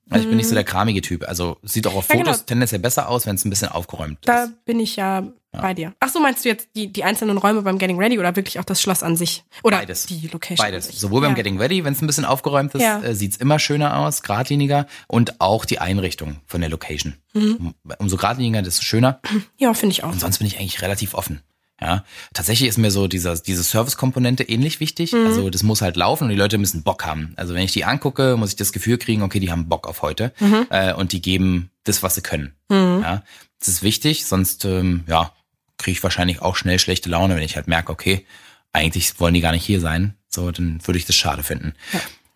Also 0.10 0.24
ich 0.24 0.30
bin 0.30 0.38
nicht 0.38 0.50
so 0.50 0.56
der 0.56 0.64
kramige 0.66 1.02
Typ. 1.02 1.28
Also 1.28 1.58
sieht 1.64 1.88
auch 1.88 1.96
auf 1.96 2.10
Ja, 2.10 2.16
Fotos 2.18 2.38
genau. 2.38 2.46
tendenziell 2.46 2.82
besser 2.82 3.08
aus, 3.10 3.26
wenn 3.26 3.36
es 3.36 3.46
ein 3.46 3.50
bisschen 3.50 3.70
aufgeräumt 3.70 4.18
Da 4.24 4.44
ist. 4.46 4.66
bin 4.66 4.80
ich 4.80 4.96
ja, 4.98 5.24
bei 5.54 5.74
dir. 5.74 5.94
Ach 6.00 6.10
so, 6.10 6.20
meinst 6.20 6.44
du 6.44 6.50
jetzt 6.50 6.70
die, 6.76 6.92
die 6.92 7.04
einzelnen 7.04 7.38
Räume 7.38 7.62
beim 7.62 7.78
Getting 7.78 7.98
Ready 7.98 8.20
oder 8.20 8.36
wirklich 8.36 8.60
auch 8.60 8.64
das 8.66 8.82
Schloss 8.82 9.04
an 9.04 9.16
sich? 9.16 9.44
Oder 9.64 9.78
Beides. 9.78 10.06
die 10.08 10.28
Location 10.28 10.58
Beides. 10.58 10.88
Sowohl 10.88 11.22
beim 11.22 11.32
ja. 11.32 11.36
Getting 11.36 11.60
Ready, 11.60 11.84
wenn 11.86 11.94
es 11.94 12.02
ein 12.02 12.08
bisschen 12.08 12.26
aufgeräumt 12.26 12.74
ist, 12.76 12.82
Ja. 12.82 13.02
äh, 13.02 13.16
sieht's 13.16 13.38
immer 13.38 13.60
schöner 13.60 13.98
aus, 14.00 14.24
geradliniger. 14.24 14.88
Und 15.08 15.40
auch 15.40 15.66
die 15.66 15.80
Einrichtung 15.80 16.38
von 16.48 16.62
der 16.62 16.70
Location. 16.70 17.16
Mhm. 17.34 17.56
Um, 17.84 17.94
umso 18.00 18.18
geradliniger, 18.18 18.62
desto 18.62 18.84
schöner. 18.84 19.20
Ja, 19.58 19.74
finde 19.74 19.94
ich 19.94 20.04
auch. 20.04 20.12
Und 20.12 20.20
sonst 20.20 20.40
bin 20.40 20.48
ich 20.48 20.58
eigentlich 20.60 20.82
relativ 20.82 21.14
offen. 21.14 21.42
Ja, 21.82 22.06
tatsächlich 22.34 22.70
ist 22.70 22.78
mir 22.78 22.92
so 22.92 23.08
dieser, 23.08 23.36
diese 23.36 23.64
Service-Komponente 23.64 24.44
ähnlich 24.44 24.80
wichtig. 24.80 25.12
Mhm. 25.12 25.26
Also 25.26 25.50
das 25.50 25.64
muss 25.64 25.82
halt 25.82 25.98
laufen 25.98 26.26
und 26.26 26.30
die 26.30 26.36
Leute 26.36 26.58
müssen 26.58 26.84
Bock 26.84 27.06
haben. 27.06 27.34
Also 27.36 27.54
wenn 27.56 27.64
ich 27.64 27.74
die 27.74 27.84
angucke, 27.84 28.38
muss 28.38 28.52
ich 28.52 28.56
das 28.56 28.72
Gefühl 28.72 28.98
kriegen, 28.98 29.22
okay, 29.22 29.40
die 29.40 29.52
haben 29.52 29.68
Bock 29.68 29.88
auf 29.88 30.02
heute 30.02 30.32
Mhm. 30.40 30.68
äh, 30.70 30.94
und 30.94 31.12
die 31.12 31.22
geben 31.22 31.72
das, 31.84 32.02
was 32.02 32.16
sie 32.16 32.22
können. 32.22 32.54
Ja, 32.70 33.24
das 33.60 33.68
ist 33.68 33.84
wichtig, 33.84 34.26
sonst 34.26 34.64
ähm, 34.66 35.04
ja 35.08 35.32
kriege 35.84 35.98
ich 35.98 36.04
wahrscheinlich 36.04 36.42
auch 36.42 36.56
schnell 36.56 36.80
schlechte 36.80 37.10
Laune, 37.10 37.36
wenn 37.36 37.44
ich 37.44 37.56
halt 37.56 37.68
merke, 37.68 37.92
okay, 37.92 38.26
eigentlich 38.72 39.20
wollen 39.20 39.34
die 39.34 39.42
gar 39.42 39.52
nicht 39.52 39.66
hier 39.66 39.82
sein. 39.82 40.16
So, 40.30 40.50
dann 40.50 40.86
würde 40.88 40.98
ich 40.98 41.06
das 41.06 41.16
schade 41.16 41.44
finden. 41.44 41.74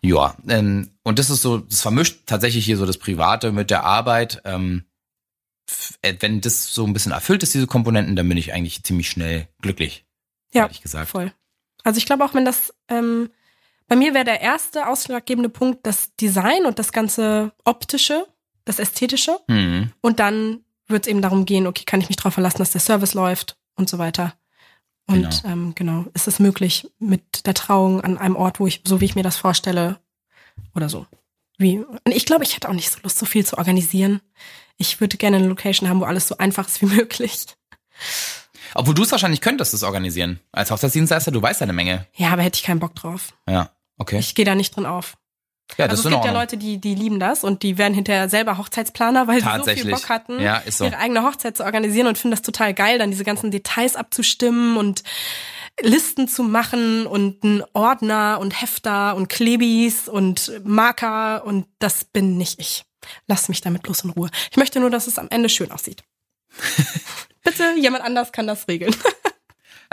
Ja, 0.02 0.36
ähm, 0.48 0.90
und 1.02 1.18
das 1.18 1.30
ist 1.30 1.42
so, 1.42 1.58
das 1.58 1.80
vermischt 1.80 2.20
tatsächlich 2.26 2.64
hier 2.64 2.76
so 2.76 2.86
das 2.86 2.98
Private 2.98 3.50
mit 3.50 3.70
der 3.70 3.84
Arbeit. 3.84 4.42
Ähm, 4.44 4.84
äh, 6.02 6.14
wenn 6.20 6.40
das 6.40 6.72
so 6.72 6.86
ein 6.86 6.92
bisschen 6.92 7.12
erfüllt 7.12 7.42
ist, 7.42 7.54
diese 7.54 7.66
Komponenten, 7.66 8.14
dann 8.14 8.28
bin 8.28 8.38
ich 8.38 8.52
eigentlich 8.52 8.84
ziemlich 8.84 9.10
schnell 9.10 9.48
glücklich. 9.60 10.04
Ja, 10.52 10.62
ehrlich 10.62 10.82
gesagt. 10.82 11.10
voll. 11.10 11.32
Also 11.82 11.98
ich 11.98 12.06
glaube 12.06 12.24
auch, 12.24 12.34
wenn 12.34 12.44
das, 12.44 12.72
ähm, 12.88 13.30
bei 13.88 13.96
mir 13.96 14.14
wäre 14.14 14.24
der 14.24 14.40
erste 14.40 14.86
ausschlaggebende 14.86 15.48
Punkt 15.48 15.86
das 15.86 16.14
Design 16.16 16.66
und 16.66 16.78
das 16.78 16.92
ganze 16.92 17.52
optische, 17.64 18.26
das 18.64 18.78
ästhetische. 18.78 19.38
Hm. 19.48 19.92
Und 20.00 20.20
dann 20.20 20.64
wird 20.88 21.06
es 21.06 21.10
eben 21.10 21.22
darum 21.22 21.44
gehen, 21.44 21.66
okay, 21.66 21.84
kann 21.84 22.00
ich 22.00 22.08
mich 22.08 22.16
darauf 22.16 22.34
verlassen, 22.34 22.58
dass 22.58 22.72
der 22.72 22.80
Service 22.80 23.14
läuft 23.14 23.56
und 23.76 23.88
so 23.88 23.98
weiter. 23.98 24.34
Und 25.06 25.42
genau. 25.42 25.52
Ähm, 25.52 25.72
genau, 25.74 26.04
ist 26.14 26.28
es 26.28 26.38
möglich 26.38 26.90
mit 26.98 27.46
der 27.46 27.54
Trauung 27.54 28.02
an 28.02 28.18
einem 28.18 28.36
Ort, 28.36 28.60
wo 28.60 28.66
ich, 28.66 28.82
so 28.86 29.00
wie 29.00 29.06
ich 29.06 29.14
mir 29.14 29.22
das 29.22 29.36
vorstelle, 29.36 29.98
oder 30.74 30.88
so. 30.88 31.06
Wie? 31.56 31.78
Und 31.78 32.14
ich 32.14 32.24
glaube, 32.24 32.44
ich 32.44 32.54
hätte 32.54 32.68
auch 32.68 32.74
nicht 32.74 32.90
so 32.90 32.98
Lust, 33.02 33.18
so 33.18 33.26
viel 33.26 33.44
zu 33.44 33.58
organisieren. 33.58 34.20
Ich 34.76 35.00
würde 35.00 35.16
gerne 35.16 35.38
eine 35.38 35.48
Location 35.48 35.88
haben, 35.88 36.00
wo 36.00 36.04
alles 36.04 36.28
so 36.28 36.38
einfach 36.38 36.68
ist 36.68 36.80
wie 36.80 36.86
möglich. 36.94 37.46
Obwohl 38.74 38.94
du 38.94 39.02
es 39.02 39.10
wahrscheinlich 39.10 39.40
könntest, 39.40 39.72
das 39.72 39.82
organisieren. 39.82 40.40
Als 40.52 40.70
Hochzeitsdienstleister, 40.70 41.30
du 41.30 41.42
weißt 41.42 41.60
ja 41.60 41.64
eine 41.64 41.72
Menge. 41.72 42.06
Ja, 42.14 42.30
aber 42.30 42.42
hätte 42.42 42.58
ich 42.58 42.62
keinen 42.62 42.80
Bock 42.80 42.94
drauf. 42.94 43.34
Ja, 43.48 43.70
okay. 43.96 44.18
Ich 44.18 44.34
gehe 44.34 44.44
da 44.44 44.54
nicht 44.54 44.76
drin 44.76 44.86
auf. 44.86 45.17
Ja, 45.76 45.86
das 45.86 45.98
also 45.98 46.08
es 46.08 46.14
gibt 46.14 46.24
ja. 46.24 46.32
Leute, 46.32 46.56
die, 46.56 46.78
die 46.78 46.94
lieben 46.94 47.20
das 47.20 47.44
und 47.44 47.62
die 47.62 47.78
werden 47.78 47.94
hinterher 47.94 48.28
selber 48.28 48.58
Hochzeitsplaner, 48.58 49.28
weil 49.28 49.40
sie 49.40 49.48
so 49.64 49.82
viel. 49.82 49.90
Bock 49.90 50.08
hatten, 50.08 50.40
Ja, 50.40 50.62
so. 50.68 50.84
ihre 50.86 50.96
eigene 50.98 51.22
Hochzeit 51.22 51.56
zu 51.56 51.64
organisieren 51.64 52.06
und 52.06 52.16
finden 52.16 52.32
das 52.32 52.42
total 52.42 52.74
geil, 52.74 52.98
dann 52.98 53.10
diese 53.10 53.24
ganzen 53.24 53.50
Details 53.50 53.94
abzustimmen 53.96 54.76
und 54.76 55.02
Listen 55.80 56.26
zu 56.26 56.42
machen 56.42 57.06
und 57.06 57.44
einen 57.44 57.62
Ordner 57.72 58.38
und 58.40 58.60
Hefter 58.60 59.14
und 59.14 59.28
Klebis 59.28 60.08
und 60.08 60.50
Marker 60.64 61.44
und 61.44 61.66
das 61.78 62.04
bin 62.04 62.36
nicht 62.36 62.58
ich. 62.58 62.84
Lass 63.28 63.48
mich 63.48 63.60
damit 63.60 63.82
bloß 63.82 64.00
in 64.00 64.10
Ruhe. 64.10 64.28
Ich 64.50 64.56
möchte 64.56 64.80
nur, 64.80 64.90
dass 64.90 65.06
es 65.06 65.18
am 65.18 65.28
Ende 65.30 65.48
schön 65.48 65.70
aussieht. 65.70 66.02
Bitte, 67.44 67.74
jemand 67.78 68.02
anders 68.04 68.32
kann 68.32 68.46
das 68.48 68.66
regeln. 68.66 68.94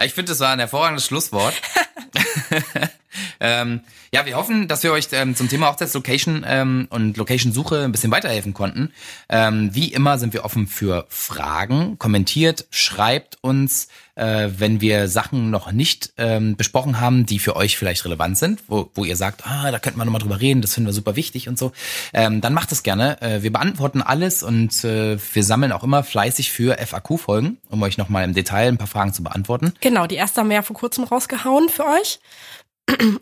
Ich 0.01 0.13
finde, 0.13 0.32
das 0.32 0.39
war 0.39 0.51
ein 0.51 0.59
hervorragendes 0.59 1.05
Schlusswort. 1.05 1.53
ähm, 3.39 3.82
ja, 4.13 4.26
wir 4.26 4.36
hoffen, 4.36 4.68
dass 4.68 4.84
wir 4.84 4.91
euch 4.91 5.07
ähm, 5.11 5.36
zum 5.36 5.49
Thema 5.49 5.68
Hochzeitslocation 5.68 6.45
ähm, 6.47 6.88
und 6.89 7.18
Location-Suche 7.18 7.84
ein 7.84 7.91
bisschen 7.91 8.11
weiterhelfen 8.11 8.53
konnten. 8.53 8.91
Ähm, 9.30 9.70
wie 9.74 9.91
immer 9.91 10.18
sind 10.18 10.34
wir 10.34 10.45
offen 10.45 10.68
für 10.68 11.05
Fragen. 11.09 11.97
Kommentiert, 11.99 12.66
schreibt 12.70 13.38
uns, 13.41 13.88
äh, 14.16 14.49
wenn 14.57 14.82
wir 14.82 15.07
Sachen 15.07 15.49
noch 15.49 15.72
nicht 15.72 16.13
ähm, 16.18 16.55
besprochen 16.55 16.99
haben, 16.99 17.26
die 17.26 17.39
für 17.39 17.55
euch 17.55 17.78
vielleicht 17.78 18.05
relevant 18.05 18.38
sind, 18.38 18.63
wo, 18.68 18.89
wo 18.95 19.03
ihr 19.03 19.16
sagt, 19.16 19.45
ah, 19.45 19.72
da 19.72 19.80
könnte 19.80 19.97
man 19.97 20.07
nochmal 20.07 20.22
drüber 20.22 20.39
reden, 20.39 20.61
das 20.61 20.74
finden 20.74 20.88
wir 20.88 20.93
super 20.93 21.16
wichtig 21.16 21.47
und 21.47 21.59
so. 21.59 21.72
Ähm, 22.13 22.41
dann 22.41 22.53
macht 22.53 22.72
es 22.72 22.84
gerne. 22.84 23.22
Äh, 23.22 23.43
wir 23.43 23.51
beantworten 23.51 24.01
alles 24.01 24.43
und 24.43 24.84
äh, 24.84 25.18
wir 25.34 25.43
sammeln 25.43 25.72
auch 25.72 25.84
immer 25.84 26.03
fleißig 26.03 26.51
für 26.51 26.78
FAQ-Folgen, 26.78 27.57
um 27.70 27.84
euch 27.84 27.97
nochmal 27.97 28.24
im 28.24 28.34
Detail 28.34 28.70
ein 28.70 28.78
paar 28.78 28.88
Fragen 28.88 29.13
zu 29.13 29.24
beantworten. 29.24 29.74
Genau, 29.82 30.07
die 30.07 30.16
erste 30.16 30.41
haben 30.41 30.49
wir 30.49 30.55
ja 30.55 30.61
vor 30.61 30.76
kurzem 30.76 31.03
rausgehauen 31.03 31.70
für 31.70 31.86
euch. 31.86 32.20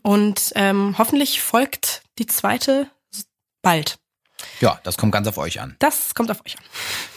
Und 0.01 0.51
ähm, 0.55 0.95
hoffentlich 0.97 1.41
folgt 1.41 2.03
die 2.19 2.27
zweite 2.27 2.87
bald. 3.61 3.97
Ja, 4.59 4.79
das 4.83 4.97
kommt 4.97 5.13
ganz 5.13 5.27
auf 5.27 5.37
euch 5.37 5.61
an. 5.61 5.75
Das 5.79 6.15
kommt 6.15 6.29
auf 6.29 6.41
euch 6.45 6.57
an. 6.57 6.63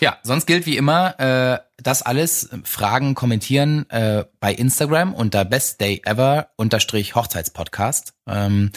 Ja, 0.00 0.18
sonst 0.22 0.46
gilt 0.46 0.66
wie 0.66 0.76
immer, 0.76 1.18
äh, 1.18 1.58
das 1.82 2.02
alles, 2.02 2.48
Fragen 2.64 3.14
kommentieren 3.14 3.88
äh, 3.90 4.24
bei 4.40 4.52
Instagram 4.52 5.12
unter 5.12 5.44
bestdayever 5.44 6.48
unterstrich 6.56 7.14
Hochzeitspodcast. 7.14 8.14
Ähm, 8.28 8.70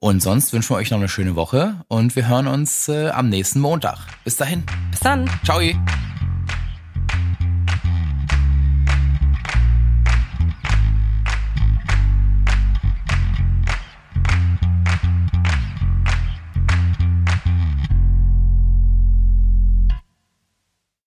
und 0.00 0.22
sonst 0.22 0.52
wünschen 0.52 0.70
wir 0.70 0.76
euch 0.76 0.90
noch 0.90 0.98
eine 0.98 1.08
schöne 1.08 1.34
Woche 1.34 1.84
und 1.88 2.14
wir 2.14 2.28
hören 2.28 2.46
uns 2.46 2.88
äh, 2.88 3.08
am 3.08 3.28
nächsten 3.28 3.58
Montag. 3.58 3.98
Bis 4.24 4.36
dahin. 4.36 4.64
Bis 4.92 5.00
dann. 5.00 5.28
Ciao. 5.44 5.60